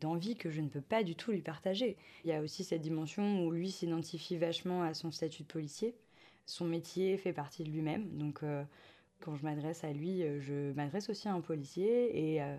d'envie 0.00 0.36
que 0.36 0.50
je 0.50 0.60
ne 0.60 0.68
peux 0.68 0.80
pas 0.80 1.02
du 1.02 1.14
tout 1.14 1.32
lui 1.32 1.42
partager. 1.42 1.96
Il 2.24 2.30
y 2.30 2.32
a 2.32 2.42
aussi 2.42 2.64
cette 2.64 2.82
dimension 2.82 3.44
où 3.44 3.50
lui 3.50 3.70
s'identifie 3.70 4.36
vachement 4.36 4.82
à 4.82 4.94
son 4.94 5.10
statut 5.10 5.42
de 5.42 5.48
policier. 5.48 5.94
Son 6.44 6.66
métier 6.66 7.16
fait 7.16 7.32
partie 7.32 7.64
de 7.64 7.70
lui-même. 7.70 8.16
Donc 8.16 8.42
euh, 8.42 8.62
quand 9.20 9.34
je 9.36 9.44
m'adresse 9.44 9.84
à 9.84 9.92
lui, 9.92 10.22
euh, 10.22 10.40
je 10.40 10.72
m'adresse 10.74 11.08
aussi 11.08 11.28
à 11.28 11.32
un 11.32 11.40
policier 11.40 12.34
et 12.34 12.42
euh, 12.42 12.56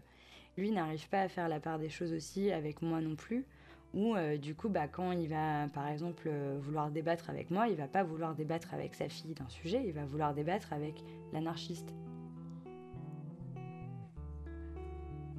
lui 0.58 0.72
n'arrive 0.72 1.08
pas 1.10 1.22
à 1.22 1.28
faire 1.30 1.48
la 1.48 1.60
part 1.60 1.80
des 1.80 1.90
choses 1.90 2.12
aussi 2.14 2.52
avec 2.52 2.82
moi 2.82 3.02
non 3.02 3.16
plus. 3.16 3.46
Ou 3.94 4.16
du 4.40 4.54
coup, 4.54 4.68
bah, 4.68 4.88
quand 4.88 5.14
il 5.14 5.30
va, 5.30 5.70
par 5.70 5.88
exemple, 5.88 6.30
vouloir 6.60 6.92
débattre 6.92 7.30
avec 7.30 7.50
moi, 7.50 7.70
il 7.70 7.76
va 7.76 7.88
pas 7.88 8.04
vouloir 8.04 8.36
débattre 8.36 8.74
avec 8.74 8.94
sa 8.94 9.08
fille 9.08 9.34
d'un 9.34 9.48
sujet, 9.48 9.82
il 9.88 9.94
va 9.94 10.06
vouloir 10.06 10.36
débattre 10.36 10.74
avec 10.74 10.94
l'anarchiste. 11.32 11.96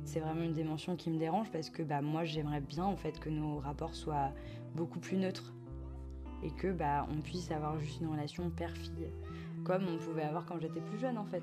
C'est 0.09 0.21
vraiment 0.21 0.41
une 0.41 0.55
dimension 0.55 0.97
qui 0.97 1.11
me 1.11 1.19
dérange 1.19 1.51
parce 1.51 1.69
que 1.69 1.83
bah, 1.83 2.01
moi, 2.01 2.25
j'aimerais 2.25 2.63
bien 2.63 2.85
en 2.85 2.97
fait 2.97 3.21
que 3.21 3.29
nos 3.29 3.59
rapports 3.59 3.95
soient 3.95 4.33
beaucoup 4.75 5.01
plus 5.01 5.19
neutres 5.19 5.53
et 6.43 6.51
que 6.51 6.73
bah, 6.73 7.07
on 7.15 7.21
puisse 7.21 7.51
avoir 7.51 7.79
juste 7.79 8.01
une 8.01 8.07
relation 8.07 8.49
père-fille, 8.49 9.11
comme 9.65 9.87
on 9.87 9.99
pouvait 9.99 10.23
avoir 10.23 10.47
quand 10.47 10.59
j'étais 10.61 10.81
plus 10.81 10.99
jeune 10.99 11.19
en 11.19 11.27
fait. 11.27 11.43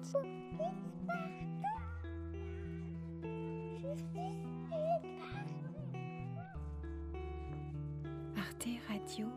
Arte 8.36 8.68
Radio. 8.88 9.28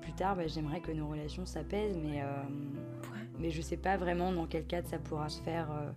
plus 0.00 0.12
tard, 0.14 0.34
bah, 0.34 0.46
j'aimerais 0.46 0.80
que 0.80 0.92
nos 0.92 1.08
relations 1.08 1.44
s'apaisent, 1.44 1.98
mais, 1.98 2.22
euh, 2.22 2.26
mais 3.38 3.50
je 3.50 3.60
sais 3.60 3.76
pas 3.76 3.98
vraiment 3.98 4.32
dans 4.32 4.46
quel 4.46 4.66
cadre 4.66 4.88
ça 4.88 4.98
pourra 4.98 5.28
se 5.28 5.42
faire. 5.42 5.70
euh. 5.70 5.90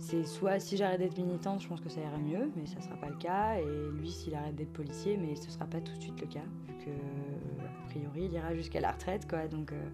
C'est 0.00 0.24
soit 0.24 0.58
si 0.58 0.76
j'arrête 0.76 0.98
d'être 0.98 1.18
militante, 1.18 1.60
je 1.60 1.68
pense 1.68 1.80
que 1.80 1.90
ça 1.90 2.00
irait 2.00 2.18
mieux, 2.18 2.50
mais 2.56 2.66
ça 2.66 2.80
sera 2.80 2.96
pas 2.96 3.10
le 3.10 3.16
cas. 3.16 3.58
Et 3.58 3.90
lui, 3.92 4.10
s'il 4.10 4.34
arrête 4.34 4.56
d'être 4.56 4.72
policier, 4.72 5.16
mais 5.16 5.36
ce 5.36 5.50
sera 5.50 5.66
pas 5.66 5.80
tout 5.80 5.94
de 5.94 6.00
suite 6.00 6.20
le 6.20 6.26
cas, 6.26 6.44
vu 6.66 6.74
que 6.84 6.90
a 6.90 7.86
priori, 7.86 8.24
il 8.24 8.32
ira 8.32 8.54
jusqu'à 8.54 8.80
la 8.80 8.92
retraite, 8.92 9.28
quoi. 9.28 9.46
Donc, 9.46 9.72
euh, 9.72 9.88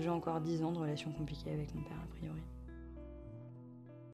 j'ai 0.00 0.10
encore 0.10 0.40
10 0.40 0.64
ans 0.64 0.72
de 0.72 0.78
relation 0.78 1.12
compliquée 1.12 1.52
avec 1.52 1.74
mon 1.74 1.82
père, 1.82 1.96
a 2.02 2.16
priori. 2.16 2.42